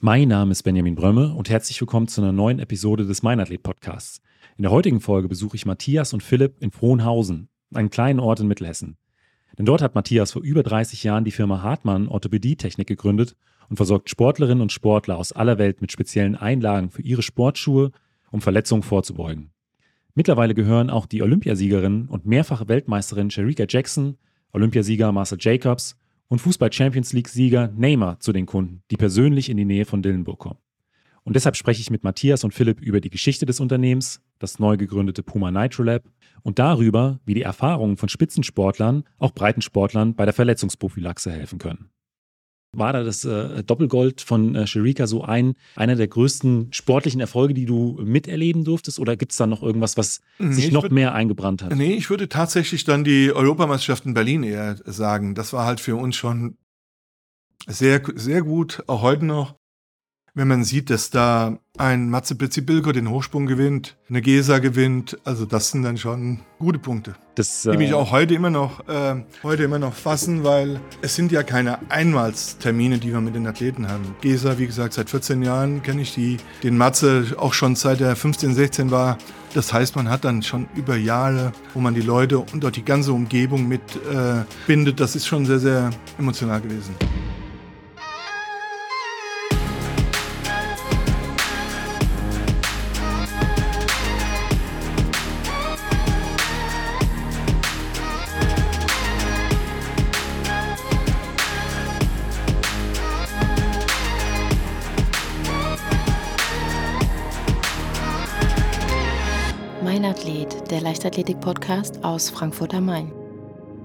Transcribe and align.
Mein 0.00 0.28
Name 0.28 0.52
ist 0.52 0.62
Benjamin 0.62 0.94
Brömme 0.94 1.34
und 1.34 1.50
herzlich 1.50 1.80
willkommen 1.80 2.06
zu 2.06 2.20
einer 2.20 2.30
neuen 2.30 2.60
Episode 2.60 3.04
des 3.04 3.24
Meinathlet 3.24 3.64
Podcasts. 3.64 4.20
In 4.56 4.62
der 4.62 4.70
heutigen 4.70 5.00
Folge 5.00 5.26
besuche 5.26 5.56
ich 5.56 5.66
Matthias 5.66 6.12
und 6.12 6.22
Philipp 6.22 6.54
in 6.60 6.70
Frohnhausen, 6.70 7.48
einem 7.74 7.90
kleinen 7.90 8.20
Ort 8.20 8.38
in 8.38 8.46
Mittelhessen. 8.46 8.96
Denn 9.58 9.66
dort 9.66 9.82
hat 9.82 9.96
Matthias 9.96 10.30
vor 10.30 10.42
über 10.42 10.62
30 10.62 11.02
Jahren 11.02 11.24
die 11.24 11.32
Firma 11.32 11.62
Hartmann 11.62 12.06
Orthopädietechnik 12.06 12.86
gegründet 12.86 13.34
und 13.68 13.74
versorgt 13.74 14.08
Sportlerinnen 14.08 14.62
und 14.62 14.70
Sportler 14.70 15.18
aus 15.18 15.32
aller 15.32 15.58
Welt 15.58 15.80
mit 15.80 15.90
speziellen 15.90 16.36
Einlagen 16.36 16.90
für 16.90 17.02
ihre 17.02 17.22
Sportschuhe, 17.22 17.90
um 18.30 18.40
Verletzungen 18.40 18.84
vorzubeugen. 18.84 19.50
Mittlerweile 20.14 20.54
gehören 20.54 20.90
auch 20.90 21.06
die 21.06 21.22
Olympiasiegerin 21.22 22.06
und 22.06 22.24
mehrfache 22.24 22.68
Weltmeisterin 22.68 23.32
Sherika 23.32 23.64
Jackson, 23.68 24.16
Olympiasieger 24.52 25.10
Marcel 25.10 25.38
Jacobs 25.40 25.96
und 26.28 26.40
Fußball-Champions 26.40 27.12
League-Sieger 27.12 27.72
Neymar 27.76 28.20
zu 28.20 28.32
den 28.32 28.46
Kunden, 28.46 28.82
die 28.90 28.96
persönlich 28.96 29.48
in 29.50 29.56
die 29.56 29.64
Nähe 29.64 29.84
von 29.84 30.02
Dillenburg 30.02 30.38
kommen. 30.38 30.58
Und 31.24 31.34
deshalb 31.34 31.56
spreche 31.56 31.80
ich 31.80 31.90
mit 31.90 32.04
Matthias 32.04 32.44
und 32.44 32.54
Philipp 32.54 32.80
über 32.80 33.00
die 33.00 33.10
Geschichte 33.10 33.44
des 33.44 33.60
Unternehmens, 33.60 34.22
das 34.38 34.58
neu 34.58 34.76
gegründete 34.76 35.22
Puma 35.22 35.50
Nitro 35.50 35.82
Lab 35.82 36.04
und 36.42 36.58
darüber, 36.58 37.20
wie 37.26 37.34
die 37.34 37.42
Erfahrungen 37.42 37.98
von 37.98 38.08
Spitzensportlern 38.08 39.04
auch 39.18 39.32
Breitensportlern 39.32 40.14
bei 40.14 40.24
der 40.24 40.32
Verletzungsprophylaxe 40.32 41.30
helfen 41.30 41.58
können. 41.58 41.90
War 42.76 42.92
da 42.92 43.02
das 43.02 43.24
äh, 43.24 43.62
Doppelgold 43.64 44.20
von 44.20 44.54
äh, 44.54 44.66
Sherika 44.66 45.06
so 45.06 45.22
ein, 45.22 45.54
einer 45.74 45.96
der 45.96 46.06
größten 46.06 46.68
sportlichen 46.72 47.20
Erfolge, 47.20 47.54
die 47.54 47.64
du 47.64 47.98
miterleben 48.04 48.64
durftest? 48.64 48.98
Oder 48.98 49.16
gibt 49.16 49.32
es 49.32 49.38
da 49.38 49.46
noch 49.46 49.62
irgendwas, 49.62 49.96
was 49.96 50.20
nee, 50.38 50.52
sich 50.52 50.70
noch 50.70 50.82
würd, 50.82 50.92
mehr 50.92 51.14
eingebrannt 51.14 51.62
hat? 51.62 51.74
Nee, 51.74 51.94
ich 51.94 52.10
würde 52.10 52.28
tatsächlich 52.28 52.84
dann 52.84 53.04
die 53.04 53.32
Europameisterschaft 53.32 54.04
in 54.04 54.12
Berlin 54.12 54.42
eher 54.42 54.76
sagen. 54.84 55.34
Das 55.34 55.54
war 55.54 55.64
halt 55.64 55.80
für 55.80 55.96
uns 55.96 56.16
schon 56.16 56.58
sehr, 57.66 58.02
sehr 58.14 58.42
gut, 58.42 58.82
auch 58.86 59.02
heute 59.02 59.24
noch 59.24 59.57
wenn 60.38 60.46
man 60.46 60.62
sieht, 60.62 60.88
dass 60.88 61.10
da 61.10 61.58
ein 61.76 62.10
Matze 62.10 62.36
Bilko 62.36 62.92
den 62.92 63.10
Hochsprung 63.10 63.46
gewinnt, 63.46 63.96
eine 64.08 64.22
Gesa 64.22 64.60
gewinnt, 64.60 65.18
also 65.24 65.44
das 65.44 65.72
sind 65.72 65.82
dann 65.82 65.98
schon 65.98 66.40
gute 66.60 66.78
Punkte. 66.78 67.16
Das, 67.34 67.66
äh 67.66 67.72
die 67.72 67.76
mich 67.76 67.92
auch 67.92 68.12
heute 68.12 68.34
immer 68.34 68.48
noch, 68.48 68.88
äh, 68.88 69.16
heute 69.42 69.64
immer 69.64 69.80
noch 69.80 69.94
fassen, 69.94 70.44
weil 70.44 70.80
es 71.02 71.16
sind 71.16 71.32
ja 71.32 71.42
keine 71.42 71.90
Einmalstermine, 71.90 72.98
die 72.98 73.12
wir 73.12 73.20
mit 73.20 73.34
den 73.34 73.48
Athleten 73.48 73.88
haben. 73.88 74.14
Gesa, 74.20 74.58
wie 74.58 74.66
gesagt, 74.66 74.92
seit 74.92 75.10
14 75.10 75.42
Jahren 75.42 75.82
kenne 75.82 76.02
ich 76.02 76.14
die, 76.14 76.36
den 76.62 76.78
Matze 76.78 77.34
auch 77.36 77.52
schon 77.52 77.74
seit 77.74 78.00
er 78.00 78.14
15, 78.14 78.54
16 78.54 78.92
war. 78.92 79.18
Das 79.54 79.72
heißt, 79.72 79.96
man 79.96 80.08
hat 80.08 80.24
dann 80.24 80.44
schon 80.44 80.68
über 80.76 80.96
Jahre, 80.96 81.50
wo 81.74 81.80
man 81.80 81.94
die 81.94 82.00
Leute 82.00 82.38
und 82.38 82.64
auch 82.64 82.70
die 82.70 82.84
ganze 82.84 83.12
Umgebung 83.12 83.66
mitbindet. 83.66 84.94
Äh, 84.94 84.96
das 84.96 85.16
ist 85.16 85.26
schon 85.26 85.46
sehr, 85.46 85.58
sehr 85.58 85.90
emotional 86.16 86.60
gewesen. 86.60 86.94
Leichtathletik-Podcast 110.80 112.04
aus 112.04 112.30
Frankfurt 112.30 112.74
am 112.74 112.86
Main. 112.86 113.12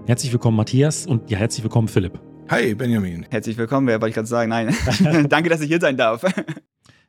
Herzlich 0.05 0.31
willkommen, 0.31 0.57
Matthias, 0.57 1.05
und 1.05 1.29
ja, 1.29 1.37
herzlich 1.37 1.63
willkommen, 1.63 1.87
Philipp. 1.87 2.19
Hi, 2.49 2.75
Benjamin. 2.75 3.25
Herzlich 3.29 3.57
willkommen, 3.57 3.87
wer 3.87 4.01
wollte 4.01 4.09
ich 4.09 4.15
gerade 4.15 4.27
sagen? 4.27 4.49
Nein. 4.49 4.75
Danke, 5.29 5.49
dass 5.49 5.61
ich 5.61 5.67
hier 5.67 5.79
sein 5.79 5.95
darf. 5.97 6.23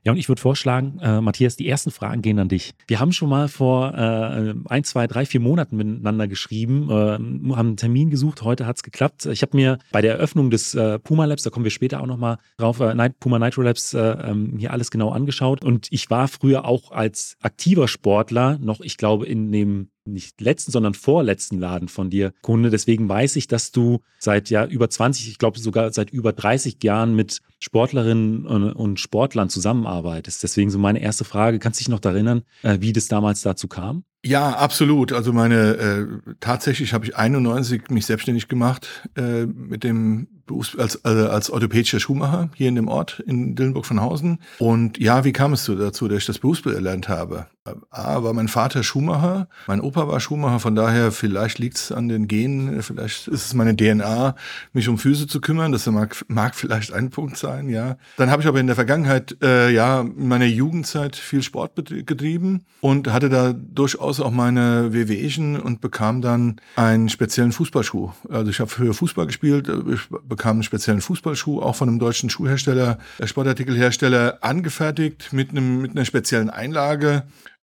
Ja, 0.04 0.12
und 0.12 0.18
ich 0.18 0.28
würde 0.28 0.40
vorschlagen, 0.40 0.98
äh, 1.00 1.22
Matthias, 1.22 1.56
die 1.56 1.66
ersten 1.66 1.90
Fragen 1.90 2.20
gehen 2.20 2.38
an 2.38 2.48
dich. 2.48 2.74
Wir 2.86 3.00
haben 3.00 3.12
schon 3.12 3.30
mal 3.30 3.48
vor 3.48 3.94
äh, 3.94 4.54
ein, 4.66 4.84
zwei, 4.84 5.06
drei, 5.06 5.24
vier 5.24 5.40
Monaten 5.40 5.76
miteinander 5.76 6.28
geschrieben, 6.28 6.90
äh, 6.90 6.94
haben 6.94 7.50
einen 7.54 7.76
Termin 7.78 8.10
gesucht, 8.10 8.42
heute 8.42 8.66
hat 8.66 8.76
es 8.76 8.82
geklappt. 8.82 9.24
Ich 9.24 9.40
habe 9.40 9.56
mir 9.56 9.78
bei 9.92 10.02
der 10.02 10.14
Eröffnung 10.14 10.50
des 10.50 10.74
äh, 10.74 10.98
Puma 10.98 11.24
Labs, 11.24 11.42
da 11.42 11.50
kommen 11.50 11.64
wir 11.64 11.70
später 11.70 12.02
auch 12.02 12.06
nochmal 12.06 12.36
drauf, 12.58 12.80
äh, 12.80 13.10
Puma 13.18 13.38
Nitro 13.38 13.62
Labs, 13.62 13.94
äh, 13.94 13.98
ähm, 13.98 14.56
hier 14.58 14.72
alles 14.72 14.90
genau 14.90 15.10
angeschaut. 15.10 15.64
Und 15.64 15.88
ich 15.90 16.10
war 16.10 16.28
früher 16.28 16.66
auch 16.66 16.90
als 16.90 17.36
aktiver 17.40 17.88
Sportler 17.88 18.58
noch, 18.60 18.80
ich 18.80 18.98
glaube, 18.98 19.24
in 19.24 19.52
dem 19.52 19.88
nicht 20.06 20.40
letzten, 20.40 20.70
sondern 20.70 20.94
vorletzten 20.94 21.58
Laden 21.58 21.88
von 21.88 22.10
dir 22.10 22.32
Kunde. 22.42 22.70
Deswegen 22.70 23.08
weiß 23.08 23.36
ich, 23.36 23.48
dass 23.48 23.72
du 23.72 24.00
seit 24.18 24.50
ja 24.50 24.66
über 24.66 24.90
20, 24.90 25.28
ich 25.28 25.38
glaube 25.38 25.58
sogar 25.58 25.92
seit 25.92 26.10
über 26.10 26.32
30 26.32 26.82
Jahren 26.82 27.14
mit 27.14 27.40
Sportlerinnen 27.58 28.46
und 28.46 29.00
Sportlern 29.00 29.48
zusammenarbeitest. 29.48 30.42
Deswegen 30.42 30.70
so 30.70 30.78
meine 30.78 31.00
erste 31.00 31.24
Frage, 31.24 31.58
kannst 31.58 31.80
du 31.80 31.84
dich 31.84 31.88
noch 31.88 32.04
erinnern, 32.04 32.42
äh, 32.62 32.78
wie 32.80 32.92
das 32.92 33.08
damals 33.08 33.42
dazu 33.42 33.68
kam? 33.68 34.04
Ja, 34.24 34.50
absolut. 34.50 35.12
Also 35.12 35.32
meine 35.32 35.76
äh, 35.76 36.06
tatsächlich 36.40 36.92
habe 36.92 37.04
ich 37.04 37.16
91 37.16 37.90
mich 37.90 38.06
selbstständig 38.06 38.48
gemacht 38.48 39.08
äh, 39.16 39.46
mit 39.46 39.84
dem 39.84 40.28
Berufs 40.46 40.76
als, 40.76 41.04
also 41.04 41.28
als 41.28 41.50
orthopädischer 41.50 42.00
Schuhmacher 42.00 42.50
hier 42.54 42.68
in 42.68 42.74
dem 42.74 42.88
Ort 42.88 43.22
in 43.26 43.54
Dillenburg 43.54 43.86
von 43.86 44.00
Hausen. 44.00 44.38
Und 44.58 44.98
ja, 44.98 45.24
wie 45.24 45.32
kam 45.32 45.52
es 45.52 45.64
dazu, 45.64 46.08
dass 46.08 46.18
ich 46.18 46.26
das 46.26 46.38
Berufsbild 46.38 46.76
erlernt 46.76 47.08
habe? 47.08 47.46
A, 47.90 48.22
war 48.22 48.34
mein 48.34 48.48
Vater 48.48 48.82
Schuhmacher, 48.82 49.48
mein 49.66 49.80
Opa 49.80 50.06
war 50.06 50.20
Schuhmacher, 50.20 50.60
von 50.60 50.74
daher 50.74 51.12
vielleicht 51.12 51.58
liegt 51.58 51.78
es 51.78 51.92
an 51.92 52.08
den 52.08 52.28
Genen, 52.28 52.82
vielleicht 52.82 53.26
ist 53.26 53.46
es 53.46 53.54
meine 53.54 53.74
DNA, 53.74 54.34
mich 54.74 54.86
um 54.86 54.98
Füße 54.98 55.26
zu 55.26 55.40
kümmern. 55.40 55.72
Das 55.72 55.86
mag, 55.86 56.14
mag 56.28 56.54
vielleicht 56.54 56.92
ein 56.92 57.08
Punkt 57.08 57.38
sein, 57.38 57.70
ja. 57.70 57.96
Dann 58.18 58.30
habe 58.30 58.42
ich 58.42 58.48
aber 58.48 58.60
in 58.60 58.66
der 58.66 58.76
Vergangenheit, 58.76 59.38
äh, 59.42 59.70
ja, 59.70 60.02
in 60.02 60.28
meiner 60.28 60.44
Jugendzeit 60.44 61.16
viel 61.16 61.42
Sport 61.42 61.72
getrieben 62.04 62.64
und 62.82 63.10
hatte 63.10 63.30
da 63.30 63.54
durchaus 63.54 64.20
auch 64.20 64.30
meine 64.30 64.92
WWEchen 64.92 65.58
und 65.58 65.80
bekam 65.80 66.20
dann 66.20 66.60
einen 66.76 67.08
speziellen 67.08 67.52
Fußballschuh. 67.52 68.12
Also 68.28 68.50
ich 68.50 68.60
habe 68.60 68.68
für 68.68 68.92
Fußball 68.92 69.26
gespielt, 69.26 69.72
ich 69.90 70.00
bekam 70.34 70.56
einen 70.56 70.62
speziellen 70.64 71.00
Fußballschuh, 71.00 71.62
auch 71.62 71.76
von 71.76 71.88
einem 71.88 72.00
deutschen 72.00 72.28
Schuhhersteller, 72.28 72.98
äh, 73.18 73.26
Sportartikelhersteller, 73.26 74.38
angefertigt 74.40 75.32
mit, 75.32 75.50
einem, 75.50 75.80
mit 75.80 75.92
einer 75.92 76.04
speziellen 76.04 76.50
Einlage. 76.50 77.22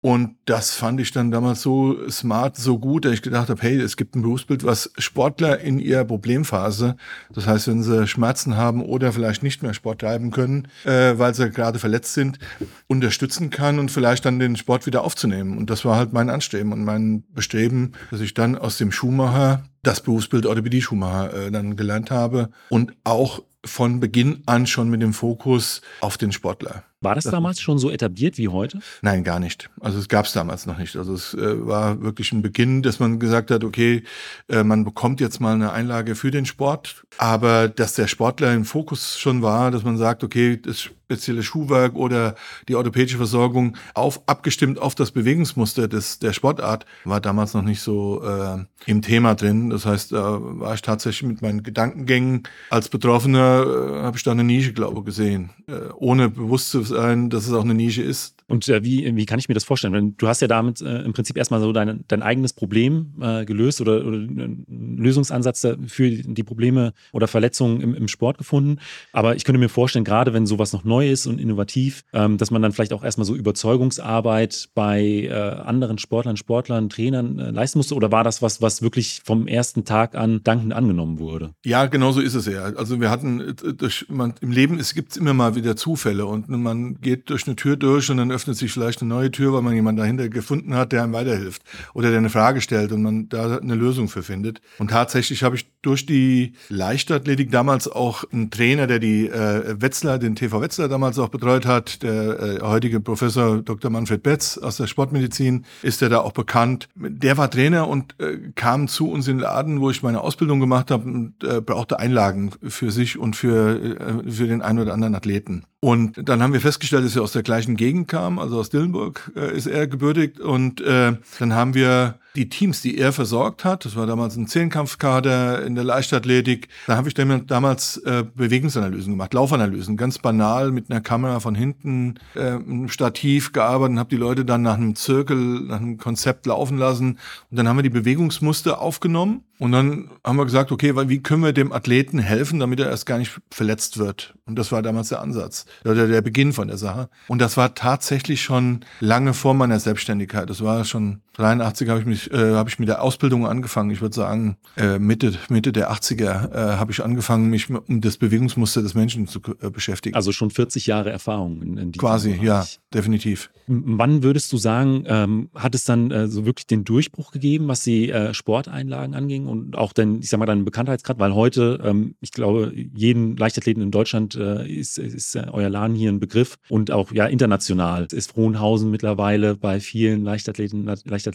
Und 0.01 0.37
das 0.45 0.71
fand 0.71 1.01
ich 1.01 1.11
dann 1.11 1.33
damals 1.33 1.61
so 1.61 2.09
smart, 2.09 2.57
so 2.57 2.79
gut, 2.79 3.05
dass 3.05 3.13
ich 3.13 3.23
gedacht 3.23 3.49
habe, 3.49 3.61
hey, 3.63 3.81
es 3.81 3.97
gibt 3.97 4.15
ein 4.15 4.23
Berufsbild, 4.23 4.63
was 4.63 4.93
Sportler 4.97 5.59
in 5.59 5.81
ihrer 5.81 6.05
Problemphase, 6.05 6.97
das 7.33 7.49
heißt, 7.49 7.67
wenn 7.67 7.83
sie 7.83 8.07
Schmerzen 8.07 8.57
haben 8.57 8.85
oder 8.85 9.13
vielleicht 9.13 9.43
nicht 9.43 9.65
mehr 9.65 9.75
Sport 9.75 10.01
treiben 10.01 10.31
können, 10.31 10.69
äh, 10.85 11.19
weil 11.19 11.35
sie 11.35 11.51
gerade 11.51 11.81
verletzt 11.81 12.15
sind, 12.15 12.39
unterstützen 12.87 13.51
kann 13.51 13.81
und 13.81 13.91
vielleicht 13.91 14.25
dann 14.25 14.39
den 14.39 14.55
Sport 14.55 14.87
wieder 14.87 15.03
aufzunehmen. 15.03 15.59
Und 15.59 15.69
das 15.69 15.85
war 15.85 15.97
halt 15.97 16.13
mein 16.13 16.31
Anstreben 16.31 16.73
und 16.73 16.85
mein 16.85 17.25
Bestreben, 17.35 17.93
dass 18.13 18.21
ich 18.21 18.35
dann 18.35 18.57
aus 18.57 18.79
dem 18.79 18.93
Schuhmacher 18.93 19.65
das 19.83 20.03
Berufsbild 20.03 20.47
Orthopädie-Schuhmacher 20.47 21.47
äh, 21.47 21.51
dann 21.51 21.77
gelernt 21.77 22.11
habe 22.11 22.51
und 22.69 22.95
auch 23.05 23.43
von 23.65 24.01
Beginn 24.01 24.43
an 24.47 24.67
schon 24.67 24.89
mit 24.89 25.03
dem 25.03 25.13
Fokus 25.13 25.83
auf 26.01 26.17
den 26.17 26.33
Sportler. 26.33 26.85
War 27.01 27.15
das, 27.15 27.25
das 27.25 27.33
damals 27.33 27.61
schon 27.61 27.79
so 27.79 27.91
etabliert 27.91 28.39
wie 28.39 28.49
heute? 28.49 28.81
Nein, 29.03 29.23
gar 29.23 29.39
nicht. 29.39 29.71
Also 29.81 29.99
es 29.99 30.09
gab 30.09 30.27
es 30.27 30.33
damals 30.33 30.67
noch 30.67 30.79
nicht. 30.79 30.97
Also 30.97 31.15
es 31.15 31.33
äh, 31.35 31.67
war 31.67 32.03
wirklich 32.03 32.33
ein 32.33 32.43
Beginn, 32.43 32.83
dass 32.83 32.99
man 32.99 33.21
gesagt 33.21 33.53
hat, 33.53 33.63
okay, 33.63 34.03
äh, 34.49 34.65
man 34.65 34.85
bekommt 34.85 35.21
jetzt 35.21 35.41
mal 35.41 35.55
eine 35.55 35.73
Einlage 35.73 36.17
für 36.17 36.33
den 36.33 36.45
Sport, 36.45 37.05
aber 37.17 37.69
dass 37.69 37.95
der 37.95 38.09
Sportler 38.09 38.53
im 38.53 38.65
Fokus 38.65 39.19
schon 39.19 39.43
war, 39.43 39.71
dass 39.71 39.85
man 39.85 39.97
sagt, 39.97 40.25
okay, 40.25 40.61
das 40.61 40.89
spezielle 41.09 41.43
Schuhwerk 41.43 41.95
oder 41.95 42.35
die 42.69 42.75
orthopädische 42.75 43.17
Versorgung 43.17 43.79
auf 43.95 44.21
abgestimmt 44.27 44.79
auf 44.79 44.95
das 44.95 45.11
Bewegungsmuster 45.11 45.89
des 45.89 46.19
der 46.19 46.35
Sportart 46.35 46.85
war 47.05 47.23
damals 47.23 47.55
noch 47.55 47.63
nicht 47.63 47.81
so 47.81 48.23
äh, 48.23 48.59
im 48.85 49.01
Thema 49.01 49.35
drin. 49.35 49.71
Das 49.71 49.87
heißt, 49.87 50.13
da 50.13 50.39
war 50.39 50.75
ich 50.75 50.83
tatsächlich 50.83 51.27
mit 51.27 51.41
meinen 51.41 51.63
Gedankengängen 51.63 52.43
als 52.69 52.91
Betroffener 52.91 53.65
äh, 53.65 54.03
habe 54.03 54.19
ich 54.19 54.23
da 54.23 54.33
eine 54.33 54.45
Nische, 54.45 54.75
glaube 54.75 54.99
ich, 54.99 55.07
gesehen, 55.07 55.49
äh, 55.67 55.89
ohne 55.95 56.29
bewusst 56.29 56.73
zu 56.73 56.85
sein, 56.89 57.31
dass 57.31 57.47
es 57.47 57.53
auch 57.53 57.65
eine 57.65 57.75
Nische 57.75 58.03
ist. 58.03 58.38
Und 58.49 58.67
äh, 58.69 58.83
wie, 58.83 59.15
wie 59.15 59.27
kann 59.27 59.39
ich 59.39 59.49
mir 59.49 59.55
das 59.55 59.65
vorstellen? 59.65 60.17
Du 60.17 60.27
hast 60.27 60.41
ja 60.41 60.49
damit 60.49 60.81
äh, 60.81 61.03
im 61.03 61.13
Prinzip 61.13 61.37
erstmal 61.37 61.61
so 61.61 61.73
dein, 61.73 62.05
dein 62.09 62.23
eigenes 62.23 62.55
Problem 62.55 63.15
äh, 63.21 63.45
gelöst 63.45 63.81
oder, 63.81 64.05
oder 64.05 64.17
einen 64.17 64.97
Lösungsansatz 64.99 65.67
für 65.87 66.11
die 66.11 66.43
Probleme 66.43 66.95
oder 67.13 67.29
Verletzungen 67.29 67.81
im, 67.83 67.95
im 67.95 68.09
Sport 68.09 68.39
gefunden. 68.39 68.79
Aber 69.13 69.37
ich 69.37 69.45
könnte 69.45 69.59
mir 69.59 69.69
vorstellen, 69.69 70.05
gerade 70.05 70.33
wenn 70.33 70.47
sowas 70.47 70.73
noch 70.73 70.85
neu 70.85 71.11
ist 71.11 71.27
und 71.27 71.39
innovativ, 71.39 72.05
ähm, 72.15 72.39
dass 72.39 72.51
man 72.51 72.63
dann 72.63 72.73
vielleicht 72.73 72.95
auch 72.95 73.05
erstmal 73.05 73.27
so 73.27 73.37
Überzeugungsarbeit 73.37 74.71
bei 74.75 75.03
äh, 75.03 75.33
anderen 75.33 75.99
Sportlern, 75.99 76.39
Sportlern, 76.39 76.89
Trainern 76.89 77.39
äh, 77.39 77.51
leisten 77.51 77.79
musste. 77.79 77.95
Oder 77.95 78.11
war 78.11 78.25
das 78.25 78.41
was, 78.41 78.63
was 78.63 78.81
wirklich 78.81 79.21
vom 79.25 79.47
ersten 79.47 79.85
Tag 79.85 80.15
an 80.15 80.41
dankend 80.43 80.73
angenommen 80.73 81.19
wurde? 81.19 81.51
Ja, 81.67 81.85
genau 81.87 82.13
so 82.13 82.21
ist 82.21 82.35
es 82.35 82.47
ja. 82.47 82.63
Also 82.63 82.99
wir 82.99 83.11
hatten, 83.11 83.41
äh, 83.41 83.75
durch, 83.75 84.07
man, 84.09 84.33
im 84.41 84.53
Leben 84.53 84.79
gibt 84.95 85.11
es 85.13 85.17
immer 85.19 85.35
mal 85.35 85.55
wieder 85.55 85.77
Zufälle 85.77 86.25
und 86.25 86.49
man 86.49 87.01
geht 87.01 87.29
durch 87.29 87.47
eine 87.47 87.57
Tür 87.57 87.77
durch 87.77 88.11
und 88.11 88.17
dann 88.17 88.38
öffnet 88.39 88.57
sich 88.57 88.73
vielleicht 88.73 89.03
eine 89.03 89.09
neue 89.09 89.33
Tür, 89.33 89.53
weil 89.53 89.63
man 89.63 89.75
jemanden 89.75 90.01
dahinter 90.01 90.29
gefunden 90.29 90.75
hat, 90.75 90.93
der 90.93 91.03
einem 91.03 91.13
weiterhilft 91.13 91.61
oder 91.93 92.11
der 92.11 92.19
eine 92.19 92.31
Frage 92.31 92.61
stellt 92.61 92.93
und 92.93 93.03
man 93.03 93.29
da 93.29 93.59
eine 93.59 93.75
Lösung 93.75 94.09
für 94.09 94.23
findet. 94.23 94.61
Und 94.79 94.93
tatsächlich 94.93 95.43
habe 95.43 95.57
ich 95.57 95.67
durch 95.83 96.07
die 96.07 96.53
Leichtathletik 96.69 97.51
damals 97.51 97.89
auch 97.89 98.23
ein 98.33 98.53
Trainer, 98.53 98.87
der 98.87 99.01
die 99.01 99.27
äh, 99.27 99.75
Wetzlar, 99.81 100.21
den 100.21 100.37
TV 100.37 100.61
Wetzlar 100.61 100.89
damals 100.89 101.19
auch 101.19 101.31
betreut 101.31 101.67
hat, 101.67 102.05
der 102.05 102.41
äh, 102.41 102.61
heutige 102.63 103.01
Professor 103.01 103.61
Dr. 103.61 103.91
Manfred 103.91 104.23
Betz 104.23 104.57
aus 104.57 104.77
der 104.77 104.87
Sportmedizin, 104.87 105.65
ist 105.83 106.01
der 106.01 106.11
da 106.11 106.21
auch 106.21 106.33
bekannt. 106.33 106.89
Der 106.95 107.39
war 107.39 107.51
Trainer 107.51 107.89
und 107.89 108.15
äh, 108.21 108.39
kam 108.55 108.87
zu 108.87 109.11
uns 109.11 109.27
in 109.27 109.39
den 109.39 109.43
Laden, 109.43 109.81
wo 109.81 109.91
ich 109.91 110.05
meine 110.05 110.21
Ausbildung 110.21 110.61
gemacht 110.61 110.93
habe 110.93 111.05
und 111.05 111.43
äh, 111.43 111.61
brauchte 111.61 111.99
Einlagen 111.99 112.53
für 112.63 112.93
sich 112.93 113.19
und 113.19 113.35
für, 113.35 113.81
äh, 114.27 114.31
für 114.31 114.47
den 114.47 114.63
einen 114.63 114.79
oder 114.79 114.93
anderen 114.93 115.17
Athleten. 115.17 115.65
Und 115.81 116.29
dann 116.29 116.43
haben 116.43 116.53
wir 116.53 116.61
festgestellt, 116.61 117.05
dass 117.05 117.15
er 117.15 117.23
aus 117.23 117.33
der 117.33 117.45
gleichen 117.45 117.77
Gegend 117.77 118.09
kam, 118.29 118.39
also 118.39 118.61
aus 118.61 118.71
Dillenburg 118.71 119.33
äh, 119.37 119.57
ist 119.57 119.67
er 119.67 119.87
gebürtigt. 119.87 120.41
Und 120.41 120.81
äh, 120.81 121.15
dann 121.39 121.55
haben 121.55 121.75
wir 121.75 122.19
die 122.37 122.49
Teams, 122.49 122.83
die 122.83 122.99
er 122.99 123.13
versorgt 123.13 123.65
hat, 123.65 123.85
das 123.85 123.97
war 123.97 124.07
damals 124.07 124.37
ein 124.37 124.47
Zehnkampfkader 124.47 125.65
in 125.65 125.75
der 125.75 125.85
Leichtathletik, 125.85 126.69
da 126.87 126.97
habe 126.97 127.09
ich 127.09 127.15
damals 127.15 127.97
äh, 127.99 128.25
Bewegungsanalysen 128.35 129.13
gemacht, 129.13 129.35
Laufanalysen, 129.35 129.97
ganz 129.97 130.19
banal 130.19 130.71
mit 130.71 130.91
einer 130.91 131.01
Kamera 131.01 131.41
von 131.41 131.55
hinten, 131.55 132.15
äh, 132.35 132.53
einem 132.53 132.89
Stativ 132.89 133.53
gearbeitet 133.53 133.93
und 133.93 133.99
habe 133.99 134.11
die 134.11 134.17
Leute 134.17 134.45
dann 134.45 134.63
nach 134.63 134.77
einem 134.77 134.95
Zirkel, 134.95 135.37
nach 135.37 135.81
einem 135.81 135.99
Konzept 135.99 136.47
laufen 136.47 136.79
lassen. 136.79 137.19
Und 137.51 137.57
dann 137.57 137.69
haben 137.69 137.77
wir 137.77 137.83
die 137.83 137.91
Bewegungsmuster 137.91 138.81
aufgenommen 138.81 139.45
und 139.59 139.73
dann 139.73 140.11
haben 140.25 140.37
wir 140.37 140.45
gesagt, 140.45 140.71
okay, 140.71 140.95
wie 141.09 141.23
können 141.23 141.43
wir 141.43 141.53
dem 141.53 141.73
Athleten 141.73 142.19
helfen, 142.19 142.61
damit 142.61 142.79
er 142.79 142.91
erst 142.91 143.07
gar 143.07 143.19
nicht 143.19 143.41
verletzt 143.51 143.99
wird? 143.99 144.35
Und 144.47 144.57
das 144.57 144.71
war 144.71 144.83
damals 144.83 145.09
der 145.09 145.21
Ansatz 145.21 145.67
oder 145.85 146.07
der 146.07 146.23
Beginn 146.23 146.53
von 146.53 146.69
der 146.69 146.79
Sache. 146.79 147.09
Und 147.27 147.41
das 147.41 147.57
war 147.57 147.75
tatsächlich 147.75 148.43
schon 148.43 148.85
lange 149.01 149.35
vor 149.35 149.55
meiner 149.55 149.81
Selbstständigkeit. 149.81 150.49
Das 150.49 150.63
war 150.63 150.85
schon 150.85 151.21
83 151.39 151.89
habe 151.89 152.01
ich 152.01 152.07
mich 152.07 152.33
äh, 152.33 152.55
habe 152.55 152.69
ich 152.69 152.79
mit 152.79 152.89
der 152.89 153.01
Ausbildung 153.01 153.47
angefangen. 153.47 153.91
Ich 153.91 154.01
würde 154.01 154.15
sagen 154.15 154.57
äh, 154.77 154.99
Mitte 154.99 155.35
Mitte 155.49 155.73
der 155.73 155.93
80er 155.93 156.53
äh, 156.53 156.77
habe 156.77 156.91
ich 156.91 157.03
angefangen, 157.03 157.49
mich 157.49 157.71
um 157.71 158.01
das 158.01 158.17
Bewegungsmuster 158.17 158.83
des 158.83 158.95
Menschen 158.95 159.29
zu 159.29 159.41
äh, 159.61 159.71
beschäftigen. 159.71 160.17
Also 160.17 160.33
schon 160.33 160.51
40 160.51 160.87
Jahre 160.87 161.11
Erfahrung 161.11 161.63
in, 161.63 161.77
in 161.77 161.93
Quasi, 161.93 162.31
Bereich. 162.31 162.43
ja, 162.43 162.67
definitiv. 162.93 163.51
Wann 163.69 164.23
würdest 164.23 164.53
du 164.53 164.57
sagen, 164.57 165.05
ähm, 165.07 165.51
hat 165.55 165.75
es 165.75 165.85
dann 165.85 166.11
äh, 166.11 166.27
so 166.27 166.45
wirklich 166.45 166.67
den 166.67 166.85
Durchbruch 166.85 167.31
gegeben, 167.31 167.69
was 167.69 167.85
die 167.85 168.11
äh, 168.11 168.35
Sporteinlagen 168.35 169.15
anging 169.15 169.47
und 169.47 169.77
auch 169.77 169.93
denn, 169.93 170.21
ich 170.21 170.31
sag 170.31 170.41
mal, 170.41 170.47
deinen 170.47 170.65
Bekanntheitsgrad, 170.65 171.19
weil 171.19 171.35
heute, 171.35 171.79
ähm, 171.85 172.17
ich 172.21 172.33
glaube, 172.33 172.73
jeden 172.75 173.37
Leichtathleten 173.37 173.83
in 173.83 173.91
Deutschland 173.91 174.35
äh, 174.35 174.67
ist, 174.67 174.99
ist 174.99 175.37
äh, 175.37 175.47
euer 175.53 175.69
Laden 175.69 175.95
hier 175.95 176.11
ein 176.11 176.19
Begriff 176.19 176.57
und 176.69 176.91
auch 176.91 177.13
ja 177.13 177.27
international 177.27 178.09
ist 178.11 178.33
Frohnhausen 178.33 178.91
mittlerweile 178.91 179.55
bei 179.55 179.81
vielen 179.81 180.25
Leichtathleten, 180.25 180.85
Leichtathleten 180.85 181.28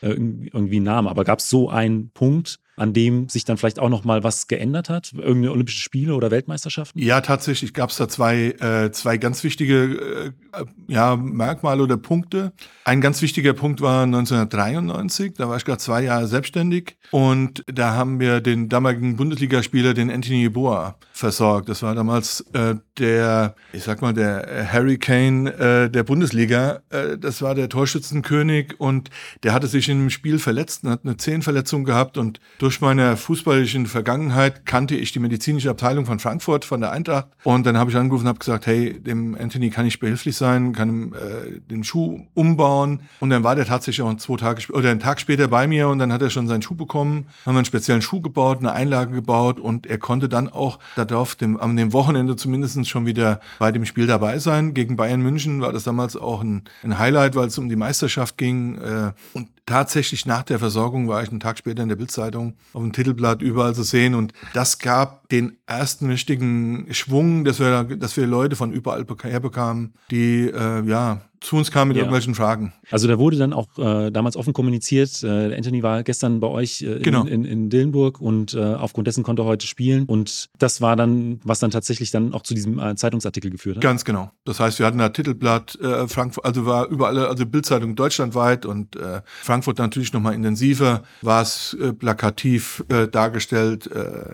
äh, 0.00 0.08
irgendwie 0.08 0.80
ein 0.80 0.84
Name. 0.84 1.10
Aber 1.10 1.24
gab 1.24 1.38
es 1.40 1.50
so 1.50 1.68
einen 1.68 2.10
Punkt, 2.10 2.58
an 2.76 2.92
dem 2.92 3.28
sich 3.28 3.44
dann 3.44 3.56
vielleicht 3.56 3.78
auch 3.78 3.88
noch 3.88 4.04
mal 4.04 4.24
was 4.24 4.46
geändert 4.46 4.88
hat? 4.88 5.12
Irgendeine 5.12 5.52
Olympische 5.52 5.80
Spiele 5.80 6.14
oder 6.14 6.30
Weltmeisterschaften? 6.30 6.98
Ja, 6.98 7.20
tatsächlich 7.20 7.74
gab 7.74 7.90
es 7.90 7.96
da 7.96 8.08
zwei, 8.08 8.50
äh, 8.60 8.90
zwei 8.92 9.16
ganz 9.18 9.44
wichtige 9.44 10.32
äh, 10.52 10.64
ja, 10.88 11.16
Merkmale 11.16 11.82
oder 11.82 11.96
Punkte. 11.96 12.52
Ein 12.84 13.00
ganz 13.00 13.22
wichtiger 13.22 13.52
Punkt 13.54 13.80
war 13.80 14.02
1993, 14.04 15.34
da 15.34 15.48
war 15.48 15.56
ich 15.56 15.64
gerade 15.64 15.78
zwei 15.78 16.02
Jahre 16.02 16.26
selbstständig 16.26 16.96
und 17.10 17.64
da 17.66 17.94
haben 17.94 18.20
wir 18.20 18.40
den 18.40 18.68
damaligen 18.68 19.16
Bundesligaspieler, 19.16 19.94
den 19.94 20.10
Anthony 20.10 20.48
Boa, 20.48 20.96
versorgt. 21.12 21.68
Das 21.68 21.82
war 21.82 21.94
damals 21.94 22.40
äh, 22.52 22.74
der, 22.98 23.54
ich 23.72 23.84
sag 23.84 24.02
mal, 24.02 24.12
der 24.12 24.68
Harry 24.72 24.98
Kane 24.98 25.52
äh, 25.54 25.90
der 25.90 26.02
Bundesliga. 26.02 26.80
Äh, 26.90 27.16
das 27.18 27.40
war 27.40 27.54
der 27.54 27.68
Torschützenkönig 27.68 28.80
und 28.80 29.10
der 29.42 29.52
hatte 29.52 29.66
sich 29.68 29.88
in 29.88 29.98
einem 29.98 30.10
Spiel 30.10 30.38
verletzt 30.38 30.84
und 30.84 30.90
hat 30.90 31.00
eine 31.04 31.16
Zehenverletzung 31.16 31.84
gehabt 31.84 32.18
und 32.18 32.40
durch 32.64 32.80
meine 32.80 33.18
fußballischen 33.18 33.84
Vergangenheit 33.84 34.64
kannte 34.64 34.96
ich 34.96 35.12
die 35.12 35.18
medizinische 35.18 35.68
Abteilung 35.68 36.06
von 36.06 36.18
Frankfurt, 36.18 36.64
von 36.64 36.80
der 36.80 36.92
Eintracht. 36.92 37.26
Und 37.42 37.66
dann 37.66 37.76
habe 37.76 37.90
ich 37.90 37.96
angerufen 37.98 38.22
und 38.22 38.28
habe 38.28 38.38
gesagt, 38.38 38.66
hey, 38.66 38.98
dem 38.98 39.36
Anthony 39.38 39.68
kann 39.68 39.84
ich 39.84 40.00
behilflich 40.00 40.34
sein, 40.34 40.72
kann 40.72 40.88
ihm 40.88 41.12
äh, 41.12 41.60
den 41.70 41.84
Schuh 41.84 42.22
umbauen. 42.32 43.00
Und 43.20 43.28
dann 43.28 43.44
war 43.44 43.54
der 43.54 43.66
tatsächlich 43.66 44.00
auch 44.00 44.16
zwei 44.16 44.36
Tage 44.36 44.72
oder 44.72 44.90
einen 44.90 44.98
Tag 44.98 45.20
später 45.20 45.46
bei 45.46 45.66
mir 45.66 45.90
und 45.90 45.98
dann 45.98 46.10
hat 46.10 46.22
er 46.22 46.30
schon 46.30 46.48
seinen 46.48 46.62
Schuh 46.62 46.74
bekommen, 46.74 47.26
haben 47.44 47.54
einen 47.54 47.66
speziellen 47.66 48.00
Schuh 48.00 48.22
gebaut, 48.22 48.60
eine 48.60 48.72
Einlage 48.72 49.12
gebaut 49.12 49.60
und 49.60 49.86
er 49.86 49.98
konnte 49.98 50.30
dann 50.30 50.48
auch 50.48 50.78
darauf 50.96 51.34
dem, 51.34 51.58
am 51.58 51.76
dem 51.76 51.92
Wochenende 51.92 52.34
zumindest 52.34 52.88
schon 52.88 53.04
wieder 53.04 53.40
bei 53.58 53.72
dem 53.72 53.84
Spiel 53.84 54.06
dabei 54.06 54.38
sein. 54.38 54.72
Gegen 54.72 54.96
Bayern 54.96 55.20
München 55.20 55.60
war 55.60 55.74
das 55.74 55.84
damals 55.84 56.16
auch 56.16 56.40
ein, 56.40 56.62
ein 56.82 56.98
Highlight, 56.98 57.34
weil 57.34 57.48
es 57.48 57.58
um 57.58 57.68
die 57.68 57.76
Meisterschaft 57.76 58.38
ging. 58.38 58.78
Äh, 58.78 59.12
und 59.34 59.48
tatsächlich 59.66 60.26
nach 60.26 60.42
der 60.42 60.58
Versorgung 60.58 61.08
war 61.08 61.22
ich 61.22 61.30
einen 61.30 61.40
Tag 61.40 61.58
später 61.58 61.82
in 61.82 61.88
der 61.88 61.96
Bildzeitung 61.96 62.54
auf 62.72 62.82
dem 62.82 62.92
Titelblatt 62.92 63.42
überall 63.42 63.74
zu 63.74 63.82
sehen 63.82 64.14
und 64.14 64.32
das 64.52 64.78
gab 64.78 65.28
den 65.28 65.56
ersten 65.66 66.10
richtigen 66.10 66.92
Schwung, 66.92 67.44
dass 67.44 67.60
wir, 67.60 67.84
dass 67.84 68.16
wir 68.16 68.26
Leute 68.26 68.56
von 68.56 68.72
überall 68.72 69.06
herbekamen, 69.22 69.94
die 70.10 70.48
äh, 70.48 70.82
ja 70.84 71.22
zu 71.44 71.56
uns 71.56 71.70
kam 71.70 71.88
mit 71.88 71.96
ja. 71.96 72.02
irgendwelchen 72.02 72.34
Fragen. 72.34 72.72
Also 72.90 73.06
da 73.06 73.18
wurde 73.18 73.36
dann 73.36 73.52
auch 73.52 73.78
äh, 73.78 74.10
damals 74.10 74.36
offen 74.36 74.52
kommuniziert. 74.52 75.22
Äh, 75.22 75.54
Anthony 75.54 75.82
war 75.82 76.02
gestern 76.02 76.40
bei 76.40 76.46
euch 76.46 76.82
äh, 76.82 76.94
in, 76.94 77.02
genau. 77.02 77.24
in, 77.24 77.44
in, 77.44 77.68
Dillenburg 77.68 78.20
und 78.20 78.54
äh, 78.54 78.60
aufgrund 78.60 79.06
dessen 79.06 79.22
konnte 79.22 79.42
er 79.42 79.46
heute 79.46 79.66
spielen. 79.66 80.06
Und 80.06 80.48
das 80.58 80.80
war 80.80 80.96
dann, 80.96 81.40
was 81.44 81.60
dann 81.60 81.70
tatsächlich 81.70 82.10
dann 82.10 82.32
auch 82.32 82.42
zu 82.42 82.54
diesem 82.54 82.78
äh, 82.78 82.96
Zeitungsartikel 82.96 83.50
geführt 83.50 83.76
hat. 83.76 83.82
Ganz 83.82 84.04
genau. 84.04 84.30
Das 84.44 84.58
heißt, 84.58 84.78
wir 84.78 84.86
hatten 84.86 84.98
da 84.98 85.10
Titelblatt, 85.10 85.78
äh, 85.80 86.08
Frankfurt, 86.08 86.44
also 86.46 86.64
war 86.64 86.88
überall, 86.88 87.18
also 87.26 87.44
Bildzeitung 87.44 87.94
deutschlandweit 87.94 88.64
und 88.66 88.96
Frankfurt 89.42 89.78
natürlich 89.78 90.12
nochmal 90.12 90.34
intensiver, 90.34 91.02
war 91.20 91.42
es 91.42 91.76
plakativ 91.98 92.84
dargestellt. 93.10 93.90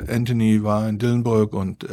Anthony 0.08 0.62
war 0.62 0.88
in 0.88 0.98
Dillenburg 0.98 1.54
und 1.54 1.86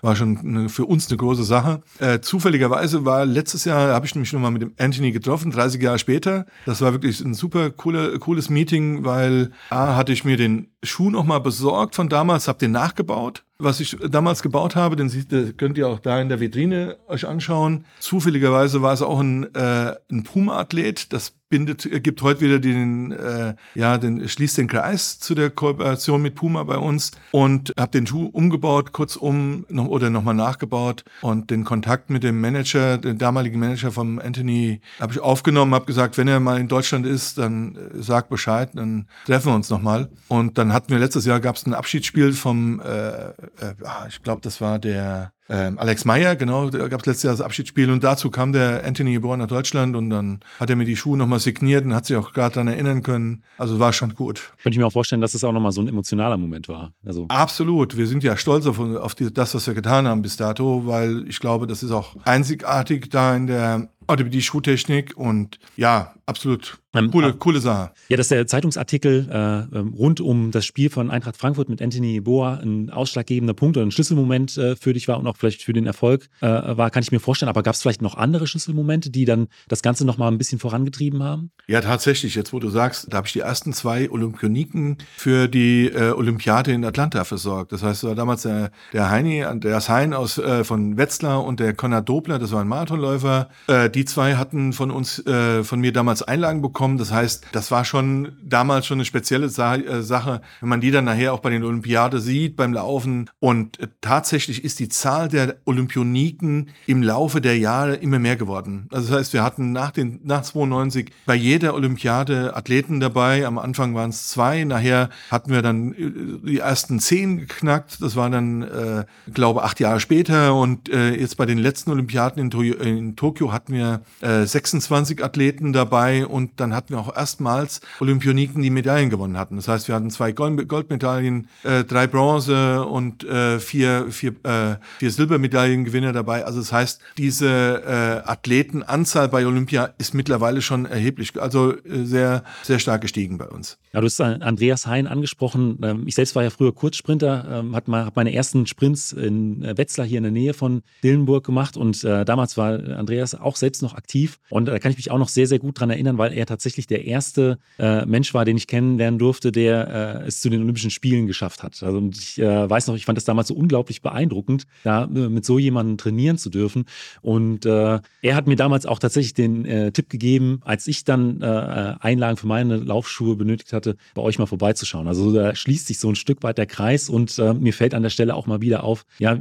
war 0.00 0.16
schon 0.16 0.38
eine, 0.38 0.68
für 0.68 0.86
uns 0.86 1.08
eine 1.08 1.16
große 1.16 1.44
Sache. 1.44 1.82
zufälligerweise 2.20 3.04
war 3.04 3.26
letztes 3.26 3.64
Jahr, 3.64 3.92
habe 3.92 4.06
ich 4.06 4.14
nämlich 4.14 4.32
nochmal 4.32 4.50
mit 4.50 4.61
dem 4.62 4.74
Anthony 4.78 5.12
getroffen, 5.12 5.50
30 5.50 5.82
Jahre 5.82 5.98
später. 5.98 6.46
Das 6.66 6.80
war 6.80 6.92
wirklich 6.92 7.20
ein 7.20 7.34
super 7.34 7.70
cooler, 7.70 8.18
cooles 8.18 8.48
Meeting, 8.50 9.04
weil 9.04 9.50
A, 9.70 9.96
hatte 9.96 10.12
ich 10.12 10.24
mir 10.24 10.36
den 10.36 10.68
Schuh 10.82 11.10
nochmal 11.10 11.40
besorgt 11.40 11.94
von 11.94 12.08
damals, 12.08 12.48
habe 12.48 12.58
den 12.58 12.72
nachgebaut. 12.72 13.44
Was 13.62 13.78
ich 13.78 13.96
damals 14.10 14.42
gebaut 14.42 14.74
habe, 14.74 14.96
den 14.96 15.56
könnt 15.56 15.78
ihr 15.78 15.86
auch 15.86 16.00
da 16.00 16.20
in 16.20 16.28
der 16.28 16.40
Vitrine 16.40 16.96
euch 17.06 17.28
anschauen. 17.28 17.84
Zufälligerweise 18.00 18.82
war 18.82 18.92
es 18.92 19.02
auch 19.02 19.20
ein, 19.20 19.54
äh, 19.54 19.94
ein 20.10 20.24
Puma-Athlet. 20.24 21.12
Das 21.12 21.34
bindet, 21.52 21.86
gibt 22.02 22.22
heute 22.22 22.40
wieder 22.40 22.58
den, 22.58 23.12
äh, 23.12 23.54
ja, 23.74 23.98
den, 23.98 24.26
schließt 24.26 24.56
den 24.56 24.68
Kreis 24.68 25.20
zu 25.20 25.34
der 25.34 25.50
Kooperation 25.50 26.22
mit 26.22 26.34
Puma 26.34 26.62
bei 26.64 26.78
uns 26.78 27.10
und 27.30 27.74
habe 27.78 27.90
den 27.90 28.06
Schuh 28.06 28.24
umgebaut, 28.32 28.92
kurzum 28.92 29.66
noch, 29.68 29.86
oder 29.86 30.08
nochmal 30.08 30.34
nachgebaut 30.34 31.04
und 31.20 31.50
den 31.50 31.64
Kontakt 31.64 32.08
mit 32.08 32.22
dem 32.22 32.40
Manager, 32.40 32.96
den 32.96 33.18
damaligen 33.18 33.60
Manager 33.60 33.92
vom 33.92 34.18
Anthony, 34.18 34.80
habe 34.98 35.12
ich 35.12 35.20
aufgenommen, 35.20 35.74
habe 35.74 35.84
gesagt, 35.84 36.16
wenn 36.16 36.26
er 36.26 36.40
mal 36.40 36.58
in 36.58 36.68
Deutschland 36.68 37.04
ist, 37.04 37.36
dann 37.36 37.76
äh, 37.76 38.02
sag 38.02 38.30
Bescheid, 38.30 38.70
dann 38.72 39.06
treffen 39.26 39.48
wir 39.48 39.54
uns 39.54 39.68
nochmal. 39.68 40.08
Und 40.28 40.56
dann 40.56 40.72
hatten 40.72 40.88
wir 40.88 40.98
letztes 40.98 41.26
Jahr 41.26 41.38
gab 41.38 41.56
es 41.56 41.66
ein 41.66 41.74
Abschiedsspiel 41.74 42.32
vom, 42.32 42.80
äh, 42.80 43.34
äh, 43.60 43.74
ah, 43.84 44.06
ich 44.08 44.22
glaube, 44.22 44.40
das 44.40 44.60
war 44.60 44.78
der 44.78 45.32
ähm, 45.48 45.78
Alex 45.78 46.04
Meyer, 46.04 46.36
genau, 46.36 46.70
da 46.70 46.88
gab 46.88 47.00
es 47.00 47.06
letztes 47.06 47.22
Jahr 47.24 47.32
das 47.34 47.40
Abschiedsspiel 47.40 47.90
und 47.90 48.04
dazu 48.04 48.30
kam 48.30 48.52
der 48.52 48.84
Anthony 48.84 49.12
geboren 49.12 49.40
nach 49.40 49.48
Deutschland 49.48 49.96
und 49.96 50.08
dann 50.10 50.40
hat 50.60 50.70
er 50.70 50.76
mir 50.76 50.84
die 50.84 50.96
Schuhe 50.96 51.18
nochmal 51.18 51.40
signiert 51.40 51.84
und 51.84 51.94
hat 51.94 52.06
sich 52.06 52.16
auch 52.16 52.32
gerade 52.32 52.54
daran 52.54 52.68
erinnern 52.68 53.02
können. 53.02 53.42
Also 53.58 53.78
war 53.78 53.92
schon 53.92 54.14
gut. 54.14 54.52
Könnte 54.62 54.76
ich 54.76 54.78
mir 54.78 54.86
auch 54.86 54.92
vorstellen, 54.92 55.20
dass 55.20 55.34
es 55.34 55.42
auch 55.42 55.52
nochmal 55.52 55.72
so 55.72 55.80
ein 55.80 55.88
emotionaler 55.88 56.36
Moment 56.36 56.68
war. 56.68 56.92
Also 57.04 57.26
Absolut. 57.28 57.96
Wir 57.96 58.06
sind 58.06 58.22
ja 58.22 58.36
stolz 58.36 58.66
auf, 58.66 58.78
auf 58.78 59.14
die, 59.14 59.32
das, 59.32 59.54
was 59.54 59.66
wir 59.66 59.74
getan 59.74 60.06
haben 60.06 60.22
bis 60.22 60.36
dato, 60.36 60.86
weil 60.86 61.28
ich 61.28 61.40
glaube, 61.40 61.66
das 61.66 61.82
ist 61.82 61.90
auch 61.90 62.16
einzigartig 62.24 63.10
da 63.10 63.34
in 63.34 63.48
der 63.48 63.88
Orthopädie-Schuhtechnik 64.06 65.16
und 65.16 65.58
ja, 65.76 66.14
absolut 66.26 66.78
ähm, 66.94 67.10
coole, 67.10 67.28
äh, 67.28 67.32
coole 67.38 67.60
Sache. 67.60 67.92
Ja, 68.08 68.16
dass 68.16 68.28
der 68.28 68.46
Zeitungsartikel 68.46 69.28
äh, 69.30 69.78
ähm, 69.78 69.94
rund 69.94 70.20
um 70.20 70.50
das 70.50 70.66
Spiel 70.66 70.90
von 70.90 71.10
Eintracht 71.10 71.36
Frankfurt 71.36 71.68
mit 71.68 71.80
Anthony 71.80 72.20
Boa 72.20 72.56
ein 72.56 72.90
ausschlaggebender 72.90 73.54
Punkt 73.54 73.76
oder 73.76 73.86
ein 73.86 73.90
Schlüsselmoment 73.90 74.56
äh, 74.58 74.76
für 74.76 74.92
dich 74.92 75.08
war 75.08 75.18
und 75.18 75.26
auch 75.26 75.31
vielleicht 75.36 75.62
für 75.62 75.72
den 75.72 75.86
Erfolg 75.86 76.28
äh, 76.40 76.46
war, 76.46 76.90
kann 76.90 77.02
ich 77.02 77.10
mir 77.10 77.20
vorstellen. 77.20 77.48
Aber 77.48 77.62
gab 77.62 77.74
es 77.74 77.82
vielleicht 77.82 78.02
noch 78.02 78.16
andere 78.16 78.46
Schlüsselmomente, 78.46 79.10
die 79.10 79.24
dann 79.24 79.48
das 79.68 79.82
Ganze 79.82 80.04
nochmal 80.04 80.30
ein 80.30 80.38
bisschen 80.38 80.58
vorangetrieben 80.58 81.22
haben? 81.22 81.50
Ja, 81.66 81.80
tatsächlich. 81.80 82.34
Jetzt, 82.34 82.52
wo 82.52 82.60
du 82.60 82.68
sagst, 82.68 83.06
da 83.10 83.18
habe 83.18 83.26
ich 83.26 83.32
die 83.32 83.40
ersten 83.40 83.72
zwei 83.72 84.10
Olympioniken 84.10 84.98
für 85.16 85.48
die 85.48 85.86
äh, 85.86 86.10
Olympiade 86.10 86.72
in 86.72 86.84
Atlanta 86.84 87.24
versorgt. 87.24 87.72
Das 87.72 87.82
heißt, 87.82 88.04
war 88.04 88.14
damals 88.14 88.42
der, 88.42 88.72
der 88.92 89.10
Heini, 89.10 89.44
Andreas 89.44 89.88
Hein 89.88 90.12
aus, 90.12 90.36
äh, 90.38 90.64
von 90.64 90.96
Wetzlar 90.98 91.44
und 91.44 91.60
der 91.60 91.72
Konrad 91.72 92.08
Dobler, 92.08 92.38
das 92.38 92.52
war 92.52 92.60
ein 92.60 92.68
Marathonläufer, 92.68 93.48
die 93.94 94.02
die 94.02 94.06
zwei 94.06 94.34
hatten 94.34 94.72
von 94.72 94.90
uns, 94.90 95.24
äh, 95.26 95.62
von 95.62 95.78
mir 95.78 95.92
damals 95.92 96.22
Einlagen 96.22 96.60
bekommen. 96.60 96.98
Das 96.98 97.12
heißt, 97.12 97.46
das 97.52 97.70
war 97.70 97.84
schon 97.84 98.32
damals 98.42 98.86
schon 98.86 98.96
eine 98.96 99.04
spezielle 99.04 99.48
Sa 99.48 99.76
äh, 99.76 100.02
Sache, 100.02 100.40
wenn 100.60 100.68
man 100.68 100.80
die 100.80 100.90
dann 100.90 101.04
nachher 101.04 101.32
auch 101.32 101.38
bei 101.38 101.50
den 101.50 101.62
Olympiade 101.62 102.20
sieht, 102.20 102.56
beim 102.56 102.72
Laufen. 102.72 103.30
Und 103.38 103.78
äh, 103.78 103.86
tatsächlich 104.00 104.64
ist 104.64 104.80
die 104.80 104.88
Zahl 104.88 105.21
der 105.28 105.56
Olympioniken 105.64 106.70
im 106.86 107.02
Laufe 107.02 107.40
der 107.40 107.58
Jahre 107.58 107.94
immer 107.96 108.18
mehr 108.18 108.36
geworden. 108.36 108.88
Also 108.90 109.10
das 109.10 109.18
heißt, 109.18 109.32
wir 109.32 109.42
hatten 109.42 109.72
nach 109.72 109.90
den 109.90 110.20
nach 110.24 110.42
92 110.42 111.10
bei 111.26 111.34
jeder 111.34 111.74
Olympiade 111.74 112.56
Athleten 112.56 113.00
dabei. 113.00 113.46
Am 113.46 113.58
Anfang 113.58 113.94
waren 113.94 114.10
es 114.10 114.28
zwei, 114.28 114.64
nachher 114.64 115.10
hatten 115.30 115.50
wir 115.50 115.62
dann 115.62 115.92
äh, 115.92 116.46
die 116.46 116.58
ersten 116.58 117.00
zehn 117.00 117.38
geknackt. 117.38 118.02
Das 118.02 118.16
war 118.16 118.30
dann, 118.30 118.62
äh, 118.62 119.04
glaube 119.32 119.62
acht 119.62 119.80
Jahre 119.80 120.00
später. 120.00 120.54
Und 120.54 120.88
äh, 120.88 121.14
jetzt 121.14 121.36
bei 121.36 121.46
den 121.46 121.58
letzten 121.58 121.90
Olympiaden 121.90 122.42
in, 122.42 122.50
to 122.50 122.62
in 122.62 123.16
Tokio 123.16 123.52
hatten 123.52 123.72
wir 123.72 124.02
äh, 124.20 124.44
26 124.44 125.22
Athleten 125.24 125.72
dabei 125.72 126.26
und 126.26 126.52
dann 126.56 126.74
hatten 126.74 126.94
wir 126.94 127.00
auch 127.00 127.14
erstmals 127.14 127.80
Olympioniken, 128.00 128.62
die 128.62 128.70
Medaillen 128.70 129.10
gewonnen 129.10 129.38
hatten. 129.38 129.56
Das 129.56 129.68
heißt, 129.68 129.88
wir 129.88 129.94
hatten 129.94 130.10
zwei 130.10 130.32
Gold 130.32 130.68
Goldmedaillen, 130.68 131.48
äh, 131.62 131.84
drei 131.84 132.06
Bronze 132.06 132.84
und 132.84 133.24
äh, 133.24 133.58
vier, 133.58 134.06
vier, 134.10 134.32
äh, 134.44 134.76
vier 134.98 135.10
Silbermedaillengewinner 135.12 136.12
dabei. 136.12 136.44
Also 136.44 136.60
das 136.60 136.72
heißt, 136.72 137.00
diese 137.18 137.48
äh, 137.48 138.28
Athletenanzahl 138.28 139.28
bei 139.28 139.46
Olympia 139.46 139.90
ist 139.98 140.14
mittlerweile 140.14 140.62
schon 140.62 140.86
erheblich, 140.86 141.40
also 141.40 141.72
äh, 141.72 142.04
sehr, 142.04 142.44
sehr 142.62 142.78
stark 142.78 143.02
gestiegen 143.02 143.38
bei 143.38 143.48
uns. 143.48 143.78
Ja, 143.92 144.00
du 144.00 144.06
hast 144.06 144.20
Andreas 144.20 144.86
Hein 144.86 145.06
angesprochen. 145.06 145.78
Ähm, 145.82 146.04
ich 146.06 146.14
selbst 146.14 146.34
war 146.34 146.42
ja 146.42 146.50
früher 146.50 146.74
Kurzsprinter, 146.74 147.60
ähm, 147.60 147.76
hat 147.76 147.88
mal, 147.88 148.10
meine 148.14 148.32
ersten 148.32 148.66
Sprints 148.66 149.12
in 149.12 149.62
äh, 149.62 149.76
Wetzlar 149.76 150.06
hier 150.06 150.18
in 150.18 150.24
der 150.24 150.32
Nähe 150.32 150.54
von 150.54 150.82
Dillenburg 151.04 151.44
gemacht 151.44 151.76
und 151.76 152.02
äh, 152.04 152.24
damals 152.24 152.56
war 152.56 152.72
Andreas 152.72 153.34
auch 153.34 153.56
selbst 153.56 153.82
noch 153.82 153.94
aktiv 153.94 154.38
und 154.48 154.66
da 154.66 154.78
kann 154.78 154.90
ich 154.90 154.96
mich 154.96 155.10
auch 155.10 155.18
noch 155.18 155.28
sehr, 155.28 155.46
sehr 155.46 155.58
gut 155.58 155.78
dran 155.78 155.90
erinnern, 155.90 156.16
weil 156.18 156.32
er 156.32 156.46
tatsächlich 156.46 156.86
der 156.86 157.04
erste 157.04 157.58
äh, 157.78 158.06
Mensch 158.06 158.32
war, 158.32 158.44
den 158.44 158.56
ich 158.56 158.66
kennenlernen 158.66 159.18
durfte, 159.18 159.52
der 159.52 160.22
äh, 160.22 160.26
es 160.26 160.40
zu 160.40 160.48
den 160.48 160.62
Olympischen 160.62 160.90
Spielen 160.90 161.26
geschafft 161.26 161.62
hat. 161.62 161.82
Also 161.82 161.98
und 161.98 162.16
ich 162.16 162.40
äh, 162.40 162.70
weiß 162.70 162.86
noch, 162.86 162.96
ich 162.96 163.04
fand 163.04 163.18
das 163.18 163.24
damals 163.24 163.48
so 163.48 163.54
unglaublich 163.54 164.00
beeindruckend, 164.00 164.66
da 164.84 165.01
äh, 165.04 165.28
mit 165.28 165.44
so 165.44 165.58
jemandem 165.58 165.98
trainieren 165.98 166.38
zu 166.38 166.50
dürfen 166.50 166.84
und 167.20 167.66
er 167.66 168.02
hat 168.24 168.46
mir 168.46 168.56
damals 168.56 168.86
auch 168.86 168.98
tatsächlich 168.98 169.34
den 169.34 169.92
Tipp 169.92 170.08
gegeben, 170.08 170.60
als 170.64 170.86
ich 170.86 171.04
dann 171.04 171.42
Einlagen 171.42 172.36
für 172.36 172.46
meine 172.46 172.76
Laufschuhe 172.76 173.36
benötigt 173.36 173.72
hatte, 173.72 173.96
bei 174.14 174.22
euch 174.22 174.38
mal 174.38 174.46
vorbeizuschauen. 174.46 175.08
Also 175.08 175.32
da 175.32 175.54
schließt 175.54 175.86
sich 175.86 175.98
so 175.98 176.08
ein 176.08 176.16
Stück 176.16 176.42
weit 176.42 176.58
der 176.58 176.66
Kreis 176.66 177.08
und 177.08 177.38
äh, 177.38 177.54
mir 177.54 177.72
fällt 177.72 177.94
an 177.94 178.02
der 178.02 178.10
Stelle 178.10 178.34
auch 178.34 178.46
mal 178.46 178.60
wieder 178.60 178.84
auf, 178.84 179.04
ja, 179.18 179.34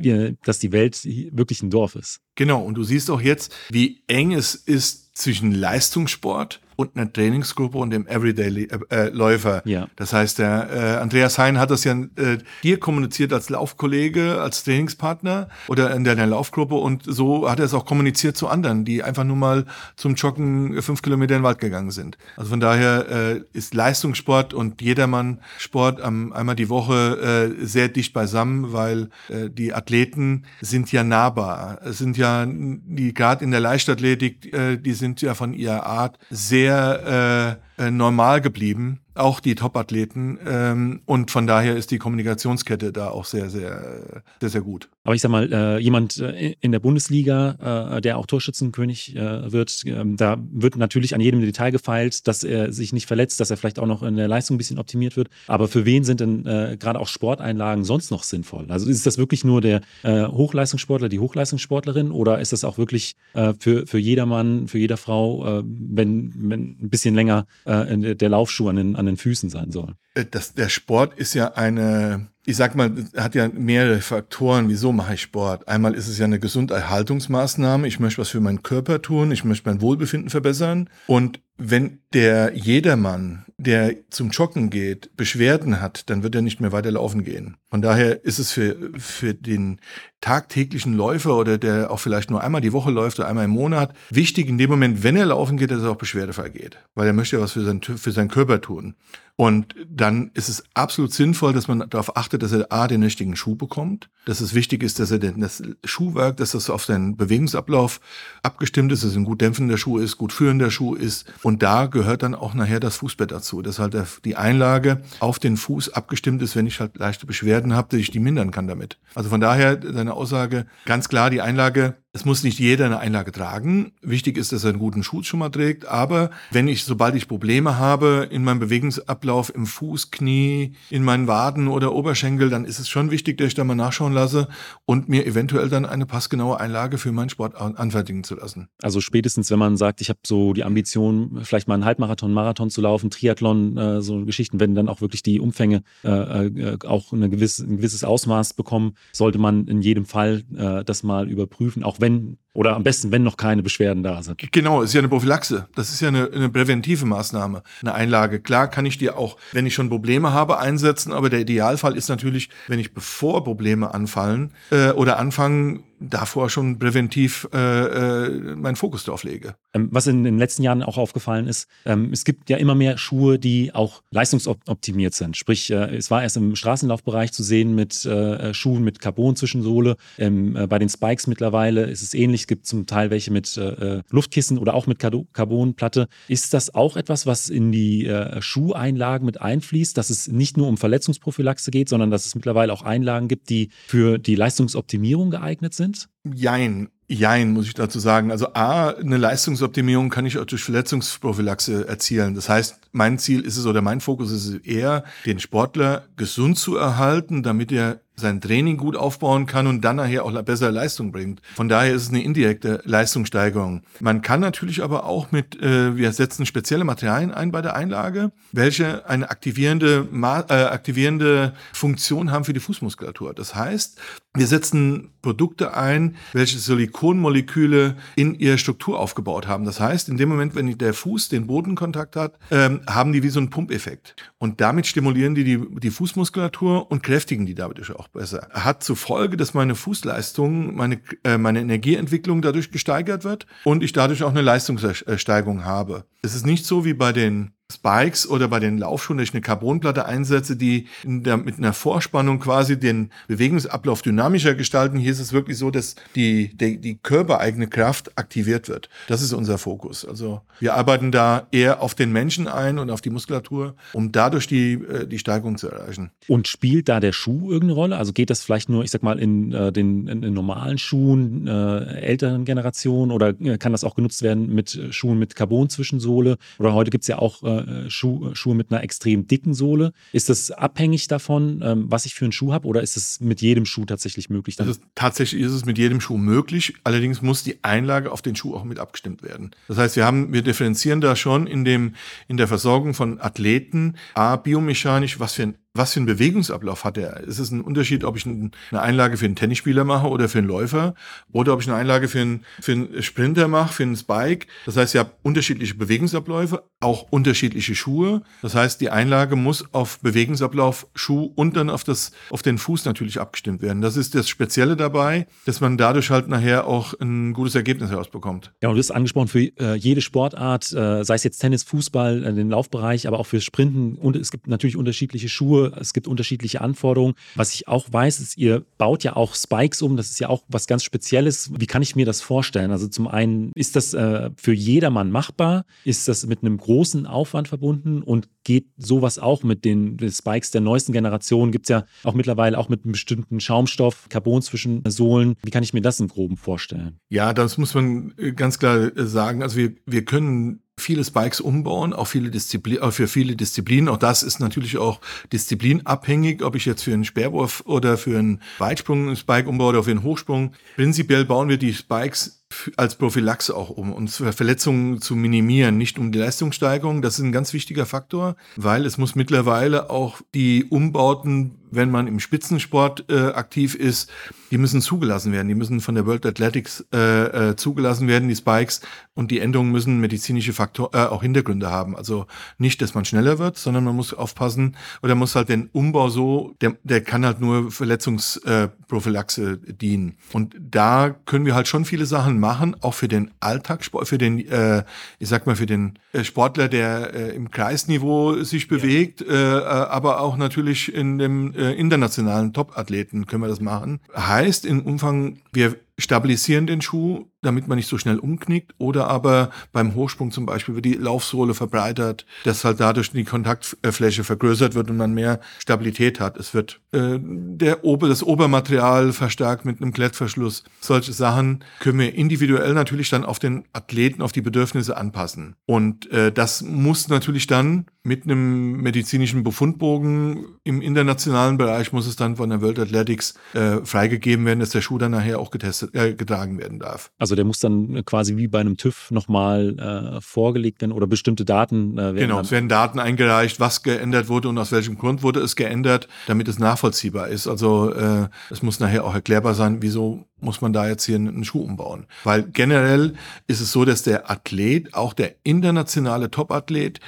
dass 0.43 0.59
die 0.59 0.71
Welt 0.71 1.03
wirklich 1.03 1.61
ein 1.63 1.69
Dorf 1.69 1.95
ist. 1.95 2.19
Genau, 2.35 2.61
und 2.61 2.75
du 2.75 2.83
siehst 2.83 3.09
auch 3.09 3.21
jetzt, 3.21 3.53
wie 3.69 4.03
eng 4.07 4.33
es 4.33 4.55
ist 4.55 5.17
zwischen 5.17 5.51
Leistungssport 5.51 6.60
und 6.75 6.95
einer 6.95 7.11
Trainingsgruppe 7.11 7.77
und 7.77 7.91
dem 7.91 8.07
Everyday-Läufer. 8.07 9.61
Ja. 9.65 9.87
Das 9.95 10.13
heißt, 10.13 10.39
der 10.39 10.69
äh, 10.71 11.01
Andreas 11.01 11.37
Hein 11.37 11.59
hat 11.59 11.71
das 11.71 11.83
ja 11.83 11.93
äh, 11.93 12.37
hier 12.61 12.79
kommuniziert 12.79 13.33
als 13.33 13.49
Laufkollege, 13.49 14.41
als 14.41 14.63
Trainingspartner 14.63 15.49
oder 15.67 15.93
in 15.95 16.03
der 16.03 16.15
Laufgruppe 16.25 16.75
und 16.75 17.03
so 17.05 17.49
hat 17.49 17.59
er 17.59 17.65
es 17.65 17.73
auch 17.73 17.85
kommuniziert 17.85 18.37
zu 18.37 18.47
anderen, 18.47 18.85
die 18.85 19.03
einfach 19.03 19.23
nur 19.23 19.35
mal 19.35 19.65
zum 19.95 20.15
Joggen 20.15 20.81
fünf 20.81 21.01
Kilometer 21.01 21.35
in 21.35 21.41
den 21.41 21.43
Wald 21.43 21.59
gegangen 21.59 21.91
sind. 21.91 22.17
Also 22.35 22.51
von 22.51 22.59
daher 22.59 23.09
äh, 23.09 23.41
ist 23.53 23.73
Leistungssport 23.73 24.53
und 24.53 24.81
Jedermann-Sport 24.81 26.01
ähm, 26.03 26.33
einmal 26.33 26.55
die 26.55 26.69
Woche 26.69 27.55
äh, 27.59 27.65
sehr 27.65 27.89
dicht 27.89 28.13
beisammen, 28.13 28.73
weil 28.73 29.09
äh, 29.29 29.49
die 29.49 29.73
Athleten 29.73 30.43
sind 30.61 30.91
ja 30.91 31.03
nahbar. 31.03 31.79
Es 31.83 31.97
sind 31.97 32.17
ja 32.17 32.45
die 32.47 33.13
gerade 33.13 33.43
in 33.43 33.51
der 33.51 33.59
Leichtathletik, 33.59 34.53
äh, 34.53 34.77
die 34.77 34.93
sind 34.93 35.21
ja 35.21 35.33
von 35.33 35.53
ihrer 35.53 35.85
Art 35.85 36.17
sehr 36.29 36.60
sehr 36.61 37.57
äh, 37.81 37.91
normal 37.91 38.41
geblieben 38.41 38.99
auch 39.15 39.39
die 39.39 39.55
Top-Athleten. 39.55 40.39
Ähm, 40.45 41.01
und 41.05 41.31
von 41.31 41.47
daher 41.47 41.75
ist 41.75 41.91
die 41.91 41.97
Kommunikationskette 41.97 42.91
da 42.91 43.09
auch 43.09 43.25
sehr, 43.25 43.49
sehr, 43.49 44.23
sehr, 44.39 44.49
sehr 44.49 44.61
gut. 44.61 44.89
Aber 45.03 45.15
ich 45.15 45.21
sag 45.21 45.31
mal, 45.31 45.51
äh, 45.51 45.79
jemand 45.79 46.19
äh, 46.19 46.55
in 46.61 46.71
der 46.71 46.79
Bundesliga, 46.79 47.97
äh, 47.97 48.01
der 48.01 48.17
auch 48.17 48.25
Torschützenkönig 48.25 49.15
äh, 49.15 49.51
wird, 49.51 49.81
ähm, 49.85 50.15
da 50.15 50.37
wird 50.51 50.77
natürlich 50.77 51.13
an 51.15 51.21
jedem 51.21 51.41
Detail 51.41 51.71
gefeilt, 51.71 52.27
dass 52.27 52.43
er 52.43 52.71
sich 52.71 52.93
nicht 52.93 53.07
verletzt, 53.07 53.39
dass 53.39 53.51
er 53.51 53.57
vielleicht 53.57 53.79
auch 53.79 53.85
noch 53.87 54.03
in 54.03 54.15
der 54.15 54.27
Leistung 54.27 54.55
ein 54.55 54.57
bisschen 54.57 54.79
optimiert 54.79 55.17
wird. 55.17 55.29
Aber 55.47 55.67
für 55.67 55.85
wen 55.85 56.03
sind 56.03 56.19
denn 56.19 56.45
äh, 56.45 56.77
gerade 56.79 56.99
auch 56.99 57.07
Sporteinlagen 57.07 57.83
sonst 57.83 58.11
noch 58.11 58.23
sinnvoll? 58.23 58.65
Also 58.69 58.89
ist 58.89 59.05
das 59.05 59.17
wirklich 59.17 59.43
nur 59.43 59.61
der 59.61 59.81
Hochleistungssportler, 60.03 61.09
die 61.09 61.19
Hochleistungssportlerin 61.19 62.11
oder 62.11 62.39
ist 62.39 62.53
das 62.53 62.63
auch 62.63 62.77
wirklich 62.77 63.15
für, 63.59 63.85
für 63.87 63.97
jedermann, 63.97 64.67
für 64.67 64.77
jede 64.77 64.97
Frau, 64.97 65.63
wenn, 65.63 66.31
wenn 66.35 66.77
ein 66.81 66.89
bisschen 66.89 67.15
länger 67.15 67.45
der 67.71 68.29
Laufschuh 68.29 68.69
an 68.69 68.75
den, 68.75 68.95
an 68.95 69.05
den 69.05 69.17
Füßen 69.17 69.49
sein 69.49 69.71
soll. 69.71 69.95
Äh, 70.13 70.25
das, 70.29 70.53
der 70.53 70.69
Sport 70.69 71.17
ist 71.17 71.33
ja 71.33 71.53
eine, 71.53 72.27
ich 72.45 72.55
sag 72.55 72.75
mal, 72.75 72.91
hat 73.15 73.35
ja 73.35 73.47
mehrere 73.49 74.01
Faktoren. 74.01 74.69
Wieso 74.69 74.91
mache 74.91 75.13
ich 75.15 75.21
Sport? 75.21 75.67
Einmal 75.67 75.93
ist 75.93 76.07
es 76.07 76.17
ja 76.17 76.25
eine 76.25 76.39
Gesunderhaltungsmaßnahme. 76.39 77.87
Ich 77.87 77.99
möchte 77.99 78.21
was 78.21 78.29
für 78.29 78.41
meinen 78.41 78.63
Körper 78.63 79.01
tun. 79.01 79.31
Ich 79.31 79.43
möchte 79.43 79.69
mein 79.69 79.81
Wohlbefinden 79.81 80.29
verbessern. 80.29 80.89
Und 81.07 81.39
wenn 81.57 81.99
der 82.13 82.55
Jedermann, 82.55 83.45
der 83.57 83.95
zum 84.09 84.31
Joggen 84.31 84.71
geht, 84.71 85.15
Beschwerden 85.15 85.79
hat, 85.79 86.09
dann 86.09 86.23
wird 86.23 86.33
er 86.33 86.41
nicht 86.41 86.59
mehr 86.59 86.71
weiter 86.71 86.91
laufen 86.91 87.23
gehen. 87.23 87.57
Von 87.69 87.81
daher 87.81 88.25
ist 88.25 88.39
es 88.39 88.51
für, 88.51 88.75
für 88.97 89.35
den 89.35 89.79
tagtäglichen 90.21 90.93
Läufer 90.93 91.35
oder 91.35 91.57
der 91.57 91.91
auch 91.91 91.99
vielleicht 91.99 92.29
nur 92.29 92.41
einmal 92.41 92.61
die 92.61 92.73
Woche 92.73 92.91
läuft 92.91 93.19
oder 93.19 93.27
einmal 93.27 93.45
im 93.45 93.51
Monat 93.51 93.93
wichtig 94.11 94.47
in 94.47 94.57
dem 94.57 94.69
Moment, 94.69 95.03
wenn 95.03 95.15
er 95.15 95.25
laufen 95.25 95.57
geht, 95.57 95.71
dass 95.71 95.81
er 95.81 95.91
auch 95.91 95.95
beschwerdefrei 95.95 96.49
geht. 96.49 96.77
Weil 96.93 97.07
er 97.07 97.13
möchte 97.13 97.37
ja 97.37 97.41
was 97.41 97.53
für, 97.53 97.63
sein, 97.63 97.81
für 97.81 98.11
seinen 98.11 98.29
Körper 98.29 98.61
tun. 98.61 98.95
Und 99.41 99.73
dann 99.89 100.29
ist 100.35 100.49
es 100.49 100.63
absolut 100.75 101.13
sinnvoll, 101.13 101.53
dass 101.53 101.67
man 101.67 101.89
darauf 101.89 102.15
achtet, 102.15 102.43
dass 102.43 102.51
er 102.51 102.71
A, 102.71 102.87
den 102.87 103.01
richtigen 103.01 103.35
Schuh 103.35 103.55
bekommt, 103.55 104.09
dass 104.25 104.39
es 104.39 104.53
wichtig 104.53 104.83
ist, 104.83 104.99
dass 104.99 105.09
er 105.09 105.17
den, 105.17 105.41
das 105.41 105.63
Schuhwerk, 105.83 106.37
dass 106.37 106.51
das 106.51 106.69
auf 106.69 106.85
seinen 106.85 107.17
Bewegungsablauf 107.17 108.01
abgestimmt 108.43 108.91
ist, 108.91 109.03
dass 109.03 109.11
es 109.11 109.17
ein 109.17 109.23
gut 109.23 109.41
dämpfender 109.41 109.77
Schuh 109.77 109.97
ist, 109.97 110.17
gut 110.17 110.31
führender 110.31 110.69
Schuh 110.69 110.93
ist. 110.93 111.25
Und 111.41 111.63
da 111.63 111.87
gehört 111.87 112.21
dann 112.21 112.35
auch 112.35 112.53
nachher 112.53 112.79
das 112.79 112.97
Fußbett 112.97 113.31
dazu, 113.31 113.63
dass 113.63 113.79
halt 113.79 113.97
die 114.25 114.35
Einlage 114.35 115.01
auf 115.19 115.39
den 115.39 115.57
Fuß 115.57 115.93
abgestimmt 115.93 116.43
ist, 116.43 116.55
wenn 116.55 116.67
ich 116.67 116.79
halt 116.79 116.97
leichte 116.97 117.25
Beschwerden 117.25 117.73
habe, 117.73 117.87
dass 117.89 117.99
ich 117.99 118.11
die 118.11 118.19
mindern 118.19 118.51
kann 118.51 118.67
damit. 118.67 118.99
Also 119.15 119.29
von 119.29 119.41
daher 119.41 119.75
deine 119.75 120.10
Aussage, 120.15 120.65
ganz 120.85 121.09
klar, 121.09 121.29
die 121.29 121.41
Einlage 121.41 121.95
es 122.13 122.25
muss 122.25 122.43
nicht 122.43 122.59
jeder 122.59 122.85
eine 122.85 122.99
Einlage 122.99 123.31
tragen. 123.31 123.93
Wichtig 124.01 124.37
ist, 124.37 124.51
dass 124.51 124.65
er 124.65 124.71
einen 124.71 124.79
guten 124.79 125.01
Schuh 125.01 125.23
schon 125.23 125.39
mal 125.39 125.49
trägt. 125.49 125.85
Aber 125.85 126.29
wenn 126.51 126.67
ich, 126.67 126.83
sobald 126.83 127.15
ich 127.15 127.29
Probleme 127.29 127.77
habe 127.77 128.27
in 128.29 128.43
meinem 128.43 128.59
Bewegungsablauf 128.59 129.53
im 129.55 129.65
Fuß, 129.65 130.11
Knie, 130.11 130.73
in 130.89 131.03
meinen 131.05 131.27
Waden 131.27 131.69
oder 131.69 131.93
Oberschenkel, 131.93 132.49
dann 132.49 132.65
ist 132.65 132.79
es 132.79 132.89
schon 132.89 133.11
wichtig, 133.11 133.37
dass 133.37 133.47
ich 133.47 133.53
da 133.53 133.63
mal 133.63 133.75
nachschauen 133.75 134.11
lasse 134.11 134.49
und 134.85 135.07
mir 135.07 135.25
eventuell 135.25 135.69
dann 135.69 135.85
eine 135.85 136.05
passgenaue 136.05 136.59
Einlage 136.59 136.97
für 136.97 137.13
meinen 137.13 137.29
Sport 137.29 137.55
anfertigen 137.55 138.25
zu 138.25 138.35
lassen. 138.35 138.67
Also 138.81 138.99
spätestens, 138.99 139.49
wenn 139.49 139.59
man 139.59 139.77
sagt, 139.77 140.01
ich 140.01 140.09
habe 140.09 140.19
so 140.25 140.51
die 140.51 140.65
Ambition, 140.65 141.39
vielleicht 141.43 141.69
mal 141.69 141.75
einen 141.75 141.85
Halbmarathon, 141.85 142.33
Marathon 142.33 142.69
zu 142.69 142.81
laufen, 142.81 143.09
Triathlon, 143.09 143.77
äh, 143.77 144.01
so 144.01 144.25
Geschichten, 144.25 144.59
wenn 144.59 144.75
dann 144.75 144.89
auch 144.89 144.99
wirklich 144.99 145.23
die 145.23 145.39
Umfänge 145.39 145.83
äh, 146.03 146.09
äh, 146.09 146.77
auch 146.85 147.11
gewisse, 147.11 147.63
ein 147.63 147.77
gewisses 147.77 148.03
Ausmaß 148.03 148.53
bekommen, 148.53 148.95
sollte 149.13 149.39
man 149.39 149.67
in 149.67 149.81
jedem 149.81 150.03
Fall 150.03 150.43
äh, 150.57 150.83
das 150.83 151.03
mal 151.03 151.29
überprüfen, 151.29 151.85
auch 151.85 152.00
wenn 152.01 152.37
oder 152.53 152.75
am 152.75 152.83
besten, 152.83 153.11
wenn 153.11 153.23
noch 153.23 153.37
keine 153.37 153.63
Beschwerden 153.63 154.03
da 154.03 154.21
sind. 154.23 154.41
Genau, 154.51 154.81
ist 154.81 154.93
ja 154.93 154.99
eine 154.99 155.09
Prophylaxe. 155.09 155.67
Das 155.75 155.89
ist 155.91 156.01
ja 156.01 156.09
eine, 156.09 156.29
eine 156.33 156.49
präventive 156.49 157.05
Maßnahme, 157.05 157.63
eine 157.81 157.93
Einlage. 157.93 158.39
Klar 158.39 158.69
kann 158.69 158.85
ich 158.85 158.97
dir 158.97 159.17
auch, 159.17 159.37
wenn 159.53 159.65
ich 159.65 159.73
schon 159.73 159.89
Probleme 159.89 160.33
habe, 160.33 160.59
einsetzen, 160.59 161.13
aber 161.13 161.29
der 161.29 161.39
Idealfall 161.39 161.95
ist 161.95 162.09
natürlich, 162.09 162.49
wenn 162.67 162.79
ich 162.79 162.93
bevor 162.93 163.43
Probleme 163.43 163.93
anfallen 163.93 164.51
äh, 164.71 164.91
oder 164.91 165.17
anfangen, 165.17 165.83
davor 166.01 166.49
schon 166.49 166.79
präventiv 166.79 167.47
äh, 167.53 167.57
äh, 167.57 168.55
meinen 168.55 168.75
Fokus 168.75 169.03
drauf 169.03 169.23
lege. 169.23 169.55
Ähm, 169.73 169.89
was 169.91 170.07
in 170.07 170.23
den 170.23 170.39
letzten 170.39 170.63
Jahren 170.63 170.81
auch 170.81 170.97
aufgefallen 170.97 171.47
ist, 171.47 171.67
ähm, 171.85 172.09
es 172.11 172.25
gibt 172.25 172.49
ja 172.49 172.57
immer 172.57 172.75
mehr 172.75 172.97
Schuhe, 172.97 173.37
die 173.37 173.73
auch 173.73 174.01
leistungsoptimiert 174.09 175.13
sind. 175.13 175.37
Sprich, 175.37 175.69
äh, 175.69 175.95
es 175.95 176.09
war 176.09 176.23
erst 176.23 176.37
im 176.37 176.55
Straßenlaufbereich 176.55 177.31
zu 177.31 177.43
sehen 177.43 177.75
mit 177.75 178.03
äh, 178.05 178.53
Schuhen 178.53 178.83
mit 178.83 178.99
Carbon-Zwischensohle. 178.99 179.95
Ähm, 180.17 180.55
äh, 180.55 180.67
bei 180.67 180.79
den 180.79 180.89
Spikes 180.89 181.27
mittlerweile 181.27 181.83
ist 181.83 182.01
es 182.01 182.13
ähnlich. 182.13 182.40
Es 182.43 182.47
gibt 182.47 182.65
zum 182.65 182.85
Teil 182.85 183.09
welche 183.09 183.31
mit 183.31 183.57
äh, 183.57 183.97
äh, 183.97 184.01
Luftkissen 184.09 184.57
oder 184.57 184.73
auch 184.73 184.87
mit 184.87 184.99
Carbonplatte. 184.99 186.07
Ist 186.27 186.53
das 186.53 186.73
auch 186.73 186.95
etwas, 186.95 187.25
was 187.25 187.49
in 187.49 187.71
die 187.71 188.05
äh, 188.05 188.41
Schuheinlagen 188.41 189.25
mit 189.25 189.41
einfließt, 189.41 189.97
dass 189.97 190.09
es 190.09 190.29
nicht 190.29 190.57
nur 190.57 190.67
um 190.67 190.77
Verletzungsprophylaxe 190.77 191.69
geht, 191.69 191.89
sondern 191.89 192.11
dass 192.11 192.25
es 192.25 192.35
mittlerweile 192.35 192.71
auch 192.71 192.83
Einlagen 192.83 193.27
gibt, 193.27 193.49
die 193.49 193.69
für 193.87 194.17
die 194.17 194.35
Leistungsoptimierung 194.35 195.31
geeignet 195.31 195.73
sind? 195.73 195.81
sind? 195.81 196.09
Jein. 196.23 196.89
Jein, 197.07 197.51
muss 197.51 197.67
ich 197.67 197.73
dazu 197.73 197.99
sagen. 197.99 198.31
Also 198.31 198.53
A, 198.53 198.91
eine 198.91 199.17
Leistungsoptimierung 199.17 200.09
kann 200.09 200.25
ich 200.25 200.37
auch 200.37 200.45
durch 200.45 200.63
Verletzungsprophylaxe 200.63 201.85
erzielen. 201.85 202.35
Das 202.35 202.47
heißt, 202.47 202.79
mein 202.93 203.19
Ziel 203.19 203.41
ist 203.41 203.57
es 203.57 203.65
oder 203.65 203.81
mein 203.81 203.99
Fokus 203.99 204.31
ist 204.31 204.45
es 204.45 204.55
eher, 204.61 205.03
den 205.25 205.39
Sportler 205.39 206.05
gesund 206.15 206.57
zu 206.57 206.77
erhalten, 206.77 207.43
damit 207.43 207.73
er 207.73 207.99
sein 208.21 208.39
Training 208.39 208.77
gut 208.77 208.95
aufbauen 208.95 209.45
kann 209.45 209.67
und 209.67 209.81
dann 209.81 209.97
nachher 209.97 210.23
auch 210.23 210.31
bessere 210.43 210.71
Leistung 210.71 211.11
bringt. 211.11 211.41
Von 211.55 211.67
daher 211.67 211.93
ist 211.93 212.03
es 212.03 212.09
eine 212.09 212.23
indirekte 212.23 212.81
Leistungssteigerung. 212.85 213.83
Man 213.99 214.21
kann 214.21 214.39
natürlich 214.39 214.81
aber 214.81 215.03
auch 215.05 215.31
mit, 215.31 215.61
äh, 215.61 215.97
wir 215.97 216.11
setzen 216.13 216.45
spezielle 216.45 216.83
Materialien 216.83 217.31
ein 217.31 217.51
bei 217.51 217.61
der 217.61 217.75
Einlage, 217.75 218.31
welche 218.51 219.07
eine 219.09 219.29
aktivierende, 219.29 220.07
äh, 220.13 220.53
aktivierende 220.53 221.53
Funktion 221.73 222.31
haben 222.31 222.45
für 222.45 222.53
die 222.53 222.59
Fußmuskulatur. 222.59 223.33
Das 223.33 223.55
heißt, 223.55 223.99
wir 224.33 224.47
setzen 224.47 225.09
Produkte 225.21 225.75
ein, 225.75 226.15
welche 226.31 226.57
Silikonmoleküle 226.57 227.97
in 228.15 228.33
ihrer 228.35 228.57
Struktur 228.57 228.97
aufgebaut 228.97 229.45
haben. 229.45 229.65
Das 229.65 229.81
heißt, 229.81 230.07
in 230.07 230.15
dem 230.15 230.29
Moment, 230.29 230.55
wenn 230.55 230.77
der 230.77 230.93
Fuß 230.93 231.27
den 231.27 231.47
Bodenkontakt 231.47 232.15
hat, 232.15 232.39
ähm, 232.49 232.81
haben 232.87 233.11
die 233.11 233.23
wie 233.23 233.29
so 233.29 233.39
einen 233.39 233.49
Pumpeffekt. 233.49 234.15
Und 234.37 234.61
damit 234.61 234.87
stimulieren 234.87 235.35
die, 235.35 235.43
die 235.43 235.59
die 235.79 235.91
Fußmuskulatur 235.91 236.89
und 236.89 237.03
kräftigen 237.03 237.45
die 237.45 237.55
dadurch 237.55 237.93
auch 237.93 238.07
besser. 238.07 238.47
Hat 238.51 238.83
zur 238.83 238.95
Folge, 238.95 239.35
dass 239.35 239.53
meine 239.53 239.75
Fußleistung, 239.75 240.75
meine, 240.75 241.01
äh, 241.23 241.37
meine 241.37 241.59
Energieentwicklung 241.59 242.41
dadurch 242.41 242.71
gesteigert 242.71 243.25
wird 243.25 243.45
und 243.65 243.83
ich 243.83 243.91
dadurch 243.91 244.23
auch 244.23 244.31
eine 244.31 244.41
Leistungssteigerung 244.41 245.65
habe. 245.65 246.05
Es 246.21 246.35
ist 246.35 246.45
nicht 246.45 246.65
so 246.65 246.85
wie 246.85 246.93
bei 246.93 247.11
den 247.11 247.51
Spikes 247.71 248.29
oder 248.29 248.47
bei 248.47 248.59
den 248.59 248.77
Laufschuhen, 248.77 249.17
dass 249.17 249.29
ich 249.29 249.33
eine 249.33 249.41
Carbonplatte 249.41 250.05
einsetze, 250.05 250.55
die 250.55 250.87
der, 251.03 251.37
mit 251.37 251.57
einer 251.57 251.73
Vorspannung 251.73 252.39
quasi 252.39 252.79
den 252.79 253.11
Bewegungsablauf 253.27 254.01
dynamischer 254.01 254.55
gestalten. 254.55 254.97
Hier 254.97 255.11
ist 255.11 255.19
es 255.19 255.33
wirklich 255.33 255.57
so, 255.57 255.71
dass 255.71 255.95
die, 256.15 256.55
die, 256.55 256.79
die 256.79 256.97
körpereigene 257.01 257.67
Kraft 257.67 258.17
aktiviert 258.17 258.67
wird. 258.67 258.89
Das 259.07 259.21
ist 259.21 259.33
unser 259.33 259.57
Fokus. 259.57 260.05
Also 260.05 260.41
wir 260.59 260.75
arbeiten 260.75 261.11
da 261.11 261.47
eher 261.51 261.81
auf 261.81 261.95
den 261.95 262.11
Menschen 262.11 262.47
ein 262.47 262.77
und 262.79 262.89
auf 262.89 263.01
die 263.01 263.09
Muskulatur, 263.09 263.75
um 263.93 264.11
dadurch 264.11 264.47
die, 264.47 264.73
äh, 264.73 265.07
die 265.07 265.19
Steigerung 265.19 265.57
zu 265.57 265.69
erreichen. 265.69 266.11
Und 266.27 266.47
spielt 266.47 266.89
da 266.89 266.99
der 266.99 267.13
Schuh 267.13 267.51
irgendeine 267.51 267.73
Rolle? 267.73 267.97
Also 267.97 268.13
geht 268.13 268.29
das 268.29 268.43
vielleicht 268.43 268.69
nur, 268.69 268.83
ich 268.83 268.91
sag 268.91 269.03
mal, 269.03 269.19
in 269.19 269.53
äh, 269.53 269.71
den 269.71 270.07
in, 270.07 270.23
in 270.23 270.33
normalen 270.33 270.77
Schuhen 270.77 271.47
äh, 271.47 272.01
älteren 272.01 272.45
Generationen 272.45 273.11
oder 273.11 273.29
äh, 273.39 273.57
kann 273.57 273.71
das 273.71 273.83
auch 273.83 273.95
genutzt 273.95 274.21
werden 274.21 274.53
mit 274.53 274.79
Schuhen 274.91 275.19
mit 275.19 275.35
Carbon-Zwischensohle? 275.35 276.37
Oder 276.59 276.73
heute 276.73 276.91
gibt 276.91 277.03
es 277.03 277.07
ja 277.07 277.19
auch 277.19 277.43
äh, 277.43 277.60
äh, 277.67 277.89
Schuh, 277.89 278.33
Schuhe 278.33 278.55
mit 278.55 278.71
einer 278.71 278.83
extrem 278.83 279.27
dicken 279.27 279.53
Sohle. 279.53 279.93
Ist 280.13 280.29
das 280.29 280.51
abhängig 280.51 281.07
davon, 281.07 281.61
ähm, 281.63 281.85
was 281.87 282.05
ich 282.05 282.15
für 282.15 282.25
einen 282.25 282.31
Schuh 282.31 282.53
habe, 282.53 282.67
oder 282.67 282.81
ist 282.81 282.97
es 282.97 283.19
mit 283.19 283.41
jedem 283.41 283.65
Schuh 283.65 283.85
tatsächlich 283.85 284.29
möglich? 284.29 284.59
Ist, 284.59 284.81
tatsächlich 284.95 285.41
ist 285.41 285.51
es 285.51 285.65
mit 285.65 285.77
jedem 285.77 286.01
Schuh 286.01 286.17
möglich. 286.17 286.75
Allerdings 286.83 287.21
muss 287.21 287.43
die 287.43 287.63
Einlage 287.63 288.11
auf 288.11 288.21
den 288.21 288.35
Schuh 288.35 288.55
auch 288.55 288.63
mit 288.63 288.79
abgestimmt 288.79 289.23
werden. 289.23 289.51
Das 289.67 289.77
heißt, 289.77 289.95
wir 289.95 290.05
haben, 290.05 290.33
wir 290.33 290.41
differenzieren 290.41 291.01
da 291.01 291.15
schon 291.15 291.47
in 291.47 291.65
dem, 291.65 291.95
in 292.27 292.37
der 292.37 292.47
Versorgung 292.47 292.93
von 292.93 293.19
Athleten, 293.19 293.95
a, 294.13 294.35
biomechanisch, 294.35 295.19
was 295.19 295.33
für 295.33 295.43
ein 295.43 295.55
was 295.73 295.93
für 295.93 295.99
einen 295.99 296.07
Bewegungsablauf 296.07 296.83
hat 296.83 296.97
er? 296.97 297.21
Ist 297.21 297.39
es 297.39 297.49
ein 297.51 297.61
Unterschied, 297.61 298.03
ob 298.03 298.17
ich 298.17 298.25
eine 298.25 298.51
Einlage 298.73 299.15
für 299.15 299.25
einen 299.25 299.37
Tennisspieler 299.37 299.85
mache 299.85 300.07
oder 300.07 300.27
für 300.27 300.39
einen 300.39 300.47
Läufer 300.47 300.95
oder 301.31 301.53
ob 301.53 301.61
ich 301.61 301.67
eine 301.67 301.77
Einlage 301.77 302.09
für 302.09 302.19
einen, 302.19 302.45
für 302.59 302.73
einen 302.73 303.01
Sprinter 303.01 303.47
mache, 303.47 303.73
für 303.73 303.83
einen 303.83 303.95
Spike? 303.95 304.47
Das 304.65 304.75
heißt, 304.75 304.95
ihr 304.95 304.99
habt 304.99 305.15
unterschiedliche 305.23 305.75
Bewegungsabläufe, 305.75 306.63
auch 306.81 307.03
unterschiedliche 307.09 307.73
Schuhe. 307.73 308.21
Das 308.41 308.53
heißt, 308.53 308.81
die 308.81 308.89
Einlage 308.89 309.37
muss 309.37 309.73
auf 309.73 309.99
Bewegungsablauf, 309.99 310.87
Schuh 310.93 311.31
und 311.35 311.55
dann 311.55 311.69
auf 311.69 311.85
das, 311.85 312.11
auf 312.31 312.41
den 312.41 312.57
Fuß 312.57 312.83
natürlich 312.83 313.21
abgestimmt 313.21 313.61
werden. 313.61 313.81
Das 313.81 313.95
ist 313.95 314.13
das 314.13 314.27
Spezielle 314.27 314.75
dabei, 314.75 315.25
dass 315.45 315.61
man 315.61 315.77
dadurch 315.77 316.09
halt 316.09 316.27
nachher 316.27 316.67
auch 316.67 316.93
ein 316.99 317.31
gutes 317.31 317.55
Ergebnis 317.55 317.91
herausbekommt. 317.91 318.51
Ja, 318.61 318.67
und 318.67 318.75
du 318.75 318.79
hast 318.79 318.91
angesprochen 318.91 319.29
für 319.29 319.39
äh, 319.39 319.75
jede 319.75 320.01
Sportart, 320.01 320.73
äh, 320.73 321.05
sei 321.05 321.15
es 321.15 321.23
jetzt 321.23 321.39
Tennis, 321.39 321.63
Fußball, 321.63 322.25
äh, 322.25 322.33
den 322.33 322.49
Laufbereich, 322.49 323.07
aber 323.07 323.19
auch 323.19 323.25
fürs 323.25 323.45
Sprinten 323.45 323.95
und 323.95 324.17
es 324.17 324.31
gibt 324.31 324.47
natürlich 324.47 324.75
unterschiedliche 324.75 325.29
Schuhe 325.29 325.60
es 325.67 325.93
gibt 325.93 326.07
unterschiedliche 326.07 326.61
Anforderungen. 326.61 327.15
Was 327.35 327.53
ich 327.53 327.67
auch 327.67 327.87
weiß, 327.91 328.19
ist, 328.19 328.37
ihr 328.37 328.65
baut 328.77 329.03
ja 329.03 329.15
auch 329.15 329.35
Spikes 329.35 329.81
um. 329.81 329.97
Das 329.97 330.09
ist 330.09 330.19
ja 330.19 330.29
auch 330.29 330.43
was 330.47 330.67
ganz 330.67 330.83
Spezielles. 330.83 331.51
Wie 331.57 331.67
kann 331.67 331.81
ich 331.81 331.95
mir 331.95 332.05
das 332.05 332.21
vorstellen? 332.21 332.71
Also 332.71 332.87
zum 332.87 333.07
einen, 333.07 333.51
ist 333.55 333.75
das 333.75 333.93
äh, 333.93 334.29
für 334.35 334.53
jedermann 334.53 335.11
machbar? 335.11 335.65
Ist 335.83 336.07
das 336.07 336.25
mit 336.25 336.43
einem 336.43 336.57
großen 336.57 337.05
Aufwand 337.05 337.47
verbunden? 337.47 338.01
Und 338.01 338.29
geht 338.43 338.67
sowas 338.77 339.19
auch 339.19 339.43
mit 339.43 339.65
den, 339.65 339.97
den 339.97 340.11
Spikes 340.11 340.51
der 340.51 340.61
neuesten 340.61 340.93
Generation? 340.93 341.51
Gibt 341.51 341.65
es 341.65 341.69
ja 341.69 341.85
auch 342.03 342.13
mittlerweile 342.13 342.57
auch 342.57 342.69
mit 342.69 342.83
einem 342.83 342.93
bestimmten 342.93 343.39
Schaumstoff, 343.39 344.07
Carbon 344.09 344.41
zwischen 344.41 344.83
Sohlen. 344.87 345.35
Wie 345.43 345.51
kann 345.51 345.63
ich 345.63 345.73
mir 345.73 345.81
das 345.81 345.99
im 345.99 346.07
Groben 346.07 346.37
vorstellen? 346.37 346.99
Ja, 347.09 347.33
das 347.33 347.57
muss 347.57 347.73
man 347.73 348.13
äh, 348.17 348.31
ganz 348.31 348.59
klar 348.59 348.95
äh, 348.95 349.05
sagen. 349.05 349.43
Also 349.43 349.57
wir, 349.57 349.73
wir 349.85 350.05
können 350.05 350.60
viele 350.79 351.03
Spikes 351.03 351.41
umbauen, 351.41 351.93
auch 351.93 352.05
viele 352.05 352.31
Disziplin, 352.31 352.79
äh, 352.79 352.91
für 352.91 353.07
viele 353.07 353.35
Disziplinen. 353.35 353.89
Auch 353.89 353.97
das 353.97 354.23
ist 354.23 354.39
natürlich 354.39 354.77
auch 354.77 354.99
disziplinabhängig, 355.31 356.43
ob 356.43 356.55
ich 356.55 356.65
jetzt 356.65 356.83
für 356.83 356.93
einen 356.93 357.05
Speerwurf 357.05 357.63
oder 357.65 357.97
für 357.97 358.17
einen 358.17 358.41
Weitsprung 358.57 359.07
einen 359.07 359.15
Spike 359.15 359.47
umbaue 359.47 359.69
oder 359.69 359.83
für 359.83 359.91
einen 359.91 360.03
Hochsprung. 360.03 360.53
Prinzipiell 360.75 361.25
bauen 361.25 361.49
wir 361.49 361.57
die 361.57 361.73
Spikes 361.73 362.43
als 362.75 362.95
Prophylaxe 362.95 363.55
auch 363.55 363.69
um, 363.69 363.93
um 363.93 364.07
Verletzungen 364.07 365.01
zu 365.01 365.15
minimieren, 365.15 365.77
nicht 365.77 365.97
um 365.97 366.11
die 366.11 366.19
Leistungssteigerung. 366.19 367.01
Das 367.01 367.17
ist 367.17 367.23
ein 367.23 367.31
ganz 367.31 367.53
wichtiger 367.53 367.85
Faktor, 367.85 368.35
weil 368.57 368.85
es 368.85 368.97
muss 368.97 369.15
mittlerweile 369.15 369.89
auch 369.89 370.21
die 370.33 370.65
Umbauten, 370.65 371.60
wenn 371.71 371.89
man 371.89 372.07
im 372.07 372.19
Spitzensport 372.19 373.05
äh, 373.09 373.29
aktiv 373.29 373.75
ist, 373.75 374.11
die 374.51 374.57
müssen 374.57 374.81
zugelassen 374.81 375.31
werden. 375.31 375.47
Die 375.47 375.55
müssen 375.55 375.79
von 375.79 375.95
der 375.95 376.05
World 376.05 376.25
Athletics 376.25 376.85
äh, 376.93 377.51
äh, 377.51 377.55
zugelassen 377.55 378.07
werden, 378.07 378.27
die 378.27 378.35
Spikes. 378.35 378.81
Und 379.13 379.31
die 379.31 379.39
Änderungen 379.39 379.71
müssen 379.71 379.99
medizinische 379.99 380.53
Faktor, 380.53 380.91
äh, 380.93 381.05
auch 381.05 381.21
Hintergründe 381.21 381.69
haben. 381.69 381.95
Also 381.95 382.27
nicht, 382.57 382.81
dass 382.81 382.93
man 382.93 383.05
schneller 383.05 383.39
wird, 383.39 383.57
sondern 383.57 383.83
man 383.83 383.95
muss 383.95 384.13
aufpassen 384.13 384.75
oder 385.01 385.15
muss 385.15 385.35
halt 385.35 385.49
den 385.49 385.69
Umbau 385.71 386.09
so, 386.09 386.55
der, 386.61 386.75
der 386.83 387.01
kann 387.01 387.25
halt 387.25 387.39
nur 387.39 387.71
Verletzungsprophylaxe 387.71 389.59
äh, 389.65 389.73
dienen. 389.73 390.17
Und 390.33 390.55
da 390.59 391.15
können 391.25 391.45
wir 391.45 391.55
halt 391.55 391.67
schon 391.67 391.85
viele 391.85 392.05
Sachen 392.05 392.39
machen, 392.39 392.75
auch 392.81 392.93
für 392.93 393.07
den 393.07 393.31
Alltagssport, 393.39 394.07
für 394.07 394.17
den, 394.17 394.39
äh, 394.47 394.83
ich 395.19 395.29
sag 395.29 395.45
mal, 395.45 395.55
für 395.55 395.65
den 395.65 395.97
äh, 396.13 396.23
Sportler, 396.23 396.67
der 396.67 397.13
äh, 397.13 397.35
im 397.35 397.51
Kreisniveau 397.51 398.43
sich 398.43 398.67
bewegt, 398.67 399.21
ja. 399.21 399.59
äh, 399.59 399.85
aber 399.89 400.19
auch 400.19 400.35
natürlich 400.35 400.93
in 400.93 401.17
dem 401.17 401.53
äh, 401.53 401.60
internationalen 401.69 402.53
Top-Athleten 402.53 403.25
können 403.25 403.43
wir 403.43 403.47
das 403.47 403.61
machen. 403.61 403.99
Heißt 404.15 404.65
im 404.65 404.81
Umfang, 404.81 405.39
wir 405.51 405.75
stabilisieren 405.97 406.67
den 406.67 406.81
Schuh, 406.81 407.25
damit 407.41 407.67
man 407.67 407.77
nicht 407.77 407.87
so 407.87 407.97
schnell 407.97 408.19
umknickt. 408.19 408.73
Oder 408.77 409.07
aber 409.07 409.51
beim 409.71 409.95
Hochsprung 409.95 410.31
zum 410.31 410.45
Beispiel 410.45 410.75
wird 410.75 410.85
die 410.85 410.93
Laufsohle 410.93 411.53
verbreitert, 411.53 412.25
dass 412.43 412.63
halt 412.63 412.79
dadurch 412.79 413.11
die 413.11 413.23
Kontaktfläche 413.23 414.23
vergrößert 414.23 414.75
wird 414.75 414.89
und 414.89 414.97
man 414.97 415.13
mehr 415.13 415.39
Stabilität 415.59 416.19
hat. 416.19 416.37
Es 416.37 416.53
wird 416.53 416.81
äh, 416.91 417.19
der 417.19 417.83
Ober, 417.83 418.07
das 418.07 418.23
Obermaterial 418.23 419.13
verstärkt 419.13 419.65
mit 419.65 419.81
einem 419.81 419.93
Klettverschluss. 419.93 420.63
Solche 420.79 421.13
Sachen 421.13 421.63
können 421.79 421.99
wir 421.99 422.13
individuell 422.13 422.73
natürlich 422.73 423.09
dann 423.09 423.25
auf 423.25 423.39
den 423.39 423.65
Athleten, 423.73 424.21
auf 424.21 424.31
die 424.31 424.41
Bedürfnisse 424.41 424.97
anpassen. 424.97 425.55
Und 425.65 426.11
äh, 426.11 426.31
das 426.31 426.61
muss 426.61 427.09
natürlich 427.09 427.47
dann 427.47 427.85
mit 428.03 428.23
einem 428.23 428.81
medizinischen 428.81 429.43
Befundbogen 429.43 430.45
im 430.63 430.81
internationalen 430.81 431.57
Bereich 431.57 431.93
muss 431.93 432.07
es 432.07 432.15
dann 432.15 432.35
von 432.35 432.49
der 432.49 432.61
World 432.61 432.79
Athletics 432.79 433.35
äh, 433.53 433.77
freigegeben 433.83 434.45
werden, 434.45 434.59
dass 434.59 434.71
der 434.71 434.81
Schuh 434.81 434.97
dann 434.97 435.11
nachher 435.11 435.39
auch 435.39 435.51
getestet, 435.51 435.80
äh, 435.83 436.13
getragen 436.13 436.57
werden 436.57 436.79
darf. 436.79 437.11
Also 437.17 437.35
der 437.35 437.45
muss 437.45 437.59
dann 437.59 438.03
quasi 438.05 438.37
wie 438.37 438.47
bei 438.47 438.59
einem 438.59 438.77
TÜV 438.77 439.11
nochmal 439.11 439.77
äh, 440.17 440.21
vorgelegt 440.21 440.81
werden 440.81 440.91
oder 440.91 441.07
bestimmte 441.07 441.45
Daten 441.45 441.93
äh, 441.93 441.97
werden. 441.97 442.15
Genau, 442.17 442.39
es 442.39 442.51
werden 442.51 442.69
Daten 442.69 442.99
eingereicht, 442.99 443.59
was 443.59 443.83
geändert 443.83 444.29
wurde 444.29 444.49
und 444.49 444.57
aus 444.57 444.71
welchem 444.71 444.97
Grund 444.97 445.23
wurde 445.23 445.39
es 445.41 445.55
geändert, 445.55 446.07
damit 446.27 446.47
es 446.47 446.59
nachvollziehbar 446.59 447.27
ist. 447.27 447.47
Also 447.47 447.93
äh, 447.93 448.27
es 448.49 448.61
muss 448.61 448.79
nachher 448.79 449.05
auch 449.05 449.13
erklärbar 449.13 449.53
sein, 449.53 449.81
wieso 449.81 450.25
muss 450.39 450.61
man 450.61 450.73
da 450.73 450.87
jetzt 450.87 451.05
hier 451.05 451.15
einen 451.15 451.43
Schuh 451.43 451.61
umbauen. 451.61 452.07
Weil 452.23 452.43
generell 452.43 453.13
ist 453.47 453.61
es 453.61 453.71
so, 453.71 453.85
dass 453.85 454.03
der 454.03 454.29
Athlet, 454.29 454.93
auch 454.93 455.13
der 455.13 455.35
internationale 455.43 456.31
Top-Athlet, 456.31 456.99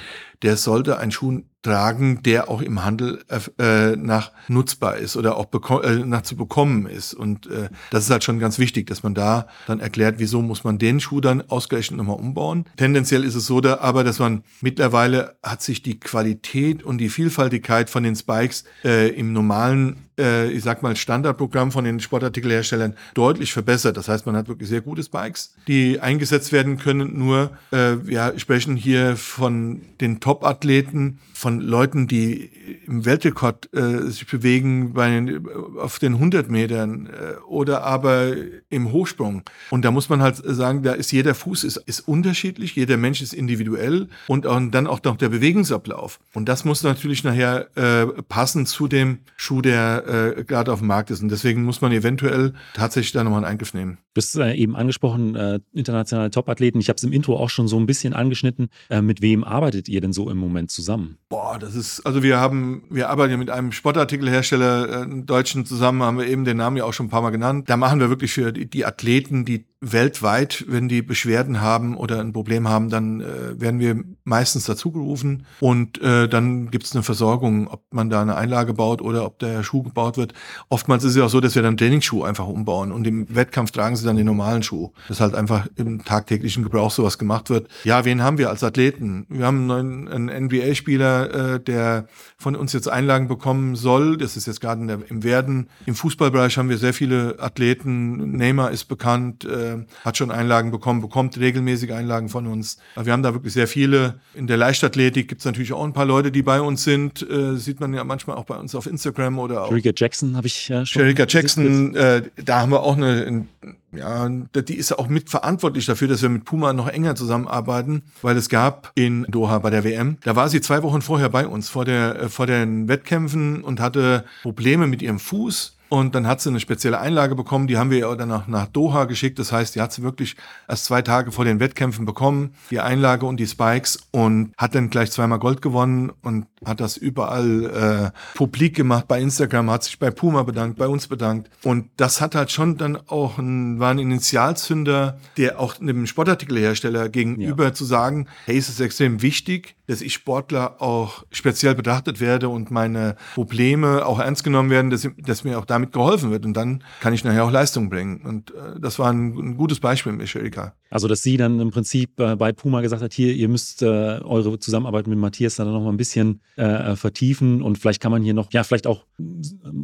der 0.42 0.56
sollte 0.56 0.98
einen 0.98 1.10
Schuh 1.10 1.42
tragen, 1.64 2.22
der 2.22 2.48
auch 2.48 2.62
im 2.62 2.84
Handel 2.84 3.24
äh, 3.58 3.96
nach 3.96 4.30
nutzbar 4.48 4.98
ist 4.98 5.16
oder 5.16 5.36
auch 5.36 5.48
äh, 5.82 5.96
nach 5.96 6.22
zu 6.22 6.36
bekommen 6.36 6.86
ist. 6.86 7.14
Und 7.14 7.46
äh, 7.46 7.70
das 7.90 8.04
ist 8.04 8.10
halt 8.10 8.22
schon 8.22 8.38
ganz 8.38 8.58
wichtig, 8.58 8.86
dass 8.86 9.02
man 9.02 9.14
da 9.14 9.48
dann 9.66 9.80
erklärt, 9.80 10.16
wieso 10.18 10.42
muss 10.42 10.62
man 10.62 10.78
den 10.78 11.00
Schuh 11.00 11.20
dann 11.20 11.42
ausgerechnet 11.48 11.98
nochmal 11.98 12.18
umbauen. 12.18 12.66
Tendenziell 12.76 13.24
ist 13.24 13.34
es 13.34 13.46
so, 13.46 13.60
da, 13.60 13.78
aber 13.78 14.04
dass 14.04 14.18
man 14.18 14.44
mittlerweile 14.60 15.36
hat 15.42 15.62
sich 15.62 15.82
die 15.82 15.98
Qualität 15.98 16.82
und 16.82 16.98
die 16.98 17.08
Vielfaltigkeit 17.08 17.90
von 17.90 18.02
den 18.02 18.14
Spikes 18.14 18.64
äh, 18.84 19.08
im 19.08 19.32
normalen 19.32 20.04
äh, 20.18 20.50
ich 20.50 20.62
sag 20.62 20.82
mal, 20.82 20.96
Standardprogramm 20.96 21.72
von 21.72 21.84
den 21.84 22.00
Sportartikelherstellern 22.00 22.94
deutlich 23.14 23.52
verbessert. 23.52 23.96
Das 23.96 24.08
heißt, 24.08 24.26
man 24.26 24.36
hat 24.36 24.48
wirklich 24.48 24.68
sehr 24.68 24.80
gute 24.80 25.02
Spikes, 25.02 25.54
die 25.66 26.00
eingesetzt 26.00 26.52
werden 26.52 26.78
können. 26.78 27.18
Nur, 27.18 27.50
äh, 27.70 27.96
wir 28.02 28.34
sprechen 28.36 28.76
hier 28.76 29.16
von 29.16 29.82
den 30.00 30.20
Top-Athleten, 30.20 31.18
von 31.32 31.53
von 31.54 31.60
Leuten, 31.60 32.06
die 32.06 32.50
im 32.86 33.04
Weltrekord 33.04 33.72
äh, 33.74 34.10
sich 34.10 34.26
bewegen 34.26 34.92
bei 34.92 35.08
den, 35.08 35.46
auf 35.78 35.98
den 35.98 36.14
100 36.14 36.50
Metern 36.50 37.06
äh, 37.06 37.36
oder 37.46 37.84
aber 37.84 38.32
im 38.70 38.92
Hochsprung. 38.92 39.42
Und 39.70 39.84
da 39.84 39.90
muss 39.90 40.08
man 40.08 40.20
halt 40.20 40.36
sagen, 40.36 40.82
da 40.82 40.92
ist 40.92 41.12
jeder 41.12 41.34
Fuß 41.34 41.64
ist, 41.64 41.76
ist 41.76 42.00
unterschiedlich, 42.00 42.74
jeder 42.74 42.96
Mensch 42.96 43.22
ist 43.22 43.34
individuell 43.34 44.08
und, 44.26 44.46
auch, 44.46 44.60
dann 44.70 44.86
auch 44.86 45.02
noch 45.04 45.16
der 45.16 45.28
Bewegungsablauf. 45.28 46.20
Und 46.32 46.48
das 46.48 46.64
muss 46.64 46.82
natürlich 46.82 47.24
nachher 47.24 47.68
äh, 47.76 48.06
passen 48.22 48.66
zu 48.66 48.88
dem 48.88 49.18
Schuh, 49.36 49.60
der 49.60 50.36
äh, 50.38 50.44
gerade 50.44 50.72
auf 50.72 50.80
dem 50.80 50.88
Markt 50.88 51.10
ist. 51.10 51.22
Und 51.22 51.30
deswegen 51.30 51.64
muss 51.64 51.80
man 51.80 51.92
eventuell 51.92 52.54
tatsächlich 52.74 53.12
da 53.12 53.22
nochmal 53.22 53.44
einen 53.44 53.52
Eingriff 53.52 53.74
nehmen. 53.74 53.98
Du 54.14 54.20
hast 54.20 54.36
äh, 54.36 54.54
eben 54.54 54.76
angesprochen, 54.76 55.34
äh, 55.34 55.60
internationale 55.72 56.30
Topathleten. 56.30 56.80
Ich 56.80 56.88
habe 56.88 56.96
es 56.96 57.02
im 57.04 57.12
Intro 57.12 57.36
auch 57.36 57.50
schon 57.50 57.68
so 57.68 57.78
ein 57.78 57.86
bisschen 57.86 58.14
angeschnitten. 58.14 58.68
Äh, 58.88 59.02
mit 59.02 59.20
wem 59.22 59.42
arbeitet 59.42 59.88
ihr 59.88 60.00
denn 60.00 60.12
so 60.12 60.30
im 60.30 60.38
Moment 60.38 60.70
zusammen? 60.70 61.18
Boah, 61.28 61.43
das 61.58 61.74
ist, 61.74 62.00
also 62.06 62.22
wir 62.22 62.38
haben, 62.38 62.84
wir 62.90 63.10
arbeiten 63.10 63.32
ja 63.32 63.36
mit 63.36 63.50
einem 63.50 63.72
Sportartikelhersteller, 63.72 65.02
äh, 65.02 65.06
Deutschen 65.24 65.66
zusammen, 65.66 66.02
haben 66.02 66.18
wir 66.18 66.26
eben 66.26 66.44
den 66.44 66.56
Namen 66.56 66.76
ja 66.76 66.84
auch 66.84 66.92
schon 66.92 67.06
ein 67.06 67.10
paar 67.10 67.22
Mal 67.22 67.30
genannt. 67.30 67.68
Da 67.68 67.76
machen 67.76 68.00
wir 68.00 68.08
wirklich 68.08 68.32
für 68.32 68.52
die, 68.52 68.66
die 68.66 68.84
Athleten, 68.84 69.44
die 69.44 69.64
weltweit, 69.92 70.64
wenn 70.68 70.88
die 70.88 71.02
Beschwerden 71.02 71.60
haben 71.60 71.96
oder 71.96 72.20
ein 72.20 72.32
Problem 72.32 72.68
haben, 72.68 72.90
dann 72.90 73.20
äh, 73.20 73.60
werden 73.60 73.80
wir 73.80 74.02
meistens 74.24 74.64
dazugerufen 74.64 75.46
und 75.60 76.00
äh, 76.00 76.28
dann 76.28 76.70
gibt 76.70 76.84
es 76.84 76.94
eine 76.94 77.02
Versorgung, 77.02 77.68
ob 77.68 77.82
man 77.92 78.10
da 78.10 78.22
eine 78.22 78.36
Einlage 78.36 78.74
baut 78.74 79.02
oder 79.02 79.24
ob 79.24 79.38
der 79.38 79.62
Schuh 79.62 79.82
gebaut 79.82 80.16
wird. 80.16 80.32
Oftmals 80.68 81.04
ist 81.04 81.16
es 81.16 81.22
auch 81.22 81.28
so, 81.28 81.40
dass 81.40 81.54
wir 81.54 81.62
dann 81.62 81.76
Trainingsschuh 81.76 82.24
einfach 82.24 82.46
umbauen 82.46 82.92
und 82.92 83.06
im 83.06 83.34
Wettkampf 83.34 83.70
tragen 83.70 83.96
sie 83.96 84.04
dann 84.04 84.16
den 84.16 84.26
normalen 84.26 84.62
Schuh. 84.62 84.92
Das 85.08 85.20
halt 85.20 85.34
einfach 85.34 85.66
im 85.76 86.04
tagtäglichen 86.04 86.62
Gebrauch 86.62 86.90
sowas 86.90 87.18
gemacht 87.18 87.50
wird. 87.50 87.68
Ja, 87.84 88.04
wen 88.04 88.22
haben 88.22 88.38
wir 88.38 88.50
als 88.50 88.64
Athleten? 88.64 89.26
Wir 89.28 89.46
haben 89.46 89.70
einen, 89.70 90.08
einen 90.08 90.46
NBA-Spieler, 90.46 91.54
äh, 91.54 91.60
der 91.60 92.06
von 92.38 92.56
uns 92.56 92.72
jetzt 92.72 92.88
Einlagen 92.88 93.28
bekommen 93.28 93.76
soll. 93.76 94.16
Das 94.16 94.36
ist 94.36 94.46
jetzt 94.46 94.60
gerade 94.60 95.04
im 95.08 95.22
Werden. 95.22 95.68
Im 95.86 95.94
Fußballbereich 95.94 96.56
haben 96.58 96.68
wir 96.68 96.78
sehr 96.78 96.94
viele 96.94 97.36
Athleten. 97.38 98.36
Neymar 98.36 98.70
ist 98.70 98.84
bekannt. 98.84 99.44
Äh, 99.44 99.73
hat 100.04 100.16
schon 100.16 100.30
Einlagen 100.30 100.70
bekommen, 100.70 101.00
bekommt 101.00 101.38
regelmäßig 101.38 101.92
Einlagen 101.92 102.28
von 102.28 102.46
uns. 102.46 102.78
Wir 103.00 103.12
haben 103.12 103.22
da 103.22 103.34
wirklich 103.34 103.52
sehr 103.52 103.68
viele. 103.68 104.20
In 104.34 104.46
der 104.46 104.56
Leichtathletik 104.56 105.28
gibt 105.28 105.40
es 105.40 105.44
natürlich 105.44 105.72
auch 105.72 105.84
ein 105.84 105.92
paar 105.92 106.06
Leute, 106.06 106.30
die 106.32 106.42
bei 106.42 106.60
uns 106.60 106.84
sind. 106.84 107.28
Äh, 107.28 107.56
sieht 107.56 107.80
man 107.80 107.94
ja 107.94 108.04
manchmal 108.04 108.36
auch 108.36 108.44
bei 108.44 108.56
uns 108.56 108.74
auf 108.74 108.86
Instagram 108.86 109.38
oder 109.38 109.64
auch. 109.64 109.68
Sherika 109.68 109.90
Jackson 109.94 110.36
habe 110.36 110.46
ich 110.46 110.68
ja 110.68 110.84
schon. 110.84 111.02
Sherika 111.02 111.26
Jackson, 111.28 111.94
äh, 111.94 112.22
da 112.44 112.60
haben 112.60 112.72
wir 112.72 112.82
auch 112.82 112.96
eine, 112.96 113.46
ja, 113.92 114.28
die 114.28 114.74
ist 114.74 114.96
auch 114.98 115.08
mitverantwortlich 115.08 115.86
dafür, 115.86 116.08
dass 116.08 116.22
wir 116.22 116.28
mit 116.28 116.44
Puma 116.44 116.72
noch 116.72 116.88
enger 116.88 117.14
zusammenarbeiten, 117.14 118.02
weil 118.22 118.36
es 118.36 118.48
gab 118.48 118.92
in 118.94 119.24
Doha 119.28 119.58
bei 119.58 119.70
der 119.70 119.84
WM, 119.84 120.18
da 120.22 120.36
war 120.36 120.48
sie 120.48 120.60
zwei 120.60 120.82
Wochen 120.82 121.02
vorher 121.02 121.28
bei 121.28 121.46
uns, 121.46 121.68
vor, 121.68 121.84
der, 121.84 122.20
äh, 122.20 122.28
vor 122.28 122.46
den 122.46 122.88
Wettkämpfen 122.88 123.62
und 123.62 123.80
hatte 123.80 124.24
Probleme 124.42 124.86
mit 124.86 125.02
ihrem 125.02 125.18
Fuß 125.18 125.73
und 125.94 126.16
dann 126.16 126.26
hat 126.26 126.40
sie 126.40 126.48
eine 126.48 126.58
spezielle 126.58 126.98
Einlage 126.98 127.36
bekommen, 127.36 127.68
die 127.68 127.78
haben 127.78 127.88
wir 127.88 127.98
ihr 127.98 128.16
dann 128.16 128.28
nach, 128.28 128.48
nach 128.48 128.66
Doha 128.66 129.04
geschickt. 129.04 129.38
Das 129.38 129.52
heißt, 129.52 129.76
die 129.76 129.80
hat 129.80 129.92
sie 129.92 130.02
wirklich 130.02 130.34
erst 130.68 130.86
zwei 130.86 131.02
Tage 131.02 131.30
vor 131.30 131.44
den 131.44 131.60
Wettkämpfen 131.60 132.04
bekommen, 132.04 132.54
die 132.72 132.80
Einlage 132.80 133.26
und 133.26 133.38
die 133.38 133.46
Spikes 133.46 134.00
und 134.10 134.52
hat 134.56 134.74
dann 134.74 134.90
gleich 134.90 135.12
zweimal 135.12 135.38
Gold 135.38 135.62
gewonnen 135.62 136.10
und 136.22 136.46
hat 136.64 136.80
das 136.80 136.96
überall 136.96 138.10
äh, 138.12 138.36
publik 138.36 138.74
gemacht 138.74 139.06
bei 139.06 139.20
Instagram, 139.20 139.70
hat 139.70 139.84
sich 139.84 140.00
bei 140.00 140.10
Puma 140.10 140.42
bedankt, 140.42 140.78
bei 140.78 140.88
uns 140.88 141.06
bedankt. 141.06 141.48
Und 141.62 141.90
das 141.96 142.20
hat 142.20 142.34
halt 142.34 142.50
schon 142.50 142.76
dann 142.76 142.98
auch 143.06 143.38
ein, 143.38 143.78
war 143.78 143.92
ein 143.92 144.00
Initialzünder, 144.00 145.20
der 145.36 145.60
auch 145.60 145.80
einem 145.80 146.08
Sportartikelhersteller 146.08 147.08
gegenüber 147.08 147.64
ja. 147.66 147.72
zu 147.72 147.84
sagen, 147.84 148.26
hey, 148.46 148.56
es 148.56 148.68
ist 148.68 148.80
extrem 148.80 149.22
wichtig, 149.22 149.76
dass 149.86 150.00
ich 150.00 150.14
Sportler 150.14 150.80
auch 150.80 151.24
speziell 151.30 151.74
betrachtet 151.74 152.20
werde 152.20 152.48
und 152.48 152.70
meine 152.70 153.16
Probleme 153.34 154.06
auch 154.06 154.18
ernst 154.18 154.44
genommen 154.44 154.70
werden, 154.70 154.90
dass, 154.90 155.08
dass 155.18 155.44
mir 155.44 155.58
auch 155.58 155.66
damit 155.66 155.92
geholfen 155.92 156.30
wird. 156.30 156.46
Und 156.46 156.54
dann 156.54 156.82
kann 157.00 157.12
ich 157.12 157.24
nachher 157.24 157.44
auch 157.44 157.50
Leistung 157.50 157.90
bringen. 157.90 158.22
Und 158.24 158.50
äh, 158.52 158.80
das 158.80 158.98
war 158.98 159.12
ein, 159.12 159.36
ein, 159.36 159.56
gutes 159.56 159.80
Beispiel 159.80 160.12
mit 160.12 160.34
Erika. 160.34 160.74
Also, 160.90 161.08
dass 161.08 161.22
sie 161.22 161.36
dann 161.36 161.60
im 161.60 161.70
Prinzip 161.70 162.18
äh, 162.18 162.36
bei 162.36 162.52
Puma 162.52 162.80
gesagt 162.80 163.02
hat, 163.02 163.12
hier, 163.12 163.34
ihr 163.34 163.48
müsst 163.48 163.82
äh, 163.82 163.86
eure 163.86 164.58
Zusammenarbeit 164.58 165.06
mit 165.06 165.18
Matthias 165.18 165.56
dann 165.56 165.70
noch 165.70 165.80
mal 165.80 165.90
ein 165.90 165.96
bisschen 165.96 166.40
äh, 166.56 166.96
vertiefen 166.96 167.62
und 167.62 167.78
vielleicht 167.78 168.00
kann 168.00 168.12
man 168.12 168.22
hier 168.22 168.34
noch, 168.34 168.52
ja, 168.52 168.64
vielleicht 168.64 168.86
auch 168.86 169.04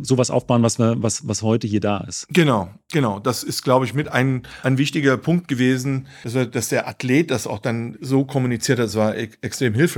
sowas 0.03 0.31
aufbauen, 0.31 0.63
was, 0.63 0.79
wir, 0.79 1.03
was, 1.03 1.27
was 1.29 1.43
heute 1.43 1.67
hier 1.67 1.81
da 1.81 1.99
ist. 1.99 2.27
Genau, 2.31 2.71
genau. 2.93 3.19
Das 3.21 3.43
ist, 3.43 3.63
glaube 3.63 3.85
ich, 3.85 3.95
mit 3.95 4.09
ein, 4.09 4.43
ein 4.63 4.79
wichtiger 4.79 5.17
Punkt 5.17 5.49
gewesen, 5.49 6.07
dass, 6.25 6.35
wir, 6.35 6.47
dass 6.47 6.69
der 6.69 6.89
Athlet 6.89 7.31
das 7.31 7.47
auch 7.47 7.59
dann 7.59 7.97
so 8.01 8.25
kommuniziert 8.25 8.79
hat. 8.79 8.87
Das 8.87 8.97
war 8.97 9.17
e 9.17 9.29
extrem 9.43 9.75
hilfreich 9.75 9.90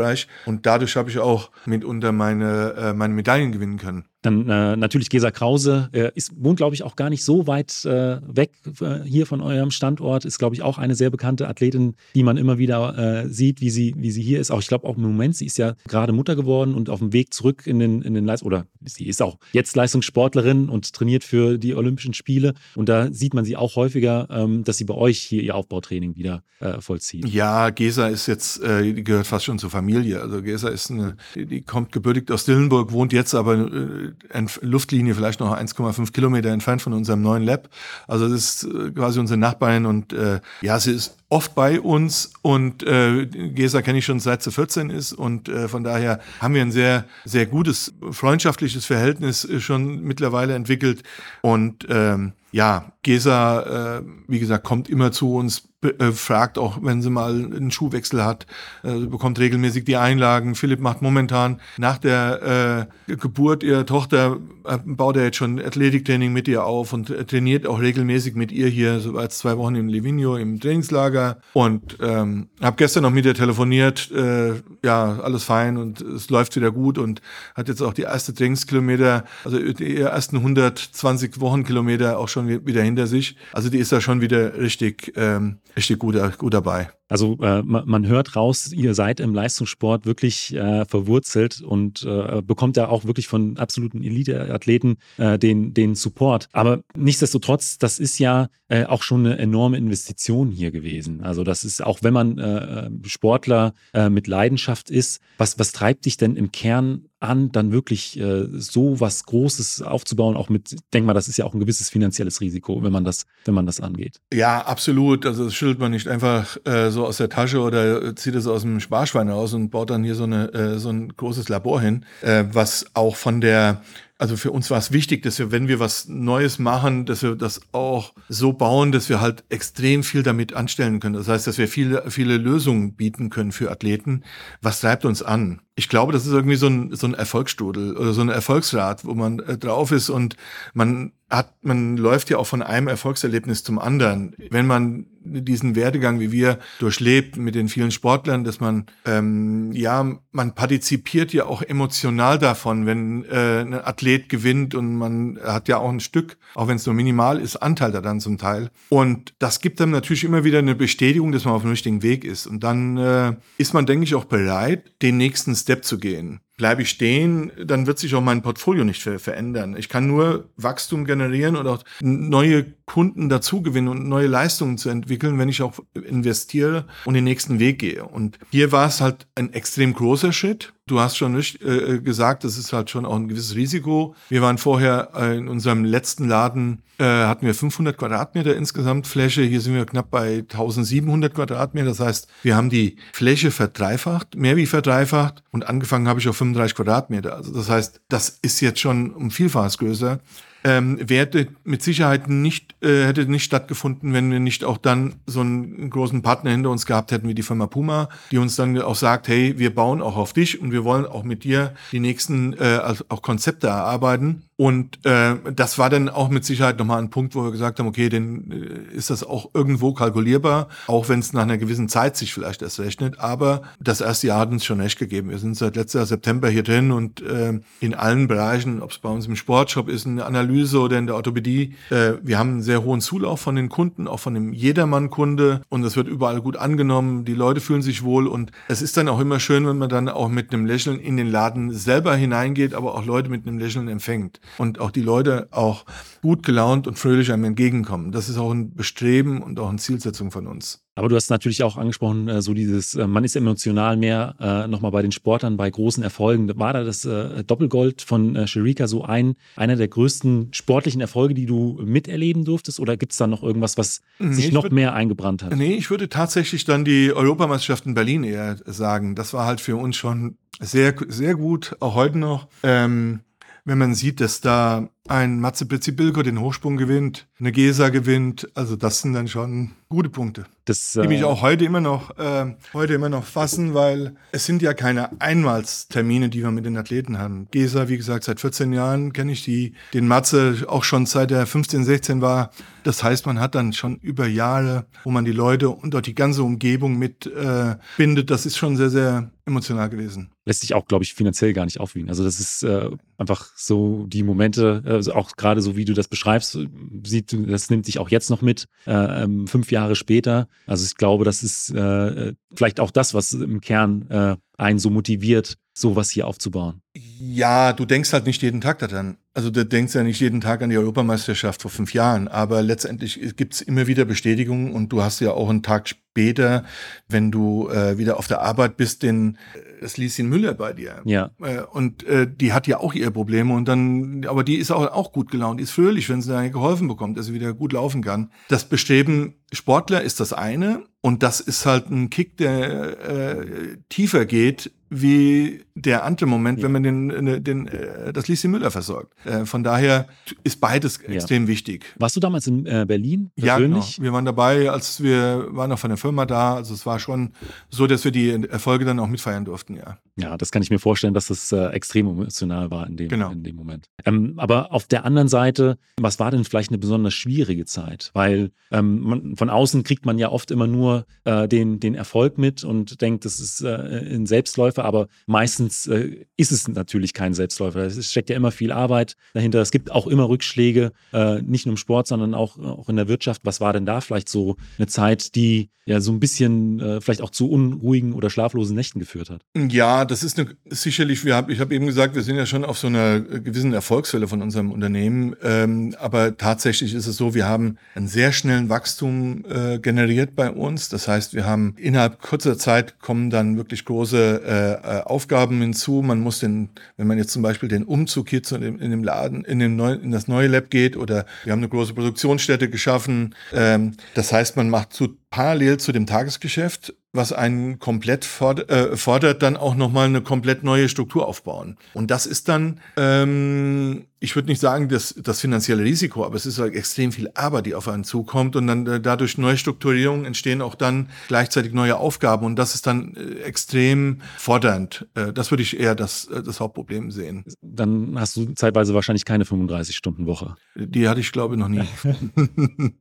und 0.46 0.66
dadurch 0.66 0.96
habe 0.96 1.10
ich 1.10 1.18
auch 1.18 1.50
mitunter 1.66 2.12
meine, 2.12 2.74
äh, 2.76 2.92
meine 2.92 3.14
Medaillen 3.14 3.52
gewinnen 3.52 3.78
können. 3.78 4.06
Dann 4.22 4.48
äh, 4.48 4.76
natürlich 4.76 5.10
Gesa 5.10 5.30
Krause 5.30 5.90
äh, 5.92 6.10
ist, 6.14 6.32
wohnt, 6.36 6.56
glaube 6.56 6.74
ich, 6.74 6.84
auch 6.84 6.96
gar 6.96 7.10
nicht 7.10 7.24
so 7.24 7.46
weit 7.46 7.84
äh, 7.84 8.20
weg 8.26 8.52
äh, 8.80 9.00
hier 9.04 9.26
von 9.26 9.40
eurem 9.40 9.70
Standort. 9.70 10.24
Ist, 10.24 10.38
glaube 10.38 10.54
ich, 10.54 10.62
auch 10.62 10.78
eine 10.78 10.94
sehr 10.94 11.10
bekannte 11.10 11.48
Athletin, 11.48 11.96
die 12.14 12.22
man 12.22 12.36
immer 12.36 12.58
wieder 12.58 13.24
äh, 13.24 13.28
sieht, 13.28 13.60
wie 13.60 13.70
sie, 13.70 13.94
wie 13.96 14.10
sie 14.10 14.22
hier 14.22 14.40
ist. 14.40 14.50
Auch 14.50 14.60
ich 14.60 14.68
glaube 14.68 14.86
auch 14.86 14.96
im 14.96 15.02
Moment, 15.02 15.36
sie 15.36 15.46
ist 15.46 15.58
ja 15.58 15.74
gerade 15.88 16.12
Mutter 16.12 16.36
geworden 16.36 16.74
und 16.74 16.88
auf 16.88 17.00
dem 17.00 17.12
Weg 17.12 17.34
zurück 17.34 17.66
in 17.66 17.78
den, 17.78 18.02
in 18.02 18.14
den 18.14 18.24
Leistungs- 18.24 18.46
oder 18.46 18.66
sie 18.84 19.06
ist 19.06 19.20
auch 19.22 19.38
jetzt 19.52 19.76
Leistungssportlerin 19.76 20.68
und 20.68 20.92
trainiert 20.92 21.24
für 21.24 21.58
die 21.58 21.74
Olympischen 21.74 22.14
Spiele. 22.14 22.54
Und 22.74 22.88
da 22.88 23.12
sieht 23.12 23.34
man 23.34 23.44
sie 23.44 23.56
auch 23.56 23.76
häufiger, 23.76 24.28
ähm, 24.30 24.64
dass 24.64 24.78
sie 24.78 24.84
bei 24.84 24.94
euch 24.94 25.18
hier 25.18 25.42
ihr 25.42 25.56
Aufbautraining 25.56 26.16
wieder 26.16 26.42
äh, 26.60 26.80
vollzieht. 26.80 27.28
Ja, 27.28 27.70
Gesa 27.70 28.08
ist 28.08 28.26
jetzt, 28.26 28.62
äh, 28.62 28.92
gehört 29.02 29.26
fast 29.26 29.44
schon 29.44 29.58
zur 29.58 29.70
Familie. 29.70 30.20
Also 30.20 30.42
Gesa 30.42 30.68
ist 30.68 30.90
eine, 30.90 31.16
die 31.34 31.62
kommt 31.62 31.92
gebürtig 31.92 32.30
aus 32.30 32.44
Dillenburg, 32.44 32.92
wohnt 32.92 33.12
jetzt 33.12 33.34
aber 33.34 33.54
äh, 33.54 34.11
Luftlinie 34.60 35.14
vielleicht 35.14 35.40
noch 35.40 35.56
1,5 35.56 36.12
Kilometer 36.12 36.50
entfernt 36.50 36.82
von 36.82 36.92
unserem 36.92 37.22
neuen 37.22 37.42
Lab. 37.42 37.68
Also 38.06 38.28
das 38.28 38.62
ist 38.62 38.64
äh, 38.64 38.90
quasi 38.90 39.20
unsere 39.20 39.38
Nachbarin 39.38 39.86
und 39.86 40.12
äh, 40.12 40.40
ja, 40.60 40.78
sie 40.78 40.92
ist 40.92 41.16
oft 41.28 41.54
bei 41.54 41.80
uns 41.80 42.32
und 42.42 42.82
äh, 42.82 43.26
Gesa 43.26 43.82
kenne 43.82 43.98
ich 43.98 44.04
schon 44.04 44.20
seit 44.20 44.42
sie 44.42 44.50
14 44.50 44.90
ist 44.90 45.12
und 45.12 45.48
äh, 45.48 45.68
von 45.68 45.84
daher 45.84 46.20
haben 46.40 46.54
wir 46.54 46.62
ein 46.62 46.72
sehr, 46.72 47.04
sehr 47.24 47.46
gutes 47.46 47.94
freundschaftliches 48.10 48.84
Verhältnis 48.84 49.48
schon 49.58 50.02
mittlerweile 50.02 50.54
entwickelt 50.54 51.02
und 51.40 51.86
ähm, 51.88 52.32
ja, 52.52 52.92
Gesa, 53.02 53.98
äh, 53.98 54.02
wie 54.28 54.38
gesagt, 54.38 54.64
kommt 54.64 54.88
immer 54.88 55.10
zu 55.10 55.34
uns, 55.34 55.71
fragt 56.12 56.58
auch, 56.58 56.78
wenn 56.82 57.02
sie 57.02 57.10
mal 57.10 57.32
einen 57.32 57.70
Schuhwechsel 57.70 58.24
hat, 58.24 58.46
äh, 58.84 58.94
bekommt 59.06 59.38
regelmäßig 59.38 59.84
die 59.84 59.96
Einlagen. 59.96 60.54
Philipp 60.54 60.80
macht 60.80 61.02
momentan 61.02 61.60
nach 61.76 61.98
der 61.98 62.88
äh, 63.08 63.16
Geburt 63.16 63.62
ihrer 63.62 63.84
Tochter, 63.84 64.38
äh, 64.64 64.78
baut 64.84 65.16
er 65.16 65.24
jetzt 65.24 65.38
schon 65.38 65.60
Athletiktraining 65.60 66.32
mit 66.32 66.46
ihr 66.46 66.64
auf 66.64 66.92
und 66.92 67.10
äh, 67.10 67.24
trainiert 67.24 67.66
auch 67.66 67.80
regelmäßig 67.80 68.34
mit 68.34 68.52
ihr 68.52 68.68
hier, 68.68 69.00
so 69.00 69.16
als 69.18 69.38
zwei 69.38 69.58
Wochen 69.58 69.74
im 69.74 69.88
Livigno 69.88 70.36
im 70.36 70.60
Trainingslager. 70.60 71.38
Und 71.52 71.98
ähm, 72.00 72.48
habe 72.60 72.76
gestern 72.76 73.02
noch 73.02 73.10
mit 73.10 73.26
ihr 73.26 73.34
telefoniert, 73.34 74.10
äh, 74.12 74.54
ja, 74.84 75.18
alles 75.20 75.44
fein 75.44 75.76
und 75.78 76.00
es 76.00 76.30
läuft 76.30 76.54
wieder 76.54 76.70
gut 76.70 76.98
und 76.98 77.22
hat 77.54 77.68
jetzt 77.68 77.82
auch 77.82 77.92
die 77.92 78.02
erste 78.02 78.34
Trainingskilometer, 78.34 79.24
also 79.44 79.58
die 79.58 79.96
ersten 79.96 80.36
120 80.36 81.40
Wochenkilometer 81.40 82.18
auch 82.18 82.28
schon 82.28 82.66
wieder 82.66 82.82
hinter 82.82 83.06
sich. 83.08 83.36
Also 83.52 83.68
die 83.68 83.78
ist 83.78 83.90
da 83.90 84.00
schon 84.00 84.20
wieder 84.20 84.58
richtig 84.58 85.12
ähm, 85.16 85.58
richtig 85.76 85.98
gut, 85.98 86.16
gut 86.38 86.54
dabei. 86.54 86.90
Also 87.12 87.36
äh, 87.42 87.62
man, 87.62 88.06
hört 88.06 88.36
raus, 88.36 88.72
ihr 88.72 88.94
seid 88.94 89.20
im 89.20 89.34
Leistungssport 89.34 90.06
wirklich 90.06 90.54
äh, 90.54 90.86
verwurzelt 90.86 91.60
und 91.60 92.04
äh, 92.04 92.40
bekommt 92.40 92.78
ja 92.78 92.88
auch 92.88 93.04
wirklich 93.04 93.28
von 93.28 93.58
absoluten 93.58 94.02
Elite-Athleten 94.02 94.96
äh, 95.18 95.38
den, 95.38 95.74
den 95.74 95.94
Support. 95.94 96.48
Aber 96.52 96.80
nichtsdestotrotz, 96.96 97.76
das 97.76 97.98
ist 97.98 98.18
ja 98.18 98.48
äh, 98.68 98.86
auch 98.86 99.02
schon 99.02 99.26
eine 99.26 99.38
enorme 99.38 99.76
Investition 99.76 100.50
hier 100.50 100.70
gewesen. 100.70 101.20
Also 101.22 101.44
das 101.44 101.64
ist, 101.64 101.84
auch 101.84 101.98
wenn 102.00 102.14
man 102.14 102.38
äh, 102.38 102.88
Sportler 103.04 103.74
mit 104.08 104.26
Leidenschaft 104.26 104.88
ist, 104.88 105.20
was, 105.36 105.58
was 105.58 105.72
treibt 105.72 106.06
dich 106.06 106.16
denn 106.16 106.36
im 106.36 106.50
Kern 106.50 107.08
an, 107.22 107.52
dann 107.52 107.72
wirklich 107.72 108.18
äh, 108.18 108.46
so 108.52 109.00
was 109.00 109.24
Großes 109.24 109.82
aufzubauen, 109.82 110.36
auch 110.36 110.48
mit, 110.48 110.76
denk 110.92 111.06
mal, 111.06 111.14
das 111.14 111.28
ist 111.28 111.36
ja 111.36 111.44
auch 111.44 111.54
ein 111.54 111.60
gewisses 111.60 111.88
finanzielles 111.88 112.40
Risiko, 112.40 112.82
wenn 112.82 112.92
man 112.92 113.04
das, 113.04 113.26
wenn 113.44 113.54
man 113.54 113.66
das 113.66 113.80
angeht. 113.80 114.20
Ja, 114.32 114.62
absolut. 114.62 115.24
Also 115.24 115.44
das 115.44 115.54
schüttelt 115.54 115.78
man 115.78 115.92
nicht 115.92 116.08
einfach 116.08 116.56
äh, 116.64 116.90
so 116.90 117.01
aus 117.06 117.16
der 117.18 117.28
Tasche 117.28 117.60
oder 117.60 118.14
zieht 118.16 118.34
es 118.34 118.46
aus 118.46 118.62
dem 118.62 118.80
Sparschwein 118.80 119.28
raus 119.28 119.54
und 119.54 119.70
baut 119.70 119.90
dann 119.90 120.04
hier 120.04 120.14
so, 120.14 120.24
eine, 120.24 120.52
äh, 120.52 120.78
so 120.78 120.90
ein 120.90 121.14
großes 121.16 121.48
Labor 121.48 121.80
hin, 121.80 122.04
äh, 122.22 122.44
was 122.52 122.86
auch 122.94 123.16
von 123.16 123.40
der 123.40 123.82
also 124.18 124.36
für 124.36 124.52
uns 124.52 124.70
war 124.70 124.78
es 124.78 124.92
wichtig, 124.92 125.22
dass 125.22 125.38
wir, 125.38 125.50
wenn 125.50 125.66
wir 125.66 125.80
was 125.80 126.06
Neues 126.06 126.58
machen, 126.58 127.06
dass 127.06 127.22
wir 127.22 127.34
das 127.34 127.60
auch 127.72 128.12
so 128.28 128.52
bauen, 128.52 128.92
dass 128.92 129.08
wir 129.08 129.20
halt 129.20 129.42
extrem 129.48 130.04
viel 130.04 130.22
damit 130.22 130.52
anstellen 130.52 131.00
können. 131.00 131.14
Das 131.14 131.28
heißt, 131.28 131.46
dass 131.46 131.58
wir 131.58 131.66
viele, 131.66 132.08
viele 132.10 132.36
Lösungen 132.36 132.94
bieten 132.94 133.30
können 133.30 133.52
für 133.52 133.70
Athleten. 133.70 134.22
Was 134.60 134.80
treibt 134.80 135.04
uns 135.04 135.22
an? 135.22 135.60
Ich 135.74 135.88
glaube, 135.88 136.12
das 136.12 136.26
ist 136.26 136.32
irgendwie 136.32 136.56
so 136.56 136.66
ein, 136.66 136.94
so 136.94 137.06
ein 137.06 137.14
Erfolgsstudel 137.14 137.96
oder 137.96 138.12
so 138.12 138.20
ein 138.20 138.28
Erfolgsrad, 138.28 139.04
wo 139.04 139.14
man 139.14 139.40
äh, 139.40 139.56
drauf 139.58 139.90
ist 139.90 140.10
und 140.10 140.36
man 140.74 141.12
hat, 141.30 141.54
man 141.62 141.96
läuft 141.96 142.28
ja 142.30 142.36
auch 142.36 142.46
von 142.46 142.62
einem 142.62 142.88
Erfolgserlebnis 142.88 143.64
zum 143.64 143.78
anderen. 143.78 144.34
Wenn 144.50 144.66
man 144.66 145.06
diesen 145.24 145.74
Werdegang 145.74 146.20
wie 146.20 146.32
wir 146.32 146.58
durchlebt 146.78 147.36
mit 147.36 147.54
den 147.54 147.68
vielen 147.68 147.90
Sportlern, 147.90 148.44
dass 148.44 148.60
man 148.60 148.86
ähm, 149.06 149.72
ja 149.72 150.18
man 150.30 150.54
partizipiert 150.54 151.32
ja 151.32 151.46
auch 151.46 151.62
emotional 151.62 152.38
davon, 152.38 152.86
wenn 152.86 153.24
äh, 153.24 153.60
ein 153.60 153.74
Athlet 153.74 154.11
gewinnt 154.18 154.74
und 154.74 154.96
man 154.96 155.38
hat 155.42 155.68
ja 155.68 155.78
auch 155.78 155.90
ein 155.90 156.00
Stück, 156.00 156.38
auch 156.54 156.68
wenn 156.68 156.76
es 156.76 156.86
nur 156.86 156.94
minimal 156.94 157.40
ist, 157.40 157.56
Anteil 157.56 157.92
da 157.92 158.00
dann 158.00 158.20
zum 158.20 158.38
Teil. 158.38 158.70
Und 158.88 159.34
das 159.38 159.60
gibt 159.60 159.80
dann 159.80 159.90
natürlich 159.90 160.24
immer 160.24 160.44
wieder 160.44 160.58
eine 160.58 160.74
Bestätigung, 160.74 161.32
dass 161.32 161.44
man 161.44 161.54
auf 161.54 161.62
dem 161.62 161.70
richtigen 161.70 162.02
Weg 162.02 162.24
ist. 162.24 162.46
Und 162.46 162.62
dann 162.64 162.96
äh, 162.96 163.34
ist 163.58 163.74
man, 163.74 163.86
denke 163.86 164.04
ich, 164.04 164.14
auch 164.14 164.24
bereit, 164.24 164.92
den 165.02 165.16
nächsten 165.16 165.54
Step 165.54 165.84
zu 165.84 165.98
gehen 165.98 166.40
bleibe 166.62 166.82
ich 166.82 166.90
stehen, 166.90 167.50
dann 167.60 167.88
wird 167.88 167.98
sich 167.98 168.14
auch 168.14 168.20
mein 168.20 168.40
Portfolio 168.40 168.84
nicht 168.84 169.02
verändern. 169.02 169.74
Ich 169.76 169.88
kann 169.88 170.06
nur 170.06 170.48
Wachstum 170.56 171.04
generieren 171.04 171.56
und 171.56 171.66
auch 171.66 171.82
neue 172.00 172.66
Kunden 172.86 173.28
dazugewinnen 173.28 173.88
und 173.88 174.08
neue 174.08 174.28
Leistungen 174.28 174.78
zu 174.78 174.88
entwickeln, 174.88 175.40
wenn 175.40 175.48
ich 175.48 175.60
auch 175.60 175.80
investiere 175.92 176.86
und 177.04 177.14
den 177.14 177.24
nächsten 177.24 177.58
Weg 177.58 177.80
gehe. 177.80 178.04
Und 178.04 178.38
hier 178.50 178.70
war 178.70 178.86
es 178.86 179.00
halt 179.00 179.26
ein 179.34 179.52
extrem 179.52 179.92
großer 179.92 180.32
Schritt. 180.32 180.72
Du 180.86 181.00
hast 181.00 181.16
schon 181.16 181.32
nicht, 181.32 181.62
äh, 181.62 182.00
gesagt, 182.00 182.44
das 182.44 182.58
ist 182.58 182.72
halt 182.72 182.90
schon 182.90 183.06
auch 183.06 183.16
ein 183.16 183.28
gewisses 183.28 183.56
Risiko. 183.56 184.14
Wir 184.28 184.42
waren 184.42 184.58
vorher 184.58 185.10
äh, 185.16 185.38
in 185.38 185.48
unserem 185.48 185.84
letzten 185.84 186.28
Laden, 186.28 186.82
äh, 186.98 187.04
hatten 187.04 187.46
wir 187.46 187.54
500 187.54 187.96
Quadratmeter 187.96 188.54
insgesamt 188.54 189.06
Fläche. 189.06 189.42
Hier 189.42 189.60
sind 189.60 189.74
wir 189.74 189.86
knapp 189.86 190.10
bei 190.10 190.38
1700 190.38 191.32
Quadratmeter. 191.34 191.88
Das 191.88 192.00
heißt, 192.00 192.28
wir 192.42 192.56
haben 192.56 192.68
die 192.68 192.96
Fläche 193.12 193.50
verdreifacht, 193.50 194.34
mehr 194.34 194.56
wie 194.56 194.66
verdreifacht. 194.66 195.42
Und 195.50 195.66
angefangen 195.66 196.08
habe 196.08 196.20
ich 196.20 196.28
auf 196.28 196.36
35 196.54 196.76
Quadratmeter. 196.76 197.34
Also 197.36 197.52
das 197.52 197.68
heißt, 197.68 198.00
das 198.08 198.38
ist 198.42 198.60
jetzt 198.60 198.80
schon 198.80 199.12
um 199.12 199.30
Vielfaches 199.30 199.78
größer 199.78 200.20
ähm, 200.64 200.98
wäre 201.00 201.48
mit 201.64 201.82
Sicherheit 201.82 202.28
nicht, 202.28 202.74
äh, 202.82 203.06
hätte 203.06 203.26
nicht 203.26 203.44
stattgefunden, 203.44 204.12
wenn 204.12 204.30
wir 204.30 204.40
nicht 204.40 204.64
auch 204.64 204.78
dann 204.78 205.14
so 205.26 205.40
einen 205.40 205.90
großen 205.90 206.22
Partner 206.22 206.50
hinter 206.50 206.70
uns 206.70 206.86
gehabt 206.86 207.12
hätten 207.12 207.28
wie 207.28 207.34
die 207.34 207.42
Firma 207.42 207.66
Puma, 207.66 208.08
die 208.30 208.38
uns 208.38 208.56
dann 208.56 208.80
auch 208.80 208.94
sagt, 208.94 209.28
hey, 209.28 209.58
wir 209.58 209.74
bauen 209.74 210.02
auch 210.02 210.16
auf 210.16 210.32
dich 210.32 210.60
und 210.60 210.72
wir 210.72 210.84
wollen 210.84 211.06
auch 211.06 211.24
mit 211.24 211.44
dir 211.44 211.74
die 211.90 212.00
nächsten 212.00 212.52
äh, 212.54 212.80
auch 213.08 213.22
Konzepte 213.22 213.68
erarbeiten. 213.68 214.42
Und 214.56 215.04
äh, 215.04 215.34
das 215.52 215.78
war 215.78 215.90
dann 215.90 216.08
auch 216.08 216.28
mit 216.28 216.44
Sicherheit 216.44 216.78
nochmal 216.78 216.98
ein 216.98 217.10
Punkt, 217.10 217.34
wo 217.34 217.42
wir 217.42 217.50
gesagt 217.50 217.80
haben, 217.80 217.88
okay, 217.88 218.08
dann 218.08 218.50
äh, 218.52 218.94
ist 218.94 219.10
das 219.10 219.24
auch 219.24 219.50
irgendwo 219.54 219.92
kalkulierbar, 219.92 220.68
auch 220.86 221.08
wenn 221.08 221.18
es 221.18 221.32
nach 221.32 221.42
einer 221.42 221.58
gewissen 221.58 221.88
Zeit 221.88 222.16
sich 222.16 222.32
vielleicht 222.32 222.62
erst 222.62 222.78
rechnet. 222.78 223.18
Aber 223.18 223.62
das 223.80 224.00
erste 224.00 224.28
Jahr 224.28 224.38
hat 224.38 224.50
uns 224.50 224.64
schon 224.64 224.80
recht 224.80 224.98
gegeben. 225.00 225.30
Wir 225.30 225.38
sind 225.38 225.56
seit 225.56 225.74
letzter 225.74 226.06
September 226.06 226.48
hier 226.48 226.62
drin 226.62 226.92
und 226.92 227.20
äh, 227.22 227.58
in 227.80 227.94
allen 227.94 228.28
Bereichen, 228.28 228.82
ob 228.82 228.92
es 228.92 228.98
bei 228.98 229.08
uns 229.08 229.26
im 229.26 229.34
Sportshop 229.34 229.88
ist, 229.88 230.06
eine 230.06 230.24
Analyse 230.26 230.51
oder 230.52 230.98
in 230.98 231.06
der 231.06 231.16
Orthopädie, 231.16 231.74
äh, 231.90 232.12
wir 232.22 232.38
haben 232.38 232.50
einen 232.50 232.62
sehr 232.62 232.84
hohen 232.84 233.00
Zulauf 233.00 233.40
von 233.40 233.56
den 233.56 233.68
Kunden, 233.68 234.06
auch 234.06 234.20
von 234.20 234.34
dem 234.34 234.52
Jedermann-Kunde 234.52 235.62
und 235.68 235.84
es 235.84 235.96
wird 235.96 236.08
überall 236.08 236.40
gut 236.40 236.56
angenommen. 236.56 237.24
Die 237.24 237.34
Leute 237.34 237.60
fühlen 237.60 237.82
sich 237.82 238.02
wohl 238.02 238.26
und 238.26 238.52
es 238.68 238.82
ist 238.82 238.96
dann 238.96 239.08
auch 239.08 239.20
immer 239.20 239.40
schön, 239.40 239.66
wenn 239.66 239.78
man 239.78 239.88
dann 239.88 240.08
auch 240.08 240.28
mit 240.28 240.52
einem 240.52 240.66
Lächeln 240.66 241.00
in 241.00 241.16
den 241.16 241.28
Laden 241.28 241.72
selber 241.72 242.14
hineingeht, 242.14 242.74
aber 242.74 242.94
auch 242.94 243.04
Leute 243.04 243.30
mit 243.30 243.46
einem 243.46 243.58
Lächeln 243.58 243.88
empfängt 243.88 244.40
und 244.58 244.78
auch 244.78 244.90
die 244.90 245.02
Leute 245.02 245.48
auch 245.50 245.84
gut 246.20 246.42
gelaunt 246.44 246.86
und 246.86 246.98
fröhlich 246.98 247.32
einem 247.32 247.44
entgegenkommen. 247.44 248.12
Das 248.12 248.28
ist 248.28 248.38
auch 248.38 248.52
ein 248.52 248.74
Bestreben 248.74 249.42
und 249.42 249.58
auch 249.58 249.68
eine 249.68 249.78
Zielsetzung 249.78 250.30
von 250.30 250.46
uns. 250.46 250.84
Aber 250.94 251.08
du 251.08 251.16
hast 251.16 251.30
natürlich 251.30 251.62
auch 251.62 251.78
angesprochen, 251.78 252.28
äh, 252.28 252.42
so 252.42 252.52
dieses, 252.52 252.94
äh, 252.94 253.06
man 253.06 253.24
ist 253.24 253.34
emotional 253.34 253.96
mehr 253.96 254.34
äh, 254.38 254.68
nochmal 254.68 254.90
bei 254.90 255.00
den 255.00 255.12
Sportlern, 255.12 255.56
bei 255.56 255.70
großen 255.70 256.02
Erfolgen. 256.02 256.50
War 256.58 256.74
da 256.74 256.84
das 256.84 257.02
Doppelgold 257.02 258.02
von 258.02 258.46
Sherika 258.46 258.86
so 258.86 259.02
ein, 259.02 259.34
einer 259.56 259.76
der 259.76 259.88
größten 259.88 260.52
sportlichen 260.52 261.00
Erfolge, 261.00 261.34
die 261.34 261.46
du 261.46 261.80
miterleben 261.82 262.44
durftest? 262.44 262.78
Oder 262.78 262.96
gibt 262.96 263.12
es 263.12 263.18
da 263.18 263.26
noch 263.26 263.42
irgendwas, 263.42 263.78
was 263.78 264.02
nee, 264.18 264.32
sich 264.32 264.52
noch 264.52 264.64
würd, 264.64 264.72
mehr 264.72 264.94
eingebrannt 264.94 265.42
hat? 265.42 265.56
Nee, 265.56 265.74
ich 265.74 265.90
würde 265.90 266.08
tatsächlich 266.08 266.64
dann 266.64 266.84
die 266.84 267.12
Europameisterschaft 267.12 267.86
in 267.86 267.94
Berlin 267.94 268.24
eher 268.24 268.56
sagen. 268.66 269.14
Das 269.14 269.32
war 269.32 269.46
halt 269.46 269.60
für 269.60 269.76
uns 269.76 269.96
schon 269.96 270.36
sehr, 270.60 270.94
sehr 271.08 271.34
gut, 271.34 271.76
auch 271.80 271.94
heute 271.94 272.18
noch. 272.18 272.48
Ähm, 272.62 273.20
wenn 273.64 273.78
man 273.78 273.94
sieht, 273.94 274.20
dass 274.20 274.40
da 274.40 274.88
ein 275.08 275.40
Matze 275.40 275.66
Bilko 275.66 276.22
den 276.22 276.40
Hochsprung 276.40 276.76
gewinnt, 276.76 277.26
eine 277.40 277.52
Gesa 277.52 277.88
gewinnt, 277.88 278.48
also 278.54 278.76
das 278.76 279.00
sind 279.00 279.14
dann 279.14 279.28
schon 279.28 279.72
gute 279.88 280.08
Punkte. 280.08 280.44
Das, 280.64 280.92
die 280.92 281.08
mich 281.08 281.20
äh, 281.20 281.24
auch 281.24 281.42
heute 281.42 281.64
immer 281.64 281.80
noch, 281.80 282.16
äh, 282.18 282.54
heute 282.72 282.94
immer 282.94 283.08
noch 283.08 283.24
fassen, 283.24 283.74
weil 283.74 284.14
es 284.30 284.46
sind 284.46 284.62
ja 284.62 284.74
keine 284.74 285.20
Einmalstermine, 285.20 286.28
die 286.28 286.42
wir 286.42 286.52
mit 286.52 286.64
den 286.64 286.76
Athleten 286.76 287.18
haben. 287.18 287.48
Gesa, 287.50 287.88
wie 287.88 287.96
gesagt, 287.96 288.24
seit 288.24 288.40
14 288.40 288.72
Jahren 288.72 289.12
kenne 289.12 289.32
ich 289.32 289.44
die, 289.44 289.74
den 289.92 290.06
Matze 290.06 290.64
auch 290.68 290.84
schon 290.84 291.06
seit 291.06 291.32
er 291.32 291.46
15, 291.46 291.84
16 291.84 292.20
war. 292.20 292.52
Das 292.84 293.02
heißt, 293.02 293.26
man 293.26 293.40
hat 293.40 293.54
dann 293.54 293.72
schon 293.72 293.96
über 293.96 294.26
Jahre, 294.26 294.86
wo 295.04 295.10
man 295.10 295.24
die 295.24 295.32
Leute 295.32 295.68
und 295.68 295.94
auch 295.94 296.00
die 296.00 296.14
ganze 296.14 296.42
Umgebung 296.42 296.96
mit 296.96 297.26
äh, 297.26 297.76
bindet. 297.96 298.30
Das 298.30 298.46
ist 298.46 298.56
schon 298.56 298.76
sehr, 298.76 298.90
sehr 298.90 299.30
emotional 299.44 299.90
gewesen. 299.90 300.30
Lässt 300.44 300.60
sich 300.60 300.74
auch, 300.74 300.86
glaube 300.86 301.04
ich, 301.04 301.14
finanziell 301.14 301.52
gar 301.52 301.64
nicht 301.64 301.80
aufwiegen. 301.80 302.08
Also 302.08 302.24
das 302.24 302.40
ist 302.40 302.62
äh, 302.62 302.90
einfach 303.18 303.50
so 303.56 304.06
die 304.06 304.22
Momente, 304.22 304.82
also 304.92 305.14
auch 305.14 305.32
gerade 305.36 305.60
so 305.62 305.76
wie 305.76 305.84
du 305.84 305.94
das 305.94 306.08
beschreibst, 306.08 306.58
sieht, 307.04 307.36
das 307.50 307.70
nimmt 307.70 307.86
sich 307.86 307.98
auch 307.98 308.08
jetzt 308.08 308.30
noch 308.30 308.42
mit, 308.42 308.66
äh, 308.86 309.24
ähm, 309.24 309.46
fünf 309.46 309.70
Jahre 309.72 309.96
später. 309.96 310.48
Also 310.66 310.84
ich 310.84 310.96
glaube, 310.96 311.24
das 311.24 311.42
ist 311.42 311.70
äh, 311.70 312.34
vielleicht 312.54 312.80
auch 312.80 312.90
das, 312.90 313.14
was 313.14 313.32
im 313.32 313.60
Kern 313.60 314.08
äh, 314.10 314.36
einen 314.56 314.78
so 314.78 314.90
motiviert, 314.90 315.56
sowas 315.74 316.10
hier 316.10 316.26
aufzubauen. 316.26 316.82
Ja, 316.94 317.72
du 317.72 317.84
denkst 317.84 318.12
halt 318.12 318.26
nicht 318.26 318.42
jeden 318.42 318.60
Tag 318.60 318.78
daran. 318.78 319.16
Also 319.34 319.50
du 319.50 319.64
denkst 319.64 319.94
ja 319.94 320.02
nicht 320.02 320.20
jeden 320.20 320.42
Tag 320.42 320.62
an 320.62 320.68
die 320.68 320.76
Europameisterschaft 320.76 321.62
vor 321.62 321.70
fünf 321.70 321.94
Jahren, 321.94 322.28
aber 322.28 322.62
letztendlich 322.62 323.34
gibt 323.34 323.54
es 323.54 323.62
immer 323.62 323.86
wieder 323.86 324.04
Bestätigungen 324.04 324.72
und 324.72 324.90
du 324.90 325.02
hast 325.02 325.20
ja 325.20 325.30
auch 325.30 325.48
einen 325.48 325.62
Tag 325.62 325.88
später, 325.88 326.64
wenn 327.08 327.30
du 327.30 327.70
äh, 327.70 327.96
wieder 327.96 328.18
auf 328.18 328.28
der 328.28 328.42
Arbeit 328.42 328.76
bist, 328.76 329.02
den 329.02 329.38
das 329.80 329.96
Lieschen 329.96 330.28
Müller 330.28 330.52
bei 330.52 330.74
dir. 330.74 331.00
Ja. 331.06 331.30
Äh, 331.40 331.62
und 331.62 332.04
äh, 332.04 332.28
die 332.30 332.52
hat 332.52 332.66
ja 332.66 332.78
auch 332.78 332.92
ihre 332.92 333.10
Probleme 333.10 333.54
und 333.54 333.66
dann, 333.66 334.26
aber 334.26 334.44
die 334.44 334.56
ist 334.56 334.70
auch, 334.70 334.86
auch 334.92 335.12
gut 335.12 335.30
gelaunt, 335.30 335.60
die 335.60 335.64
ist 335.64 335.70
fröhlich, 335.70 336.10
wenn 336.10 336.20
sie 336.20 336.30
da 336.30 336.46
geholfen 336.48 336.86
bekommt, 336.86 337.16
dass 337.16 337.26
sie 337.26 337.34
wieder 337.34 337.54
gut 337.54 337.72
laufen 337.72 338.02
kann. 338.02 338.30
Das 338.48 338.66
Bestreben 338.66 339.36
Sportler 339.50 340.02
ist 340.02 340.20
das 340.20 340.34
eine 340.34 340.84
und 341.00 341.22
das 341.22 341.40
ist 341.40 341.64
halt 341.64 341.90
ein 341.90 342.10
Kick, 342.10 342.36
der 342.36 343.00
äh, 343.08 343.76
tiefer 343.88 344.26
geht 344.26 344.72
wie 344.94 345.64
der 345.74 346.04
andere 346.04 346.26
Moment, 346.26 346.58
ja. 346.58 346.64
wenn 346.64 346.72
man 346.72 346.82
den, 346.82 347.26
äh, 347.26 347.40
den, 347.40 347.66
äh, 347.66 348.12
das 348.12 348.28
Lieschen 348.28 348.50
Müller 348.50 348.70
versorgt. 348.70 349.14
Äh, 349.24 349.46
von 349.46 349.64
daher 349.64 350.06
ist 350.44 350.60
beides 350.60 351.00
ja. 351.06 351.14
extrem 351.14 351.48
wichtig. 351.48 351.86
Warst 351.98 352.14
du 352.14 352.20
damals 352.20 352.46
in 352.46 352.66
äh, 352.66 352.84
Berlin? 352.86 353.30
Persönlich? 353.36 353.46
Ja, 353.46 353.58
genau. 353.58 354.04
Wir 354.04 354.12
waren 354.12 354.24
dabei, 354.26 354.70
als 354.70 355.02
wir 355.02 355.46
waren 355.50 355.72
auch 355.72 355.78
von 355.78 355.88
der 355.88 355.96
Firma 355.96 356.26
da. 356.26 356.56
Also 356.56 356.74
es 356.74 356.84
war 356.84 356.98
schon 356.98 357.32
so, 357.70 357.86
dass 357.86 358.04
wir 358.04 358.10
die 358.10 358.30
Erfolge 358.30 358.84
dann 358.84 358.98
auch 358.98 359.08
mitfeiern 359.08 359.46
durften, 359.46 359.76
ja. 359.76 359.98
Ja, 360.16 360.36
das 360.36 360.50
kann 360.50 360.62
ich 360.62 360.68
mir 360.68 360.78
vorstellen, 360.78 361.14
dass 361.14 361.28
das 361.28 361.50
äh, 361.52 361.68
extrem 361.68 362.06
emotional 362.06 362.70
war 362.70 362.86
in 362.86 362.98
dem, 362.98 363.08
genau. 363.08 363.30
in 363.30 363.42
dem 363.42 363.56
Moment. 363.56 363.86
Ähm, 364.04 364.34
aber 364.36 364.72
auf 364.72 364.86
der 364.86 365.06
anderen 365.06 365.28
Seite, 365.28 365.78
was 365.98 366.18
war 366.18 366.30
denn 366.30 366.44
vielleicht 366.44 366.70
eine 366.70 366.76
besonders 366.76 367.14
schwierige 367.14 367.64
Zeit? 367.64 368.10
Weil 368.12 368.50
ähm, 368.70 369.00
man, 369.00 369.36
von 369.36 369.48
außen 369.48 369.84
kriegt 369.84 370.04
man 370.04 370.18
ja 370.18 370.30
oft 370.30 370.50
immer 370.50 370.66
nur 370.66 371.06
den, 371.24 371.78
den 371.78 371.94
Erfolg 371.94 372.36
mit 372.36 372.64
und 372.64 373.00
denkt, 373.00 373.24
das 373.24 373.38
ist 373.38 373.64
ein 373.64 374.26
Selbstläufer, 374.26 374.81
aber 374.82 375.08
meistens 375.26 375.86
äh, 375.86 376.26
ist 376.36 376.52
es 376.52 376.68
natürlich 376.68 377.12
kein 377.14 377.34
Selbstläufer. 377.34 377.80
Es 377.80 378.10
steckt 378.10 378.30
ja 378.30 378.36
immer 378.36 378.50
viel 378.50 378.72
Arbeit 378.72 379.16
dahinter. 379.34 379.60
Es 379.60 379.70
gibt 379.70 379.90
auch 379.90 380.06
immer 380.06 380.28
Rückschläge, 380.28 380.92
äh, 381.12 381.40
nicht 381.42 381.66
nur 381.66 381.74
im 381.74 381.76
Sport, 381.76 382.06
sondern 382.06 382.34
auch, 382.34 382.58
auch 382.58 382.88
in 382.88 382.96
der 382.96 383.08
Wirtschaft. 383.08 383.42
Was 383.44 383.60
war 383.60 383.72
denn 383.72 383.86
da 383.86 384.00
vielleicht 384.00 384.28
so 384.28 384.56
eine 384.78 384.86
Zeit, 384.86 385.34
die 385.34 385.70
ja 385.84 386.00
so 386.00 386.12
ein 386.12 386.20
bisschen 386.20 386.80
äh, 386.80 387.00
vielleicht 387.00 387.22
auch 387.22 387.30
zu 387.30 387.50
unruhigen 387.50 388.12
oder 388.12 388.30
schlaflosen 388.30 388.76
Nächten 388.76 389.00
geführt 389.00 389.30
hat? 389.30 389.42
Ja, 389.56 390.04
das 390.04 390.22
ist 390.22 390.38
eine, 390.38 390.54
sicherlich, 390.66 391.24
wir 391.24 391.34
hab, 391.34 391.50
ich 391.50 391.60
habe 391.60 391.74
eben 391.74 391.86
gesagt, 391.86 392.14
wir 392.14 392.22
sind 392.22 392.36
ja 392.36 392.46
schon 392.46 392.64
auf 392.64 392.78
so 392.78 392.86
einer 392.86 393.20
gewissen 393.20 393.72
Erfolgswelle 393.72 394.28
von 394.28 394.42
unserem 394.42 394.70
Unternehmen. 394.70 395.34
Ähm, 395.42 395.94
aber 395.98 396.36
tatsächlich 396.36 396.94
ist 396.94 397.06
es 397.06 397.16
so, 397.16 397.34
wir 397.34 397.46
haben 397.46 397.78
einen 397.94 398.06
sehr 398.06 398.32
schnellen 398.32 398.68
Wachstum 398.68 399.44
äh, 399.48 399.78
generiert 399.78 400.36
bei 400.36 400.50
uns. 400.50 400.88
Das 400.88 401.08
heißt, 401.08 401.34
wir 401.34 401.46
haben 401.46 401.74
innerhalb 401.76 402.20
kurzer 402.20 402.56
Zeit 402.56 403.00
kommen 403.00 403.30
dann 403.30 403.56
wirklich 403.56 403.84
große 403.84 404.42
äh, 404.44 404.71
äh 404.72 405.02
Aufgaben 405.02 405.60
hinzu. 405.60 406.02
Man 406.02 406.20
muss 406.20 406.40
den, 406.40 406.70
wenn 406.96 407.06
man 407.06 407.18
jetzt 407.18 407.32
zum 407.32 407.42
Beispiel 407.42 407.68
den 407.68 407.84
Umzug 407.84 408.28
hier 408.28 408.42
zu 408.42 408.58
dem, 408.58 408.78
in 408.78 408.90
dem 408.90 409.04
Laden, 409.04 409.44
in, 409.44 409.58
dem 409.58 409.76
neu, 409.76 409.92
in 409.92 410.10
das 410.10 410.28
neue 410.28 410.48
Lab 410.48 410.70
geht 410.70 410.96
oder 410.96 411.26
wir 411.44 411.52
haben 411.52 411.60
eine 411.60 411.68
große 411.68 411.94
Produktionsstätte 411.94 412.68
geschaffen. 412.68 413.34
Ähm, 413.52 413.96
das 414.14 414.32
heißt, 414.32 414.56
man 414.56 414.70
macht 414.70 414.92
zu, 414.92 415.16
parallel 415.30 415.78
zu 415.78 415.92
dem 415.92 416.06
Tagesgeschäft 416.06 416.94
was 417.12 417.32
einen 417.32 417.78
komplett 417.78 418.24
fordert, 418.24 418.70
äh, 418.70 418.96
fordert 418.96 419.42
dann 419.42 419.56
auch 419.56 419.74
nochmal 419.74 420.06
eine 420.06 420.22
komplett 420.22 420.64
neue 420.64 420.88
Struktur 420.88 421.28
aufbauen. 421.28 421.76
Und 421.92 422.10
das 422.10 422.24
ist 422.24 422.48
dann, 422.48 422.80
ähm, 422.96 424.06
ich 424.22 424.36
würde 424.36 424.48
nicht 424.48 424.60
sagen, 424.60 424.88
dass 424.88 425.14
das 425.20 425.40
finanzielle 425.40 425.82
Risiko, 425.82 426.24
aber 426.24 426.36
es 426.36 426.46
ist 426.46 426.60
halt 426.60 426.74
extrem 426.74 427.10
viel 427.10 427.28
Arbeit, 427.34 427.66
die 427.66 427.74
auf 427.74 427.88
einen 427.88 428.04
zukommt 428.04 428.54
und 428.54 428.68
dann 428.68 428.86
äh, 428.86 429.00
dadurch 429.00 429.36
neue 429.36 429.56
Strukturierungen 429.56 430.24
entstehen 430.24 430.62
auch 430.62 430.76
dann 430.76 431.08
gleichzeitig 431.26 431.72
neue 431.72 431.96
Aufgaben 431.96 432.46
und 432.46 432.54
das 432.56 432.76
ist 432.76 432.86
dann 432.86 433.16
äh, 433.16 433.40
extrem 433.40 434.20
fordernd. 434.38 435.08
Äh, 435.14 435.32
das 435.32 435.50
würde 435.50 435.64
ich 435.64 435.78
eher 435.78 435.96
das, 435.96 436.26
äh, 436.26 436.40
das 436.40 436.60
Hauptproblem 436.60 437.10
sehen. 437.10 437.44
Dann 437.62 438.14
hast 438.16 438.36
du 438.36 438.54
zeitweise 438.54 438.94
wahrscheinlich 438.94 439.24
keine 439.24 439.42
35-Stunden-Woche. 439.42 440.54
Die 440.76 441.08
hatte 441.08 441.18
ich, 441.18 441.32
glaube 441.32 441.56
ich, 441.56 441.60
noch 441.60 441.68
nie. 441.68 441.82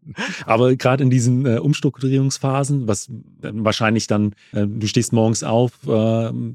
aber 0.47 0.75
gerade 0.75 1.03
in 1.03 1.11
diesen 1.11 1.45
Umstrukturierungsphasen, 1.59 2.87
was 2.87 3.09
wahrscheinlich 3.41 4.07
dann, 4.07 4.33
du 4.51 4.87
stehst 4.87 5.13
morgens 5.13 5.43
auf, 5.43 5.71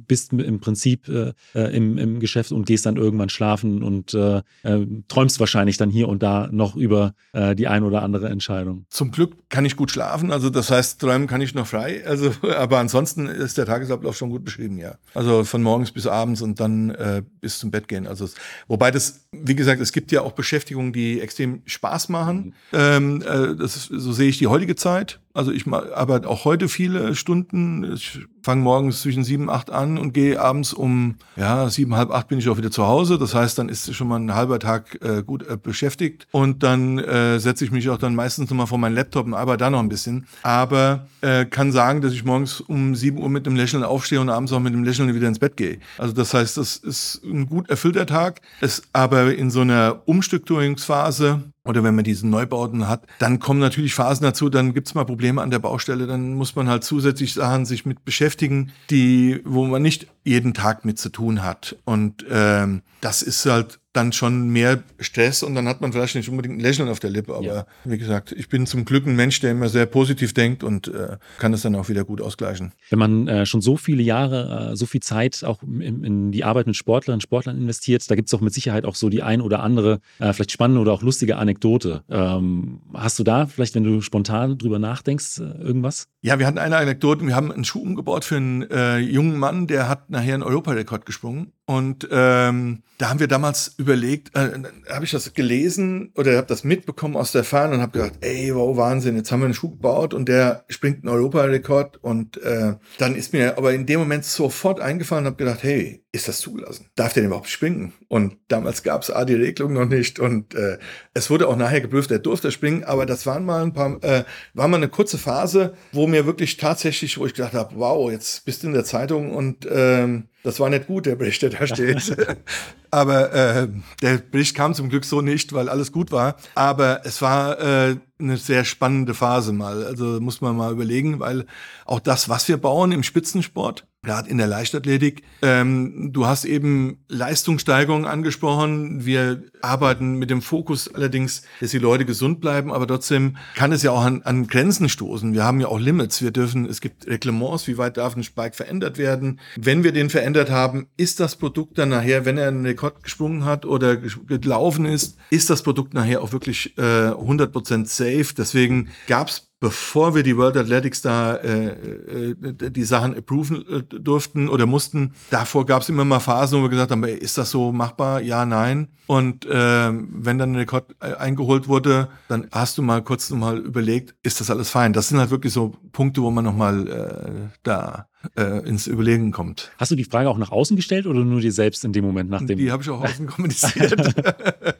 bist 0.06 0.32
im 0.32 0.60
Prinzip 0.60 1.08
im, 1.08 1.98
im 1.98 2.20
Geschäft 2.20 2.52
und 2.52 2.66
gehst 2.66 2.86
dann 2.86 2.96
irgendwann 2.96 3.28
schlafen 3.28 3.82
und 3.82 4.16
äh, 4.62 4.78
träumst 5.08 5.40
wahrscheinlich 5.40 5.76
dann 5.76 5.90
hier 5.90 6.08
und 6.08 6.22
da 6.22 6.48
noch 6.50 6.76
über 6.76 7.14
äh, 7.32 7.54
die 7.54 7.68
ein 7.68 7.82
oder 7.82 8.02
andere 8.02 8.28
Entscheidung. 8.28 8.86
Zum 8.90 9.10
Glück 9.10 9.34
kann 9.48 9.64
ich 9.64 9.76
gut 9.76 9.90
schlafen, 9.90 10.32
also 10.32 10.50
das 10.50 10.70
heißt, 10.70 11.00
träumen 11.00 11.26
kann 11.26 11.40
ich 11.40 11.54
noch 11.54 11.66
frei. 11.66 12.04
Also, 12.06 12.32
aber 12.56 12.78
ansonsten 12.78 13.26
ist 13.26 13.58
der 13.58 13.66
Tagesablauf 13.66 14.16
schon 14.16 14.30
gut 14.30 14.44
beschrieben, 14.44 14.78
ja. 14.78 14.96
Also 15.14 15.44
von 15.44 15.62
morgens 15.62 15.92
bis 15.92 16.06
abends 16.06 16.42
und 16.42 16.60
dann 16.60 16.90
äh, 16.90 17.22
bis 17.40 17.58
zum 17.58 17.70
Bett 17.70 17.88
gehen. 17.88 18.06
Also 18.06 18.28
wobei 18.68 18.90
das, 18.90 19.28
wie 19.32 19.56
gesagt, 19.56 19.80
es 19.80 19.92
gibt 19.92 20.12
ja 20.12 20.22
auch 20.22 20.32
Beschäftigungen, 20.32 20.92
die 20.92 21.20
extrem 21.20 21.62
Spaß 21.66 22.08
machen. 22.08 22.54
Mhm. 22.72 22.78
Ähm, 22.78 23.22
äh, 23.22 23.56
das 23.56 23.76
ist, 23.76 23.86
so 23.86 24.12
sehe 24.12 24.28
ich 24.28 24.38
die 24.38 24.46
heutige 24.46 24.76
Zeit. 24.76 25.20
Also 25.36 25.52
ich 25.52 25.66
arbeite 25.66 26.28
auch 26.28 26.46
heute 26.46 26.68
viele 26.68 27.14
Stunden. 27.14 27.92
Ich 27.92 28.20
fange 28.42 28.62
morgens 28.62 29.02
zwischen 29.02 29.22
sieben, 29.22 29.50
acht 29.50 29.70
an 29.70 29.98
und 29.98 30.14
gehe 30.14 30.40
abends 30.40 30.72
um 30.72 31.16
ja 31.36 31.68
sieben, 31.68 31.94
halb 31.94 32.10
acht 32.10 32.28
bin 32.28 32.38
ich 32.38 32.48
auch 32.48 32.56
wieder 32.56 32.70
zu 32.70 32.86
Hause. 32.86 33.18
Das 33.18 33.34
heißt, 33.34 33.58
dann 33.58 33.68
ist 33.68 33.94
schon 33.94 34.08
mal 34.08 34.18
ein 34.18 34.34
halber 34.34 34.58
Tag 34.58 34.98
äh, 35.02 35.22
gut 35.22 35.46
äh, 35.46 35.58
beschäftigt 35.58 36.26
und 36.30 36.62
dann 36.62 36.98
äh, 36.98 37.38
setze 37.38 37.66
ich 37.66 37.70
mich 37.70 37.90
auch 37.90 37.98
dann 37.98 38.14
meistens 38.14 38.48
nochmal 38.48 38.66
vor 38.66 38.78
meinen 38.78 38.94
Laptop 38.94 39.26
und 39.26 39.34
arbeite 39.34 39.58
da 39.58 39.70
noch 39.70 39.80
ein 39.80 39.90
bisschen. 39.90 40.26
Aber 40.42 41.06
äh, 41.20 41.44
kann 41.44 41.70
sagen, 41.70 42.00
dass 42.00 42.14
ich 42.14 42.24
morgens 42.24 42.62
um 42.62 42.94
sieben 42.94 43.18
Uhr 43.18 43.28
mit 43.28 43.46
einem 43.46 43.56
Lächeln 43.56 43.82
aufstehe 43.82 44.20
und 44.20 44.30
abends 44.30 44.52
auch 44.52 44.60
mit 44.60 44.72
einem 44.72 44.84
Lächeln 44.84 45.14
wieder 45.14 45.28
ins 45.28 45.38
Bett 45.38 45.58
gehe. 45.58 45.80
Also 45.98 46.14
das 46.14 46.32
heißt, 46.32 46.56
das 46.56 46.76
ist 46.76 47.22
ein 47.24 47.46
gut 47.46 47.68
erfüllter 47.68 48.06
Tag. 48.06 48.40
Es 48.62 48.84
aber 48.94 49.34
in 49.34 49.50
so 49.50 49.60
einer 49.60 50.00
Umstrukturierungsphase 50.06 51.42
oder 51.66 51.82
wenn 51.84 51.94
man 51.94 52.04
diesen 52.04 52.30
Neubauten 52.30 52.88
hat, 52.88 53.06
dann 53.18 53.38
kommen 53.38 53.60
natürlich 53.60 53.94
Phasen 53.94 54.24
dazu, 54.24 54.48
dann 54.48 54.74
gibt's 54.74 54.94
mal 54.94 55.04
Probleme 55.04 55.42
an 55.42 55.50
der 55.50 55.58
Baustelle, 55.58 56.06
dann 56.06 56.34
muss 56.34 56.54
man 56.56 56.68
halt 56.68 56.84
zusätzlich 56.84 57.34
Sachen 57.34 57.66
sich 57.66 57.86
mit 57.86 58.04
beschäftigen, 58.04 58.72
die, 58.90 59.40
wo 59.44 59.64
man 59.64 59.82
nicht 59.82 60.06
jeden 60.24 60.54
Tag 60.54 60.84
mit 60.84 60.98
zu 60.98 61.08
tun 61.08 61.42
hat. 61.42 61.76
Und 61.84 62.24
ähm, 62.30 62.82
das 63.00 63.22
ist 63.22 63.46
halt 63.46 63.78
dann 63.96 64.12
schon 64.12 64.50
mehr 64.50 64.82
Stress 65.00 65.42
und 65.42 65.54
dann 65.54 65.66
hat 65.66 65.80
man 65.80 65.92
vielleicht 65.92 66.14
nicht 66.14 66.28
unbedingt 66.28 66.58
ein 66.58 66.60
Lächeln 66.60 66.88
auf 66.88 67.00
der 67.00 67.10
Lippe. 67.10 67.34
Aber 67.34 67.44
ja. 67.44 67.66
wie 67.84 67.98
gesagt, 67.98 68.32
ich 68.32 68.48
bin 68.48 68.66
zum 68.66 68.84
Glück 68.84 69.06
ein 69.06 69.16
Mensch, 69.16 69.40
der 69.40 69.52
immer 69.52 69.68
sehr 69.68 69.86
positiv 69.86 70.34
denkt 70.34 70.62
und 70.62 70.88
äh, 70.88 71.16
kann 71.38 71.52
das 71.52 71.62
dann 71.62 71.74
auch 71.74 71.88
wieder 71.88 72.04
gut 72.04 72.20
ausgleichen. 72.20 72.72
Wenn 72.90 72.98
man 72.98 73.28
äh, 73.28 73.46
schon 73.46 73.60
so 73.60 73.76
viele 73.76 74.02
Jahre, 74.02 74.72
äh, 74.72 74.76
so 74.76 74.86
viel 74.86 75.00
Zeit 75.00 75.42
auch 75.44 75.62
in, 75.62 76.04
in, 76.04 76.32
die 76.32 76.44
Arbeit 76.44 76.66
mit 76.66 76.76
Sportlerinnen 76.76 77.16
und 77.16 77.22
Sportlern 77.22 77.56
investiert, 77.56 78.08
da 78.10 78.14
gibt 78.14 78.28
es 78.28 78.34
auch 78.34 78.40
mit 78.40 78.52
Sicherheit 78.52 78.84
auch 78.84 78.94
so 78.94 79.08
die 79.08 79.22
ein 79.22 79.40
oder 79.40 79.60
andere, 79.62 80.00
äh, 80.18 80.32
vielleicht 80.32 80.52
spannende 80.52 80.80
oder 80.80 80.92
auch 80.92 81.02
lustige 81.02 81.36
Anekdote. 81.36 82.02
Ähm, 82.10 82.80
hast 82.92 83.18
du 83.18 83.24
da 83.24 83.46
vielleicht, 83.46 83.74
wenn 83.74 83.84
du 83.84 84.02
spontan 84.02 84.58
drüber 84.58 84.78
nachdenkst, 84.78 85.38
äh, 85.38 85.62
irgendwas? 85.62 86.08
Ja, 86.20 86.38
wir 86.38 86.46
hatten 86.46 86.58
eine 86.58 86.76
Anekdote. 86.76 87.26
Wir 87.26 87.34
haben 87.34 87.50
einen 87.52 87.64
Schuh 87.64 87.80
umgebaut 87.80 88.24
für 88.24 88.36
einen 88.36 88.62
äh, 88.62 88.98
jungen 88.98 89.38
Mann, 89.38 89.66
der 89.66 89.88
hat 89.88 90.10
nachher 90.10 90.34
einen 90.34 90.42
Europarekord 90.42 91.06
gesprungen 91.06 91.52
und 91.66 92.08
ähm, 92.12 92.84
da 92.98 93.10
haben 93.10 93.18
wir 93.18 93.26
damals 93.26 93.74
überlegt, 93.76 94.36
äh, 94.36 94.50
habe 94.88 95.04
ich 95.04 95.10
das 95.10 95.34
gelesen 95.34 96.12
oder 96.14 96.36
habe 96.36 96.46
das 96.46 96.62
mitbekommen 96.62 97.16
aus 97.16 97.32
der 97.32 97.42
Ferne 97.42 97.74
und 97.74 97.82
habe 97.82 97.98
gedacht, 97.98 98.12
ey, 98.20 98.54
wow, 98.54 98.76
Wahnsinn, 98.76 99.16
jetzt 99.16 99.32
haben 99.32 99.40
wir 99.40 99.46
einen 99.46 99.54
Schuh 99.54 99.70
gebaut 99.70 100.14
und 100.14 100.28
der 100.28 100.64
springt 100.68 101.04
einen 101.04 101.12
Europarekord. 101.12 102.02
Und 102.02 102.40
äh, 102.40 102.74
dann 102.98 103.16
ist 103.16 103.32
mir 103.32 103.58
aber 103.58 103.74
in 103.74 103.84
dem 103.84 103.98
Moment 103.98 104.24
sofort 104.24 104.80
eingefallen 104.80 105.24
und 105.24 105.32
habe 105.32 105.44
gedacht, 105.44 105.64
hey, 105.64 106.04
ist 106.12 106.28
das 106.28 106.38
zugelassen? 106.38 106.88
Darf 106.94 107.12
der 107.12 107.22
denn 107.22 107.30
überhaupt 107.30 107.48
springen? 107.48 107.92
Und 108.08 108.36
damals 108.46 108.84
gab 108.84 109.02
es 109.02 109.10
A, 109.10 109.24
die 109.24 109.34
Regelung 109.34 109.72
noch 109.74 109.86
nicht 109.86 110.20
und 110.20 110.54
äh, 110.54 110.78
es 111.12 111.28
wurde 111.28 111.48
auch 111.48 111.56
nachher 111.56 111.80
geprüft, 111.80 112.12
er 112.12 112.20
durfte 112.20 112.52
springen, 112.52 112.84
aber 112.84 113.06
das 113.06 113.26
waren 113.26 113.44
mal 113.44 113.62
ein 113.62 113.72
paar, 113.72 114.02
äh, 114.04 114.24
war 114.54 114.68
mal 114.68 114.78
eine 114.78 114.88
kurze 114.88 115.18
Phase, 115.18 115.74
wo 115.92 116.06
mir 116.06 116.26
wirklich 116.26 116.56
tatsächlich, 116.56 117.18
wo 117.18 117.26
ich 117.26 117.34
gedacht 117.34 117.54
habe, 117.54 117.74
wow, 117.76 118.10
jetzt 118.10 118.44
bist 118.44 118.62
du 118.62 118.68
in 118.68 118.72
der 118.72 118.84
Zeitung 118.84 119.34
und 119.34 119.68
ähm, 119.70 120.28
das 120.46 120.60
war 120.60 120.70
nicht 120.70 120.86
gut, 120.86 121.06
der 121.06 121.16
Bericht, 121.16 121.42
der 121.42 121.50
da 121.50 121.66
steht. 121.66 122.16
Aber 122.92 123.32
äh, 123.32 123.68
der 124.00 124.18
Bericht 124.18 124.54
kam 124.54 124.74
zum 124.74 124.88
Glück 124.88 125.04
so 125.04 125.20
nicht, 125.20 125.52
weil 125.52 125.68
alles 125.68 125.90
gut 125.90 126.12
war. 126.12 126.36
Aber 126.54 127.00
es 127.04 127.20
war 127.20 127.58
äh, 127.58 127.96
eine 128.20 128.36
sehr 128.36 128.64
spannende 128.64 129.12
Phase 129.12 129.52
mal. 129.52 129.84
Also 129.84 130.20
muss 130.20 130.40
man 130.40 130.56
mal 130.56 130.70
überlegen, 130.70 131.18
weil 131.18 131.46
auch 131.84 131.98
das, 131.98 132.28
was 132.28 132.46
wir 132.46 132.58
bauen 132.58 132.92
im 132.92 133.02
Spitzensport, 133.02 133.88
gerade 134.06 134.30
in 134.30 134.38
der 134.38 134.46
Leichtathletik. 134.46 135.22
Ähm, 135.42 136.10
du 136.12 136.26
hast 136.26 136.44
eben 136.44 136.98
Leistungssteigerung 137.08 138.06
angesprochen. 138.06 139.04
Wir 139.04 139.42
arbeiten 139.60 140.14
mit 140.14 140.30
dem 140.30 140.40
Fokus 140.40 140.92
allerdings, 140.92 141.42
dass 141.60 141.72
die 141.72 141.78
Leute 141.78 142.06
gesund 142.06 142.40
bleiben, 142.40 142.72
aber 142.72 142.86
trotzdem 142.86 143.36
kann 143.56 143.72
es 143.72 143.82
ja 143.82 143.90
auch 143.90 144.04
an, 144.04 144.22
an 144.22 144.46
Grenzen 144.46 144.88
stoßen. 144.88 145.34
Wir 145.34 145.44
haben 145.44 145.60
ja 145.60 145.66
auch 145.66 145.80
Limits. 145.80 146.22
Wir 146.22 146.30
dürfen, 146.30 146.66
es 146.66 146.80
gibt 146.80 147.06
Reglements, 147.06 147.66
wie 147.66 147.76
weit 147.78 147.96
darf 147.96 148.16
ein 148.16 148.22
Spike 148.22 148.54
verändert 148.54 148.96
werden. 148.96 149.40
Wenn 149.56 149.84
wir 149.84 149.92
den 149.92 150.08
verändert 150.08 150.50
haben, 150.50 150.86
ist 150.96 151.18
das 151.20 151.36
Produkt 151.36 151.76
dann 151.78 151.88
nachher, 151.88 152.24
wenn 152.24 152.38
er 152.38 152.48
einen 152.48 152.64
Rekord 152.64 153.02
gesprungen 153.02 153.44
hat 153.44 153.66
oder 153.66 153.96
gelaufen 153.96 154.86
ist, 154.86 155.18
ist 155.30 155.50
das 155.50 155.62
Produkt 155.62 155.94
nachher 155.94 156.22
auch 156.22 156.32
wirklich 156.32 156.78
äh, 156.78 157.10
100% 157.10 157.86
safe. 157.86 158.34
Deswegen 158.36 158.88
gab 159.08 159.28
es 159.28 159.45
bevor 159.60 160.14
wir 160.14 160.22
die 160.22 160.36
World 160.36 160.56
Athletics 160.56 161.02
da 161.02 161.36
äh, 161.36 161.68
äh, 161.68 162.34
die 162.70 162.84
Sachen 162.84 163.16
approven 163.16 163.64
äh, 163.68 163.82
durften 163.82 164.48
oder 164.48 164.66
mussten, 164.66 165.14
davor 165.30 165.64
gab 165.64 165.82
es 165.82 165.88
immer 165.88 166.04
mal 166.04 166.20
Phasen, 166.20 166.58
wo 166.58 166.62
wir 166.62 166.68
gesagt 166.68 166.90
haben, 166.90 167.04
ist 167.04 167.38
das 167.38 167.50
so 167.50 167.72
machbar? 167.72 168.20
Ja, 168.20 168.44
nein. 168.44 168.88
Und 169.06 169.46
äh, 169.46 169.90
wenn 169.92 170.38
dann 170.38 170.52
ein 170.52 170.56
Rekord 170.56 170.94
äh, 171.00 171.14
eingeholt 171.14 171.68
wurde, 171.68 172.08
dann 172.28 172.48
hast 172.52 172.76
du 172.76 172.82
mal 172.82 173.02
kurz 173.02 173.30
noch 173.30 173.38
mal 173.38 173.58
überlegt, 173.58 174.14
ist 174.22 174.40
das 174.40 174.50
alles 174.50 174.68
fein? 174.68 174.92
Das 174.92 175.08
sind 175.08 175.18
halt 175.18 175.30
wirklich 175.30 175.52
so 175.52 175.74
Punkte, 175.92 176.22
wo 176.22 176.30
man 176.30 176.44
noch 176.44 176.56
mal 176.56 176.88
äh, 176.88 177.56
da 177.62 178.08
äh, 178.36 178.66
ins 178.68 178.86
Überlegen 178.86 179.32
kommt. 179.32 179.70
Hast 179.78 179.90
du 179.90 179.96
die 179.96 180.04
Frage 180.04 180.28
auch 180.28 180.38
nach 180.38 180.50
außen 180.50 180.76
gestellt 180.76 181.06
oder 181.06 181.24
nur 181.24 181.40
dir 181.40 181.52
selbst 181.52 181.84
in 181.84 181.92
dem 181.92 182.04
Moment 182.04 182.30
nach 182.30 182.44
dem? 182.44 182.58
Die 182.58 182.70
habe 182.70 182.82
ich 182.82 182.90
auch 182.90 183.02
außen 183.02 183.26
kommuniziert. 183.26 183.96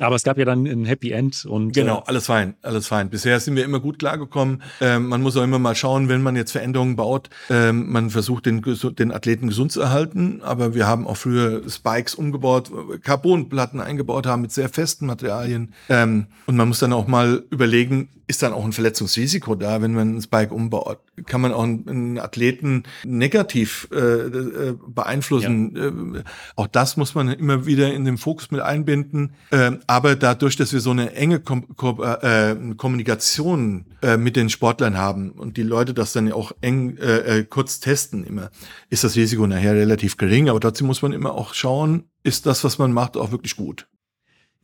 Aber 0.00 0.16
es 0.16 0.22
gab 0.22 0.38
ja 0.38 0.44
dann 0.44 0.66
ein 0.66 0.84
Happy 0.84 1.10
End 1.10 1.44
und 1.46 1.72
genau, 1.72 1.98
äh, 1.98 2.02
alles 2.06 2.26
fein, 2.26 2.54
alles 2.62 2.86
fein. 2.86 3.08
Bisher 3.10 3.40
sind 3.40 3.56
wir 3.56 3.64
immer 3.64 3.80
gut 3.80 3.98
klargekommen. 3.98 4.62
Ähm, 4.80 5.06
man 5.08 5.22
muss 5.22 5.36
auch 5.36 5.42
immer 5.42 5.58
mal 5.58 5.74
schauen, 5.74 6.08
wenn 6.08 6.22
man 6.22 6.36
jetzt 6.36 6.52
Veränderungen 6.52 6.96
baut. 6.96 7.30
Ähm, 7.48 7.90
man 7.90 8.10
versucht 8.10 8.46
den, 8.46 8.62
den 8.62 9.12
Athleten 9.12 9.48
gesund 9.48 9.72
zu 9.72 9.80
erhalten, 9.80 10.40
aber 10.42 10.74
wir 10.74 10.86
haben 10.86 11.06
auch 11.06 11.16
früher 11.16 11.68
Spikes 11.68 12.14
umgebaut, 12.14 12.70
Carbonplatten 13.02 13.80
eingebaut 13.80 14.26
haben 14.26 14.42
mit 14.42 14.52
sehr 14.52 14.68
festen 14.68 15.06
Materialien. 15.06 15.72
Ähm, 15.88 16.26
und 16.46 16.56
man 16.56 16.68
muss 16.68 16.78
dann 16.78 16.92
auch 16.92 17.06
mal 17.06 17.44
überlegen, 17.50 18.08
ist 18.28 18.42
dann 18.42 18.52
auch 18.52 18.64
ein 18.64 18.72
Verletzungsrisiko 18.72 19.54
da, 19.54 19.80
wenn 19.82 19.94
man 19.94 20.16
ein 20.16 20.22
Spike 20.22 20.52
umbaut? 20.52 20.98
Kann 21.26 21.40
man 21.40 21.52
auch 21.52 21.62
einen 21.62 22.18
Athleten 22.18 22.55
negativ 23.04 23.88
äh, 23.92 23.96
äh, 23.96 24.74
beeinflussen? 24.86 25.76
Ja. 25.76 26.18
Äh, 26.20 26.24
auch 26.56 26.66
das 26.66 26.96
muss 26.96 27.14
man 27.14 27.28
immer 27.28 27.66
wieder 27.66 27.92
in 27.92 28.04
den 28.04 28.18
Fokus 28.18 28.50
mit 28.50 28.60
einbinden. 28.60 29.32
Äh, 29.50 29.72
aber 29.86 30.16
dadurch, 30.16 30.56
dass 30.56 30.72
wir 30.72 30.80
so 30.80 30.90
eine 30.90 31.12
enge 31.14 31.40
Kom 31.40 31.76
Kom 31.76 32.02
äh, 32.02 32.56
Kommunikation 32.76 33.86
äh, 34.02 34.16
mit 34.16 34.36
den 34.36 34.50
Sportlern 34.50 34.96
haben 34.96 35.30
und 35.30 35.56
die 35.56 35.62
Leute 35.62 35.94
das 35.94 36.12
dann 36.12 36.30
auch 36.32 36.52
eng 36.60 36.96
äh, 36.98 37.38
äh, 37.38 37.44
kurz 37.44 37.80
testen 37.80 38.24
immer, 38.24 38.50
ist 38.90 39.04
das 39.04 39.16
Risiko 39.16 39.46
nachher 39.46 39.74
relativ 39.74 40.16
gering. 40.16 40.48
Aber 40.48 40.60
trotzdem 40.60 40.86
muss 40.86 41.02
man 41.02 41.12
immer 41.12 41.34
auch 41.34 41.54
schauen, 41.54 42.04
ist 42.22 42.46
das, 42.46 42.64
was 42.64 42.78
man 42.78 42.92
macht, 42.92 43.16
auch 43.16 43.30
wirklich 43.30 43.56
gut. 43.56 43.86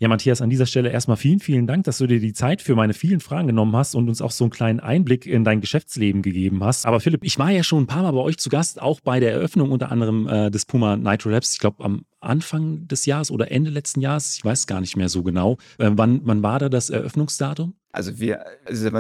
Ja, 0.02 0.08
Matthias, 0.08 0.42
an 0.42 0.50
dieser 0.50 0.66
Stelle 0.66 0.90
erstmal 0.90 1.16
vielen, 1.16 1.38
vielen 1.38 1.68
Dank, 1.68 1.84
dass 1.84 1.98
du 1.98 2.08
dir 2.08 2.18
die 2.18 2.32
Zeit 2.32 2.60
für 2.60 2.74
meine 2.74 2.92
vielen 2.92 3.20
Fragen 3.20 3.46
genommen 3.46 3.76
hast 3.76 3.94
und 3.94 4.08
uns 4.08 4.20
auch 4.20 4.32
so 4.32 4.42
einen 4.42 4.50
kleinen 4.50 4.80
Einblick 4.80 5.26
in 5.26 5.44
dein 5.44 5.60
Geschäftsleben 5.60 6.22
gegeben 6.22 6.64
hast. 6.64 6.86
Aber 6.86 6.98
Philipp, 6.98 7.22
ich 7.22 7.38
war 7.38 7.52
ja 7.52 7.62
schon 7.62 7.84
ein 7.84 7.86
paar 7.86 8.02
Mal 8.02 8.10
bei 8.10 8.18
euch 8.18 8.36
zu 8.36 8.50
Gast, 8.50 8.82
auch 8.82 8.98
bei 8.98 9.20
der 9.20 9.30
Eröffnung 9.30 9.70
unter 9.70 9.92
anderem 9.92 10.26
äh, 10.26 10.50
des 10.50 10.66
Puma 10.66 10.96
Nitro 10.96 11.28
Labs. 11.28 11.52
Ich 11.52 11.60
glaube, 11.60 11.84
am 11.84 12.04
Anfang 12.18 12.88
des 12.88 13.06
Jahres 13.06 13.30
oder 13.30 13.52
Ende 13.52 13.70
letzten 13.70 14.00
Jahres, 14.00 14.34
ich 14.36 14.44
weiß 14.44 14.66
gar 14.66 14.80
nicht 14.80 14.96
mehr 14.96 15.08
so 15.08 15.22
genau. 15.22 15.56
Äh, 15.78 15.90
wann, 15.92 16.20
wann 16.24 16.42
war 16.42 16.58
da 16.58 16.68
das 16.68 16.90
Eröffnungsdatum? 16.90 17.74
Also 17.92 18.18
wir, 18.18 18.44
also 18.64 18.90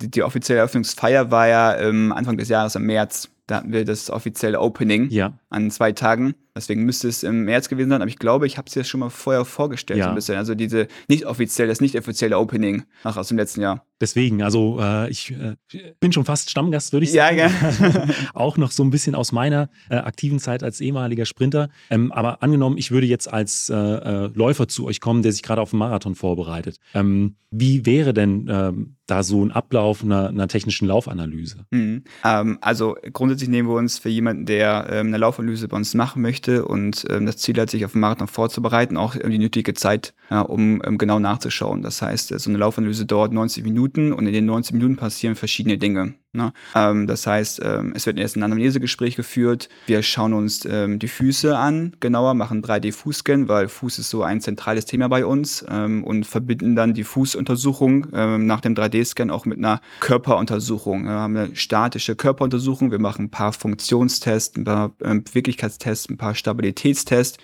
die, 0.00 0.22
offizielle 0.22 0.60
Eröffnungsfeier 0.60 1.32
war 1.32 1.48
ja 1.48 1.76
ähm, 1.76 2.12
Anfang 2.12 2.36
des 2.36 2.48
Jahres 2.48 2.76
im 2.76 2.86
März. 2.86 3.30
Da 3.48 3.56
hatten 3.56 3.72
wir 3.72 3.84
das 3.84 4.10
offizielle 4.10 4.60
Opening. 4.60 5.10
Ja. 5.10 5.36
An 5.52 5.70
zwei 5.70 5.92
Tagen. 5.92 6.34
Deswegen 6.54 6.84
müsste 6.84 7.08
es 7.08 7.22
im 7.22 7.44
März 7.44 7.70
gewesen 7.70 7.88
sein, 7.88 8.02
aber 8.02 8.10
ich 8.10 8.18
glaube, 8.18 8.46
ich 8.46 8.58
habe 8.58 8.66
es 8.66 8.74
dir 8.74 8.84
schon 8.84 9.00
mal 9.00 9.08
vorher 9.08 9.46
vorgestellt, 9.46 10.00
Ja. 10.00 10.10
ein 10.10 10.14
bisschen. 10.14 10.36
Also 10.36 10.54
diese 10.54 10.86
nicht 11.08 11.24
offiziell, 11.24 11.66
das 11.66 11.80
nicht 11.80 11.96
offizielle 11.96 12.36
Opening 12.38 12.82
ach, 13.04 13.16
aus 13.16 13.28
dem 13.28 13.38
letzten 13.38 13.62
Jahr. 13.62 13.86
Deswegen, 14.02 14.42
also 14.42 14.78
äh, 14.80 15.08
ich 15.10 15.30
äh, 15.30 15.54
bin 16.00 16.12
schon 16.12 16.26
fast 16.26 16.50
Stammgast, 16.50 16.92
würde 16.92 17.04
ich 17.06 17.12
Ja, 17.14 17.28
sagen. 17.34 17.36
gell. 17.36 18.14
auch 18.34 18.58
noch 18.58 18.70
so 18.70 18.82
ein 18.84 18.90
bisschen 18.90 19.14
aus 19.14 19.32
meiner 19.32 19.70
äh, 19.88 19.94
aktiven 19.96 20.40
Zeit 20.40 20.62
als 20.62 20.80
ehemaliger 20.82 21.24
Sprinter. 21.24 21.70
Ähm, 21.88 22.12
aber 22.12 22.42
angenommen, 22.42 22.76
ich 22.76 22.90
würde 22.90 23.06
jetzt 23.06 23.32
als 23.32 23.70
äh, 23.70 23.74
äh, 23.74 24.30
Läufer 24.34 24.68
zu 24.68 24.84
euch 24.86 25.00
kommen, 25.00 25.22
der 25.22 25.32
sich 25.32 25.42
gerade 25.42 25.62
auf 25.62 25.72
einen 25.72 25.78
Marathon 25.78 26.14
vorbereitet. 26.16 26.76
Ähm, 26.92 27.36
wie 27.50 27.86
wäre 27.86 28.12
denn 28.12 28.48
ähm, 28.50 28.96
da 29.06 29.22
so 29.22 29.44
ein 29.44 29.52
Ablauf 29.52 30.02
einer, 30.02 30.28
einer 30.28 30.48
technischen 30.48 30.88
Laufanalyse? 30.88 31.64
Mhm. 31.70 32.02
Ähm, 32.24 32.58
also 32.60 32.96
grundsätzlich 33.12 33.48
nehmen 33.50 33.68
wir 33.68 33.76
uns 33.76 33.98
für 33.98 34.08
jemanden, 34.08 34.46
der 34.46 34.86
ähm, 34.90 35.08
eine 35.08 35.18
Laufanalyse 35.18 35.41
bei 35.68 35.76
uns 35.76 35.94
machen 35.94 36.22
möchte 36.22 36.64
und 36.64 37.04
ähm, 37.10 37.26
das 37.26 37.38
Ziel 37.38 37.58
hat, 37.60 37.70
sich 37.70 37.84
auf 37.84 37.92
den 37.92 38.00
Marathon 38.00 38.28
vorzubereiten, 38.28 38.96
auch 38.96 39.14
ähm, 39.14 39.30
die 39.30 39.38
nötige 39.38 39.74
Zeit, 39.74 40.14
ja, 40.30 40.40
um 40.40 40.82
ähm, 40.84 40.98
genau 40.98 41.18
nachzuschauen. 41.18 41.82
Das 41.82 42.02
heißt, 42.02 42.32
äh, 42.32 42.38
so 42.38 42.50
eine 42.50 42.58
Laufanalyse 42.58 43.06
dauert 43.06 43.32
90 43.32 43.64
Minuten 43.64 44.12
und 44.12 44.26
in 44.26 44.32
den 44.32 44.46
90 44.46 44.74
Minuten 44.74 44.96
passieren 44.96 45.36
verschiedene 45.36 45.78
Dinge. 45.78 46.14
Ne? 46.34 46.54
Ähm, 46.74 47.06
das 47.06 47.26
heißt, 47.26 47.60
ähm, 47.62 47.92
es 47.94 48.06
wird 48.06 48.18
erst 48.18 48.36
ein 48.36 48.42
Anamnesegespräch 48.42 49.16
geführt. 49.16 49.68
Wir 49.86 50.02
schauen 50.02 50.32
uns 50.32 50.64
ähm, 50.64 50.98
die 50.98 51.08
Füße 51.08 51.58
an, 51.58 51.94
genauer, 52.00 52.32
machen 52.32 52.62
3D-Fußscan, 52.62 53.48
weil 53.48 53.68
Fuß 53.68 53.98
ist 53.98 54.08
so 54.08 54.22
ein 54.22 54.40
zentrales 54.40 54.86
Thema 54.86 55.08
bei 55.08 55.26
uns 55.26 55.62
ähm, 55.68 56.02
und 56.04 56.24
verbinden 56.24 56.74
dann 56.74 56.94
die 56.94 57.04
Fußuntersuchung 57.04 58.06
ähm, 58.14 58.46
nach 58.46 58.62
dem 58.62 58.74
3D-Scan 58.74 59.30
auch 59.30 59.44
mit 59.44 59.58
einer 59.58 59.82
Körperuntersuchung. 60.00 61.04
Wir 61.04 61.10
haben 61.10 61.36
eine 61.36 61.54
statische 61.54 62.16
Körperuntersuchung. 62.16 62.90
Wir 62.90 62.98
machen 62.98 63.26
ein 63.26 63.30
paar 63.30 63.52
Funktionstests, 63.52 64.56
ein 64.56 64.64
paar 64.64 64.92
ähm, 65.02 65.24
Beweglichkeitstests, 65.24 66.08
ein 66.08 66.16
paar 66.16 66.34
Stabilitätstests. 66.34 67.36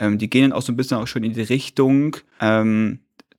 Die 0.00 0.30
gehen 0.30 0.50
dann 0.50 0.52
auch 0.52 0.62
so 0.62 0.72
ein 0.72 0.76
bisschen 0.76 0.96
auch 0.96 1.06
schon 1.06 1.22
in 1.22 1.32
die 1.32 1.42
Richtung, 1.42 2.16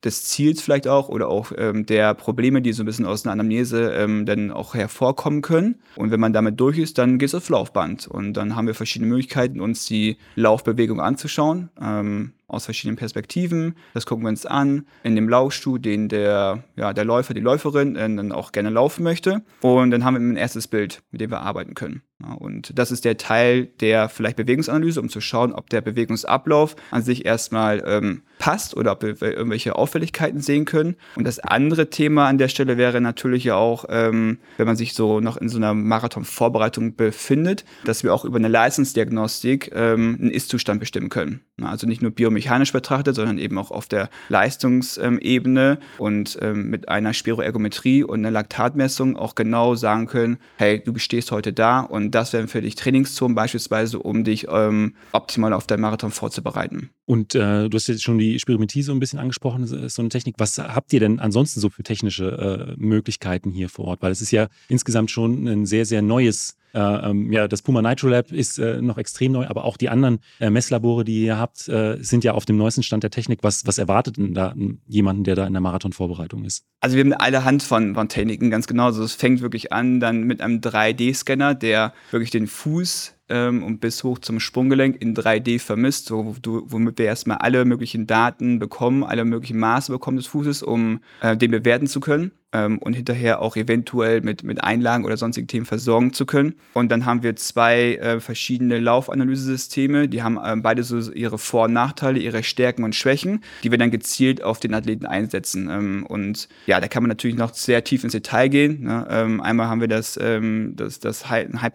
des 0.04 0.24
Ziels 0.24 0.60
vielleicht 0.60 0.86
auch 0.86 1.08
oder 1.08 1.28
auch 1.28 1.52
ähm, 1.56 1.86
der 1.86 2.14
Probleme, 2.14 2.62
die 2.62 2.72
so 2.72 2.82
ein 2.82 2.86
bisschen 2.86 3.06
aus 3.06 3.24
einer 3.24 3.32
Anamnese 3.32 3.92
ähm, 3.92 4.26
dann 4.26 4.50
auch 4.50 4.74
hervorkommen 4.74 5.42
können. 5.42 5.76
Und 5.96 6.10
wenn 6.10 6.20
man 6.20 6.32
damit 6.32 6.60
durch 6.60 6.78
ist, 6.78 6.98
dann 6.98 7.18
geht 7.18 7.28
es 7.28 7.34
aufs 7.34 7.48
Laufband. 7.48 8.06
Und 8.06 8.34
dann 8.34 8.56
haben 8.56 8.66
wir 8.66 8.74
verschiedene 8.74 9.08
Möglichkeiten, 9.10 9.60
uns 9.60 9.86
die 9.86 10.18
Laufbewegung 10.36 11.00
anzuschauen. 11.00 11.70
Ähm, 11.80 12.32
aus 12.46 12.64
verschiedenen 12.64 12.96
Perspektiven. 12.96 13.74
Das 13.94 14.06
gucken 14.06 14.24
wir 14.24 14.28
uns 14.28 14.46
an 14.46 14.86
in 15.02 15.14
dem 15.14 15.28
Laufstuhl, 15.28 15.78
den 15.78 16.08
der, 16.08 16.64
ja, 16.76 16.92
der 16.92 17.04
Läufer, 17.04 17.34
die 17.34 17.40
Läuferin 17.40 17.96
äh, 17.96 18.14
dann 18.14 18.32
auch 18.32 18.52
gerne 18.52 18.70
laufen 18.70 19.02
möchte. 19.02 19.42
Und 19.60 19.90
dann 19.90 20.04
haben 20.04 20.14
wir 20.14 20.20
ein 20.20 20.36
erstes 20.36 20.68
Bild, 20.68 21.02
mit 21.10 21.20
dem 21.20 21.30
wir 21.30 21.40
arbeiten 21.40 21.74
können. 21.74 22.02
Ja, 22.22 22.34
und 22.34 22.78
das 22.78 22.92
ist 22.92 23.04
der 23.04 23.16
Teil 23.16 23.66
der 23.66 24.08
vielleicht 24.08 24.36
Bewegungsanalyse, 24.36 25.00
um 25.00 25.08
zu 25.08 25.20
schauen, 25.20 25.52
ob 25.52 25.68
der 25.70 25.80
Bewegungsablauf 25.80 26.76
an 26.90 27.02
sich 27.02 27.24
erstmal 27.24 27.82
ähm, 27.84 28.22
passt 28.38 28.76
oder 28.76 28.92
ob 28.92 29.02
wir 29.02 29.20
irgendwelche 29.20 29.74
Auffälligkeiten 29.74 30.40
sehen 30.40 30.64
können. 30.64 30.96
Und 31.16 31.26
das 31.26 31.40
andere 31.40 31.90
Thema 31.90 32.28
an 32.28 32.38
der 32.38 32.48
Stelle 32.48 32.76
wäre 32.76 33.00
natürlich 33.00 33.44
ja 33.44 33.56
auch, 33.56 33.86
ähm, 33.88 34.38
wenn 34.58 34.66
man 34.66 34.76
sich 34.76 34.94
so 34.94 35.20
noch 35.20 35.36
in 35.36 35.48
so 35.48 35.56
einer 35.56 35.74
Marathon-Vorbereitung 35.74 36.94
befindet, 36.94 37.64
dass 37.84 38.04
wir 38.04 38.14
auch 38.14 38.24
über 38.24 38.36
eine 38.36 38.48
Leistungsdiagnostik 38.48 39.72
ähm, 39.74 40.16
einen 40.20 40.30
Ist-Zustand 40.30 40.78
bestimmen 40.78 41.08
können. 41.08 41.40
Also 41.62 41.86
nicht 41.86 42.02
nur 42.02 42.12
biomechanisch 42.34 42.72
betrachtet, 42.72 43.14
sondern 43.14 43.38
eben 43.38 43.56
auch 43.58 43.70
auf 43.70 43.86
der 43.86 44.10
Leistungsebene 44.28 45.78
und 45.98 46.38
ähm, 46.42 46.68
mit 46.68 46.88
einer 46.88 47.14
Spiroergometrie 47.14 48.02
und 48.02 48.20
einer 48.20 48.30
Laktatmessung 48.30 49.16
auch 49.16 49.34
genau 49.34 49.76
sagen 49.76 50.06
können, 50.06 50.38
hey, 50.56 50.82
du 50.84 50.98
stehst 50.98 51.30
heute 51.30 51.52
da 51.52 51.80
und 51.80 52.10
das 52.10 52.32
wären 52.32 52.48
für 52.48 52.60
dich 52.60 52.74
Trainingszonen 52.74 53.34
beispielsweise, 53.34 54.00
um 54.00 54.24
dich 54.24 54.46
ähm, 54.50 54.94
optimal 55.12 55.52
auf 55.52 55.66
deinen 55.66 55.80
Marathon 55.80 56.10
vorzubereiten. 56.10 56.90
Und 57.06 57.34
äh, 57.34 57.68
du 57.68 57.76
hast 57.76 57.86
jetzt 57.86 58.02
schon 58.02 58.18
die 58.18 58.40
Spirometrie 58.40 58.82
so 58.82 58.92
ein 58.92 59.00
bisschen 59.00 59.18
angesprochen, 59.18 59.66
so 59.66 60.02
eine 60.02 60.08
Technik. 60.08 60.34
Was 60.38 60.58
habt 60.58 60.92
ihr 60.92 61.00
denn 61.00 61.20
ansonsten 61.20 61.60
so 61.60 61.68
für 61.68 61.82
technische 61.82 62.74
äh, 62.74 62.74
Möglichkeiten 62.76 63.50
hier 63.50 63.68
vor 63.68 63.86
Ort? 63.86 64.02
Weil 64.02 64.10
es 64.10 64.20
ist 64.20 64.30
ja 64.30 64.48
insgesamt 64.68 65.10
schon 65.10 65.46
ein 65.46 65.66
sehr, 65.66 65.86
sehr 65.86 66.02
neues 66.02 66.56
ähm, 66.74 67.32
ja, 67.32 67.46
das 67.48 67.62
Puma 67.62 67.80
Nitro 67.82 68.08
Lab 68.08 68.32
ist 68.32 68.58
äh, 68.58 68.82
noch 68.82 68.98
extrem 68.98 69.32
neu, 69.32 69.46
aber 69.46 69.64
auch 69.64 69.76
die 69.76 69.88
anderen 69.88 70.18
äh, 70.40 70.50
Messlabore, 70.50 71.04
die 71.04 71.24
ihr 71.24 71.38
habt, 71.38 71.68
äh, 71.68 71.96
sind 72.00 72.24
ja 72.24 72.32
auf 72.32 72.44
dem 72.44 72.56
neuesten 72.56 72.82
Stand 72.82 73.02
der 73.02 73.10
Technik. 73.10 73.40
Was, 73.42 73.66
was 73.66 73.78
erwartet 73.78 74.16
denn 74.16 74.34
da 74.34 74.54
jemanden, 74.86 75.24
der 75.24 75.36
da 75.36 75.46
in 75.46 75.52
der 75.52 75.62
Marathonvorbereitung 75.62 76.44
ist? 76.44 76.64
Also 76.80 76.96
wir 76.96 77.04
haben 77.04 77.12
alle 77.12 77.44
Hand 77.44 77.62
von, 77.62 77.94
von 77.94 78.08
Techniken, 78.08 78.50
ganz 78.50 78.66
genau. 78.66 78.86
Also 78.86 79.02
es 79.04 79.14
fängt 79.14 79.40
wirklich 79.40 79.72
an 79.72 80.00
dann 80.00 80.24
mit 80.24 80.40
einem 80.40 80.60
3D-Scanner, 80.60 81.54
der 81.54 81.92
wirklich 82.10 82.30
den 82.30 82.46
Fuß 82.46 83.14
ähm, 83.28 83.62
und 83.62 83.80
bis 83.80 84.04
hoch 84.04 84.18
zum 84.18 84.40
Sprunggelenk 84.40 85.00
in 85.00 85.14
3D 85.16 85.58
vermisst, 85.58 86.06
so, 86.06 86.36
wo- 86.44 86.62
womit 86.66 86.98
wir 86.98 87.06
erstmal 87.06 87.38
alle 87.38 87.64
möglichen 87.64 88.06
Daten 88.06 88.58
bekommen, 88.58 89.02
alle 89.02 89.24
möglichen 89.24 89.58
Maße 89.58 89.90
bekommen 89.92 90.18
des 90.18 90.26
Fußes, 90.26 90.62
um 90.62 91.00
äh, 91.22 91.36
den 91.36 91.50
bewerten 91.50 91.86
zu 91.86 92.00
können 92.00 92.32
ähm, 92.54 92.78
und 92.78 92.94
hinterher 92.94 93.42
auch 93.42 93.56
eventuell 93.56 94.22
mit, 94.22 94.44
mit 94.44 94.62
Einlagen 94.62 95.04
oder 95.04 95.16
sonstigen 95.16 95.48
Themen 95.48 95.66
versorgen 95.66 96.12
zu 96.12 96.24
können. 96.24 96.54
Und 96.72 96.90
dann 96.90 97.04
haben 97.04 97.22
wir 97.22 97.36
zwei 97.36 97.96
äh, 97.96 98.20
verschiedene 98.20 98.78
Laufanalysesysteme, 98.78 100.08
die 100.08 100.22
haben 100.22 100.38
ähm, 100.42 100.62
beide 100.62 100.84
so 100.84 101.12
ihre 101.12 101.36
Vor- 101.36 101.64
und 101.64 101.72
Nachteile, 101.72 102.20
ihre 102.20 102.42
Stärken 102.42 102.84
und 102.84 102.94
Schwächen, 102.94 103.42
die 103.62 103.70
wir 103.70 103.78
dann 103.78 103.90
gezielt 103.90 104.42
auf 104.42 104.60
den 104.60 104.72
Athleten 104.72 105.06
einsetzen. 105.06 105.68
Ähm, 105.70 106.06
und 106.06 106.48
ja, 106.66 106.80
da 106.80 106.88
kann 106.88 107.02
man 107.02 107.08
natürlich 107.08 107.36
noch 107.36 107.52
sehr 107.54 107.82
tief 107.82 108.04
ins 108.04 108.12
Detail 108.12 108.48
gehen. 108.48 108.84
Ne? 108.84 109.06
Ähm, 109.10 109.40
einmal 109.40 109.66
haben 109.66 109.80
wir 109.80 109.88
das, 109.88 110.18
ähm, 110.22 110.74
das, 110.76 111.00
das 111.00 111.28
High, 111.28 111.48
ein 111.48 111.60
High 111.60 111.74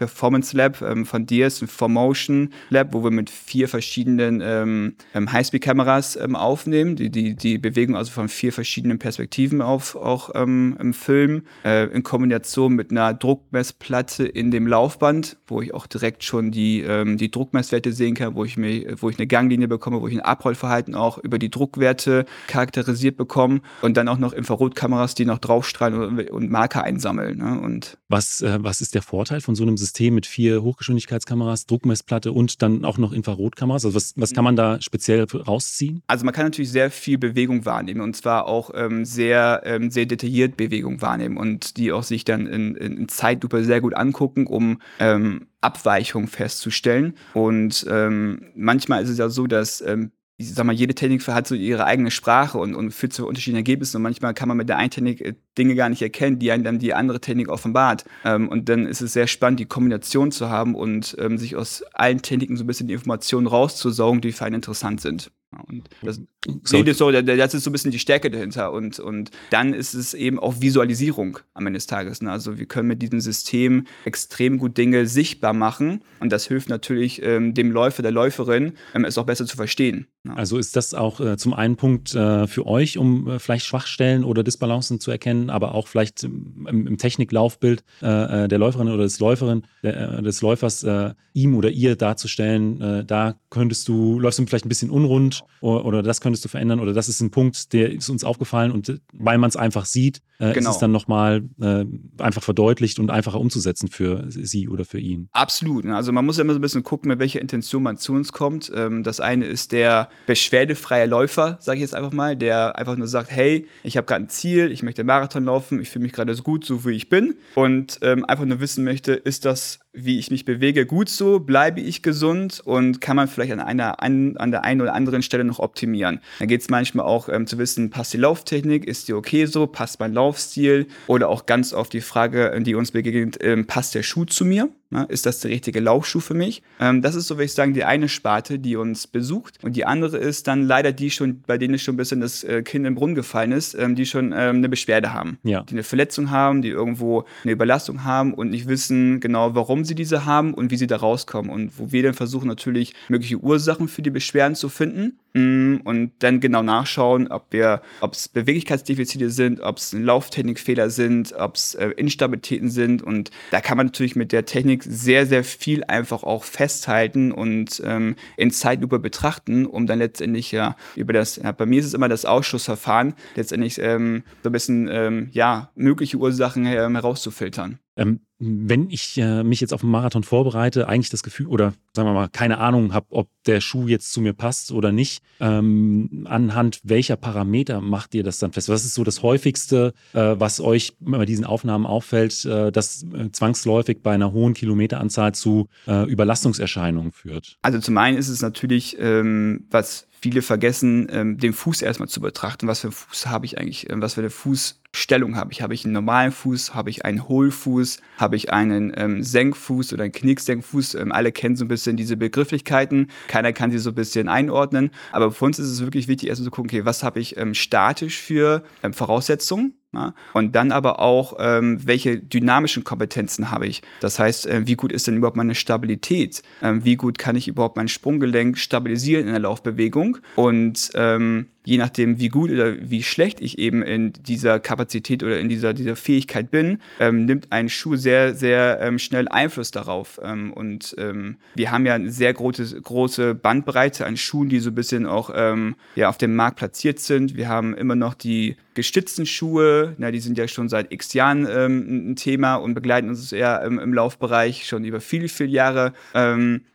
Lab 0.54 0.82
ähm, 0.82 1.06
von 1.06 1.26
Diaz, 1.26 1.62
ein 1.62 1.68
4Motion 1.68 2.50
Lab, 2.70 2.94
wo 2.94 3.04
wir 3.04 3.12
mit 3.12 3.30
vier 3.30 3.68
verschiedenen 3.68 4.96
Highspeed-Kameras 5.14 6.18
aufnehmen, 6.18 6.96
die, 6.96 7.10
die 7.10 7.36
die 7.36 7.58
Bewegung 7.58 7.96
also 7.96 8.12
von 8.12 8.30
vier 8.30 8.54
verschiedenen 8.54 9.00
Perspektiven 9.00 9.62
auf, 9.62 9.96
auch 9.96 10.32
ähm, 10.36 10.69
im 10.78 10.94
Film, 10.94 11.44
äh, 11.64 11.86
in 11.86 12.04
Kombination 12.04 12.74
mit 12.74 12.92
einer 12.92 13.14
Druckmessplatte 13.14 14.26
in 14.26 14.52
dem 14.52 14.68
Laufband, 14.68 15.38
wo 15.48 15.62
ich 15.62 15.74
auch 15.74 15.88
direkt 15.88 16.24
schon 16.24 16.52
die, 16.52 16.82
ähm, 16.82 17.18
die 17.18 17.32
Druckmesswerte 17.32 17.94
sehen 17.94 18.16
kann, 18.16 18.36
wo 18.36 18.46
ich, 18.46 18.58
mir, 18.58 18.96
wo 19.02 19.10
ich 19.10 19.18
eine 19.18 19.28
Ganglinie 19.28 19.68
bekomme, 19.68 20.02
wo 20.02 20.08
ich 20.08 20.14
ein 20.14 20.22
Abrollverhalten 20.22 20.96
auch 20.96 21.18
über 21.18 21.40
die 21.40 21.50
Druckwerte 21.50 22.26
charakterisiert 22.48 23.18
bekomme 23.18 23.62
und 23.82 23.98
dann 23.98 24.08
auch 24.08 24.18
noch 24.18 24.34
Infrarotkameras, 24.34 25.16
die 25.16 25.26
noch 25.26 25.40
draufstrahlen 25.40 26.00
und, 26.00 26.30
und 26.30 26.50
Marker 26.52 26.84
einsammeln. 26.84 27.38
Ne? 27.38 27.60
Und 27.60 27.98
Was, 28.10 28.42
äh, 28.42 28.58
was 28.62 28.82
ist 28.82 28.96
der 28.96 29.02
Vorteil 29.02 29.42
von 29.42 29.56
so 29.56 29.64
einem 29.64 29.78
System 29.78 30.16
mit 30.16 30.26
vier 30.26 30.62
Hochgeschwindigkeitskameras, 30.62 31.66
Druckmessplatte 31.66 32.32
und 32.32 32.62
dann 32.62 32.86
auch 32.86 32.98
noch 32.98 33.14
Infrarotkameras? 33.14 33.86
Also 33.86 33.96
was, 33.96 34.14
was 34.16 34.34
kann 34.34 34.44
man 34.44 34.56
da 34.56 34.82
speziell 34.82 35.24
rausziehen? 35.24 36.02
Also 36.08 36.26
man 36.26 36.34
kann 36.34 36.46
natürlich 36.46 36.72
sehr 36.72 36.92
viel 36.92 37.18
Bewegung 37.18 37.66
wahrnehmen 37.66 38.02
und 38.02 38.16
zwar 38.16 38.48
auch 38.48 38.72
ähm, 38.74 39.06
sehr, 39.06 39.62
ähm, 39.66 39.92
sehr 39.92 40.06
detailliert 40.06 40.58
Bewegung 40.60 41.02
wahrnehmen 41.02 41.38
und 41.38 41.78
die 41.78 41.92
auch 41.92 42.04
sich 42.04 42.26
dann 42.26 42.46
in, 42.46 42.76
in, 42.76 42.98
in 42.98 43.10
Zeitlupe 43.10 43.64
sehr 43.64 43.82
gut 43.82 43.96
angucken, 43.96 44.46
um 44.46 44.82
ähm, 45.00 45.48
Abweichungen 45.62 46.28
festzustellen. 46.28 47.16
Und 47.34 47.86
ähm, 47.90 48.52
manchmal 48.56 49.02
ist 49.02 49.10
es 49.10 49.18
ja 49.18 49.30
so, 49.30 49.48
dass 49.48 49.82
ähm, 49.82 50.12
ich 50.40 50.54
sag 50.54 50.66
mal, 50.66 50.74
jede 50.74 50.96
Technik 50.96 51.28
hat 51.28 51.48
so 51.48 51.54
ihre 51.54 51.84
eigene 51.84 52.12
Sprache 52.12 52.58
und, 52.58 52.74
und 52.74 52.92
führt 52.92 53.12
zu 53.12 53.28
unterschiedlichen 53.28 53.58
Ergebnissen. 53.58 53.98
Und 53.98 54.04
manchmal 54.04 54.34
kann 54.34 54.48
man 54.48 54.56
mit 54.56 54.70
der 54.70 54.78
einen 54.78 54.90
Technik 54.90 55.20
äh, 55.20 55.34
Dinge 55.58 55.76
gar 55.76 55.90
nicht 55.90 56.02
erkennen, 56.02 56.40
die 56.40 56.52
einem 56.52 56.64
dann 56.64 56.80
die 56.80 56.94
andere 56.94 57.20
Technik 57.20 57.50
offenbart. 57.50 58.06
Ähm, 58.24 58.48
und 58.48 58.70
dann 58.70 58.86
ist 58.86 59.02
es 59.02 59.12
sehr 59.12 59.28
spannend, 59.28 59.60
die 59.60 59.66
Kombination 59.66 60.32
zu 60.32 60.50
haben 60.50 60.76
und 60.76 61.16
ähm, 61.20 61.38
sich 61.38 61.58
aus 61.58 61.84
allen 61.94 62.22
Techniken 62.22 62.56
so 62.56 62.64
ein 62.64 62.68
bisschen 62.68 62.88
die 62.88 62.94
Informationen 62.94 63.48
rauszusaugen, 63.48 64.22
die 64.22 64.32
für 64.32 64.46
einen 64.46 64.56
interessant 64.56 65.02
sind. 65.02 65.30
Und 65.68 65.90
das, 66.04 66.18
So- 66.64 66.78
nee, 66.78 66.84
das, 66.84 66.92
ist 66.92 66.98
so, 67.00 67.12
da- 67.12 67.22
das 67.24 67.54
ist 67.56 67.64
so 67.64 67.70
ein 67.70 67.74
bisschen 67.74 67.90
die 67.92 67.98
Stärke 68.00 68.30
dahinter. 68.30 68.72
Und, 68.72 69.00
und 69.00 69.32
dann 69.50 69.74
ist 69.74 69.96
es 69.96 70.14
eben 70.14 70.38
auch 70.40 70.62
Visualisierung 70.62 71.40
am 71.56 71.66
Ende 71.66 71.78
des 71.78 71.88
Tages. 71.88 72.22
Ne? 72.22 72.32
Also 72.32 72.60
wir 72.60 72.66
können 72.68 72.88
mit 72.88 73.02
diesem 73.02 73.20
System 73.20 73.86
extrem 74.06 74.60
gut 74.60 74.78
Dinge 74.78 75.08
sichtbar 75.08 75.54
machen. 75.54 76.04
Und 76.20 76.32
das 76.32 76.48
hilft 76.48 76.70
natürlich 76.70 77.22
ähm, 77.24 77.56
dem 77.56 77.72
Läufer, 77.72 78.04
der 78.04 78.12
Läuferin, 78.12 78.74
ähm, 78.94 79.06
es 79.06 79.18
auch 79.18 79.26
besser 79.26 79.46
zu 79.48 79.56
verstehen. 79.58 80.06
Ja. 80.24 80.34
Also 80.36 80.58
ist 80.60 80.76
das 80.76 80.94
auch 80.94 81.20
äh, 81.20 81.36
zum 81.38 81.54
einen 81.54 81.78
Punkt 81.78 82.14
äh, 82.14 82.46
für 82.46 82.68
euch, 82.68 82.98
um 83.00 83.28
äh, 83.28 83.40
vielleicht 83.40 83.66
Schwachstellen 83.66 84.24
oder 84.24 84.44
Disbalancen 84.44 85.00
zu 85.00 85.10
erkennen, 85.10 85.50
aber 85.50 85.74
auch 85.74 85.88
vielleicht 85.88 86.24
im, 86.24 86.68
im 86.68 86.98
Techniklaufbild 86.98 87.84
äh, 88.04 88.44
äh, 88.44 88.48
der 88.48 88.60
Läuferin 88.60 88.88
oder 88.90 89.04
des 89.04 89.20
Läuferin, 89.20 89.64
der, 89.82 90.20
äh, 90.20 90.22
des 90.22 90.42
Läufers 90.42 90.86
ihm 91.34 91.56
oder 91.56 91.70
ihr 91.70 91.96
darzustellen, 91.96 93.06
da 93.08 93.36
könntest 93.50 93.88
du, 93.88 94.20
läufst 94.20 94.40
du 94.40 94.46
vielleicht 94.46 94.66
ein 94.66 94.70
bisschen 94.70 94.90
unrund 94.90 95.39
oder, 95.62 95.86
oder 95.86 96.04
das 96.04 96.22
könntest 96.22 96.44
du 96.46 96.50
verändern 96.50 96.80
oder 96.80 96.94
das 96.94 97.10
ist 97.10 97.22
ein 97.22 97.32
Punkt, 97.32 97.74
der 97.74 97.92
ist 97.92 98.10
uns 98.10 98.24
aufgefallen 98.24 98.72
und 98.72 99.02
weil 99.14 99.38
man 99.38 99.50
es 99.50 99.56
einfach 99.56 99.86
sieht, 99.86 100.22
äh, 100.40 100.54
Genau. 100.54 100.70
ist 100.70 100.76
es 100.78 100.80
dann 100.80 100.92
nochmal 100.92 101.44
äh, 101.62 101.86
einfach 102.18 102.42
verdeutlicht 102.44 102.98
und 103.00 103.12
einfacher 103.12 103.40
umzusetzen 103.40 103.90
für 103.90 104.26
sie 104.30 104.70
oder 104.70 104.86
für 104.86 105.00
ihn. 105.00 105.28
Absolut. 105.34 105.86
Also 105.88 106.12
man 106.14 106.26
muss 106.26 106.38
ja 106.38 106.44
immer 106.44 106.54
so 106.54 106.60
ein 106.60 106.62
bisschen 106.62 106.84
gucken, 106.84 107.10
mit 107.10 107.20
welcher 107.20 107.42
Intention 107.42 107.84
man 107.84 107.98
zu 107.98 108.14
uns 108.14 108.32
kommt. 108.32 108.72
Ähm, 108.74 109.04
Das 109.04 109.20
eine 109.20 109.46
ist 109.46 109.72
der 109.74 110.08
beschwerdefreie 110.28 111.06
Läufer, 111.08 111.58
sage 111.60 111.78
ich 111.78 111.82
jetzt 111.82 111.96
einfach 111.96 112.14
mal, 112.14 112.38
der 112.38 112.78
einfach 112.78 112.96
nur 112.96 113.08
sagt, 113.08 113.30
hey, 113.32 113.68
ich 113.84 113.98
habe 113.98 114.08
gerade 114.08 114.24
ein 114.26 114.30
Ziel, 114.30 114.72
ich 114.72 114.82
möchte 114.84 115.04
Marathon 115.04 115.44
laufen, 115.44 115.82
ich 115.82 115.90
fühle 115.90 116.04
mich 116.04 116.14
gerade 116.14 116.34
so 116.34 116.44
gut, 116.44 116.64
so 116.66 116.86
wie 116.86 116.92
ich 116.92 117.10
bin 117.10 117.36
und 117.56 118.00
ähm, 118.02 118.24
einfach 118.26 118.46
nur 118.46 118.60
wissen 118.62 118.84
möchte, 118.86 119.14
ist 119.14 119.44
das 119.46 119.80
wie 119.94 120.20
ich 120.20 120.30
mich 120.30 120.46
bewege, 120.46 120.86
gut 120.86 121.10
so, 121.10 121.40
bleibe 121.40 121.82
ich 121.82 122.04
gesund 122.04 122.62
und 122.64 123.02
kann 123.02 123.16
man 123.16 123.28
vielleicht 123.28 123.52
an 123.52 123.60
einer 123.60 124.02
an, 124.02 124.38
an 124.38 124.52
der 124.52 124.64
einen 124.64 124.82
oder 124.82 124.94
anderen 124.94 125.24
Stelle 125.24 125.44
noch 125.44 125.60
optimieren. 125.60 126.20
Da 126.40 126.46
geht 126.46 126.62
es 126.62 126.70
manchmal 126.70 127.06
auch 127.06 127.28
ähm, 127.30 127.48
zu 127.48 127.58
wissen, 127.58 127.90
passt 127.90 128.14
die 128.14 128.18
Lauftechnik, 128.18 128.86
ist 128.86 129.08
die 129.08 129.14
okay 129.14 129.46
so, 129.46 129.66
passt 129.68 130.00
mein 130.00 130.14
Laufstil 130.14 130.88
oder 131.08 131.30
auch 131.30 131.46
ganz 131.46 131.74
oft 131.74 131.92
die 131.94 132.02
Frage, 132.02 132.60
die 132.62 132.76
uns 132.76 132.92
begegnet, 132.92 133.38
ähm, 133.42 133.66
passt 133.66 133.96
der 133.96 134.04
Schuh 134.04 134.26
zu 134.26 134.46
mir? 134.46 134.70
Na, 134.92 135.04
ist 135.04 135.28
das 135.28 135.40
der 135.42 135.52
richtige 135.52 135.80
Laufschuh 135.80 136.20
für 136.20 136.34
mich? 136.34 136.64
Ähm, 136.80 137.04
das 137.04 137.14
ist 137.14 137.28
so, 137.28 137.36
würde 137.36 137.46
ich 137.46 137.54
sagen, 137.54 137.76
die 137.76 137.84
eine 137.84 138.10
Sparte, 138.10 138.58
die 138.58 138.76
uns 138.76 139.06
besucht. 139.06 139.64
Und 139.64 139.76
die 139.76 139.86
andere 139.86 140.18
ist 140.18 140.48
dann 140.48 140.64
leider 140.64 140.92
die 140.92 141.12
schon, 141.12 141.42
bei 141.46 141.60
denen 141.60 141.78
schon 141.78 141.94
ein 141.94 141.98
bisschen 141.98 142.22
das 142.22 142.44
äh, 142.44 142.64
Kind 142.64 142.88
im 142.88 142.96
Brunnen 142.96 143.14
gefallen 143.14 143.52
ist, 143.52 143.76
ähm, 143.76 143.96
die 143.96 144.08
schon 144.08 144.34
ähm, 144.36 144.58
eine 144.58 144.70
Beschwerde 144.70 145.14
haben. 145.14 145.38
Ja. 145.44 145.62
Die 145.62 145.76
eine 145.76 145.84
Verletzung 145.84 146.32
haben, 146.32 146.64
die 146.64 146.70
irgendwo 146.70 147.26
eine 147.44 147.52
Überlastung 147.52 148.04
haben 148.04 148.34
und 148.34 148.50
nicht 148.50 148.68
wissen 148.68 149.20
genau, 149.20 149.54
warum 149.54 149.86
sie 149.86 149.94
diese 149.94 150.26
haben 150.26 150.56
und 150.56 150.72
wie 150.72 150.78
sie 150.78 150.88
da 150.88 150.98
rauskommen. 150.98 151.52
Und 151.52 151.78
wo 151.78 151.92
wir 151.92 152.02
dann 152.02 152.16
versuchen, 152.16 152.48
natürlich 152.48 152.96
mögliche 153.10 153.38
Ursachen 153.38 153.88
für 153.90 154.02
die 154.02 154.10
Beschwerden 154.10 154.56
zu 154.56 154.70
finden 154.70 155.20
und 155.34 156.12
dann 156.20 156.40
genau 156.40 156.64
nachschauen, 156.64 157.28
ob 157.28 157.48
wir, 157.52 157.82
ob 158.02 158.14
es 158.14 158.28
Beweglichkeitsdefizite 158.28 159.30
sind, 159.30 159.62
ob 159.62 159.78
es 159.78 159.94
Lauftechnikfehler 159.94 160.90
sind, 160.90 161.34
ob 161.34 161.56
es 161.56 161.76
äh, 161.76 161.90
Instabilitäten 161.90 162.70
sind. 162.70 163.04
Und 163.04 163.30
da 163.52 163.62
kann 163.62 163.78
man 163.78 163.88
natürlich 163.88 164.16
mit 164.16 164.32
der 164.32 164.46
Technik 164.46 164.84
sehr, 164.84 165.28
sehr 165.28 165.44
viel 165.44 165.84
einfach 165.84 166.24
auch 166.24 166.44
festhalten 166.44 167.32
und 167.32 167.82
ähm, 167.86 168.16
in 168.38 168.50
Zeitlupe 168.50 168.98
betrachten, 168.98 169.66
um 169.66 169.86
dann 169.86 170.00
letztendlich 170.00 170.52
ja 170.52 170.76
über 170.96 171.14
das, 171.14 171.36
ja, 171.36 171.52
bei 171.52 171.66
mir 171.66 171.80
ist 171.80 171.86
es 171.86 171.94
immer 171.94 172.10
das 172.10 172.26
Ausschussverfahren, 172.26 173.14
letztendlich 173.36 173.80
ähm, 173.80 174.24
so 174.42 174.50
ein 174.50 174.54
bisschen 174.54 174.88
ähm, 174.92 175.30
ja, 175.32 175.72
mögliche 175.76 176.18
Ursachen 176.18 176.66
ähm, 176.66 176.96
herauszufiltern. 176.96 177.80
Ähm, 177.96 178.22
wenn 178.40 178.90
ich 178.90 179.18
äh, 179.18 179.44
mich 179.44 179.60
jetzt 179.60 179.74
auf 179.74 179.84
einen 179.84 179.92
Marathon 179.92 180.24
vorbereite, 180.24 180.88
eigentlich 180.88 181.10
das 181.10 181.24
Gefühl 181.24 181.48
oder 181.48 181.74
sagen 181.94 182.08
wir 182.08 182.14
mal 182.14 182.30
keine 182.30 182.60
Ahnung 182.60 182.94
habe, 182.94 183.08
ob 183.10 183.30
der 183.46 183.60
Schuh 183.60 183.88
jetzt 183.88 184.14
zu 184.14 184.22
mir 184.22 184.34
passt 184.34 184.72
oder 184.72 184.92
nicht, 184.92 185.22
ähm, 185.42 186.26
anhand 186.30 186.80
welcher 186.84 187.18
Parameter 187.18 187.82
macht 187.82 188.16
ihr 188.16 188.24
das 188.24 188.40
dann 188.40 188.54
fest? 188.54 188.70
Was 188.70 188.86
ist 188.86 188.94
so 188.94 189.04
das 189.04 189.24
häufigste, 189.24 189.94
äh, 190.14 190.36
was 190.38 190.62
euch 190.62 190.94
bei 191.00 191.26
diesen 191.26 191.44
Aufnahmen 191.44 191.86
auffällt, 191.86 192.46
äh, 192.46 192.72
das 192.72 193.04
äh, 193.14 193.30
zwangsläufig 193.32 194.02
bei 194.02 194.14
einer 194.14 194.32
hohen 194.32 194.54
Kilometeranzahl 194.54 195.34
zu 195.34 195.68
äh, 195.88 196.10
Überlastungserscheinungen 196.10 197.12
führt? 197.12 197.58
Also 197.62 197.80
zum 197.80 197.98
einen 197.98 198.18
ist 198.18 198.30
es 198.30 198.42
natürlich, 198.42 198.98
ähm, 199.00 199.68
was 199.70 200.09
viele 200.22 200.42
vergessen, 200.42 201.08
ähm, 201.12 201.38
den 201.38 201.54
Fuß 201.54 201.82
erstmal 201.82 202.10
zu 202.10 202.22
betrachten. 202.22 202.68
Was 202.68 202.82
für 202.82 202.88
einen 202.88 202.94
Fuß 202.94 203.28
habe 203.28 203.46
ich 203.46 203.58
eigentlich? 203.58 203.90
Ähm, 203.90 204.02
was 204.02 204.16
für 204.16 204.22
eine 204.22 204.30
Fußstellung 204.30 205.36
habe 205.36 205.52
ich? 205.52 205.62
Habe 205.62 205.74
ich 205.74 205.86
einen 205.86 205.94
normalen 205.94 206.32
Fuß? 206.32 206.74
Habe 206.74 206.90
ich 206.90 207.06
einen 207.06 207.28
Hohlfuß? 207.28 208.00
Habe 208.18 208.36
ich 208.36 208.52
einen 208.52 208.94
ähm, 208.96 209.24
Senkfuß 209.24 209.94
oder 209.94 210.04
einen 210.04 210.12
Knicksenkfuß? 210.12 210.96
Ähm, 210.96 211.12
alle 211.12 211.32
kennen 211.32 211.56
so 211.56 211.66
ein 211.66 211.70
bisschen 211.70 211.98
diese 211.98 212.18
Begrifflichkeiten. 212.18 213.08
Keiner 213.28 213.54
kann 213.54 213.72
sie 213.72 213.80
so 213.80 213.92
ein 213.92 213.96
bisschen 213.96 214.28
einordnen. 214.28 214.92
Aber 215.12 215.32
für 215.32 215.46
uns 215.46 215.60
ist 215.60 215.70
es 215.70 215.82
wirklich 215.82 216.08
wichtig, 216.08 216.30
erstmal 216.30 216.46
zu 216.46 216.52
gucken, 216.52 216.70
okay, 216.70 216.86
was 216.86 217.04
habe 217.04 217.20
ich 217.20 217.38
ähm, 217.38 217.54
statisch 217.54 218.20
für 218.20 218.64
ähm, 218.84 218.94
Voraussetzungen? 218.94 219.79
Ja? 219.94 220.14
Und 220.34 220.56
dann 220.56 220.72
aber 220.72 221.00
auch, 221.00 221.34
ähm, 221.40 221.80
welche 221.86 222.20
dynamischen 222.20 222.84
Kompetenzen 222.84 223.52
habe 223.52 223.68
ich? 223.68 223.82
Das 224.02 224.20
heißt, 224.20 224.46
äh, 224.48 224.68
wie 224.68 224.76
gut 224.76 224.92
ist 224.92 225.08
denn 225.08 225.18
überhaupt 225.18 225.38
meine 225.38 225.56
Stabilität? 225.56 226.44
Ähm, 226.62 226.86
wie 226.86 226.96
gut 226.96 227.18
kann 227.18 227.36
ich 227.36 227.48
überhaupt 227.48 227.76
mein 227.76 227.88
Sprunggelenk 227.88 228.58
stabilisieren 228.58 229.26
in 229.26 229.32
der 229.32 229.40
Laufbewegung? 229.40 230.18
Und 230.36 230.92
ähm, 230.94 231.48
je 231.66 231.78
nachdem, 231.78 232.20
wie 232.20 232.30
gut 232.30 232.52
oder 232.52 232.76
wie 232.80 233.04
schlecht 233.04 233.42
ich 233.42 233.60
eben 233.60 233.82
in 233.82 234.14
dieser 234.14 234.60
Kapazität 234.60 235.24
oder 235.24 235.40
in 235.40 235.50
dieser, 235.50 235.74
dieser 235.74 235.96
Fähigkeit 235.96 236.52
bin, 236.52 236.80
ähm, 237.00 237.26
nimmt 237.26 237.52
ein 237.52 237.70
Schuh 237.70 237.96
sehr, 237.96 238.34
sehr 238.34 238.80
ähm, 238.82 238.98
schnell 238.98 239.28
Einfluss 239.28 239.72
darauf. 239.72 240.20
Ähm, 240.24 240.54
und 240.54 240.96
ähm, 240.98 241.38
wir 241.56 241.72
haben 241.72 241.86
ja 241.86 241.96
eine 241.96 242.12
sehr 242.12 242.34
große, 242.34 242.82
große 242.82 243.36
Bandbreite 243.36 244.06
an 244.06 244.18
Schuhen, 244.18 244.50
die 244.50 244.60
so 244.60 244.72
ein 244.72 244.76
bisschen 244.76 245.06
auch 245.06 245.30
ähm, 245.34 245.76
ja, 245.96 246.10
auf 246.10 246.18
dem 246.18 246.36
Markt 246.36 246.58
platziert 246.58 247.00
sind. 247.00 247.36
Wir 247.36 247.50
haben 247.50 247.76
immer 247.76 247.96
noch 247.96 248.14
die 248.14 248.56
gestützten 248.74 249.26
Schuhe, 249.26 249.94
na, 249.98 250.10
die 250.10 250.22
sind 250.22 250.38
ja 250.38 250.48
schon 250.48 250.70
seit 250.70 250.94
x 250.94 251.14
Jahren 251.14 251.46
ähm, 251.52 252.12
ein 252.12 252.16
Thema 252.16 252.56
und 252.56 252.74
begleiten 252.74 253.10
uns 253.10 253.32
eher 253.34 253.62
im, 253.64 253.78
im 253.78 253.94
Laufbereich 253.94 254.66
schon 254.66 254.86
über 254.86 255.02
viele, 255.02 255.28
viele 255.28 255.50
Jahre. 255.50 255.94